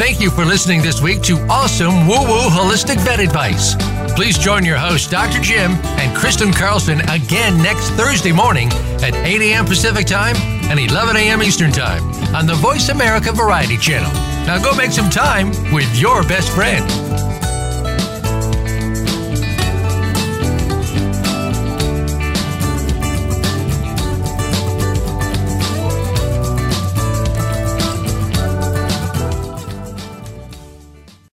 Thank 0.00 0.18
you 0.18 0.30
for 0.30 0.46
listening 0.46 0.80
this 0.80 1.02
week 1.02 1.20
to 1.24 1.36
awesome 1.50 2.08
woo 2.08 2.22
woo 2.22 2.48
holistic 2.48 2.98
vet 3.00 3.20
advice. 3.20 3.74
Please 4.14 4.38
join 4.38 4.64
your 4.64 4.78
host, 4.78 5.10
Dr. 5.10 5.40
Jim 5.40 5.72
and 5.72 6.16
Kristen 6.16 6.52
Carlson, 6.52 7.00
again 7.10 7.62
next 7.62 7.90
Thursday 7.90 8.32
morning 8.32 8.70
at 9.02 9.14
8 9.14 9.40
a.m. 9.42 9.66
Pacific 9.66 10.06
Time 10.06 10.36
and 10.70 10.80
11 10.80 11.16
a.m. 11.16 11.42
Eastern 11.42 11.70
Time 11.70 12.02
on 12.34 12.46
the 12.46 12.54
Voice 12.54 12.88
America 12.88 13.30
Variety 13.30 13.76
Channel. 13.76 14.10
Now 14.46 14.62
go 14.62 14.74
make 14.74 14.90
some 14.90 15.10
time 15.10 15.50
with 15.72 15.94
your 15.98 16.22
best 16.22 16.50
friend. 16.54 17.39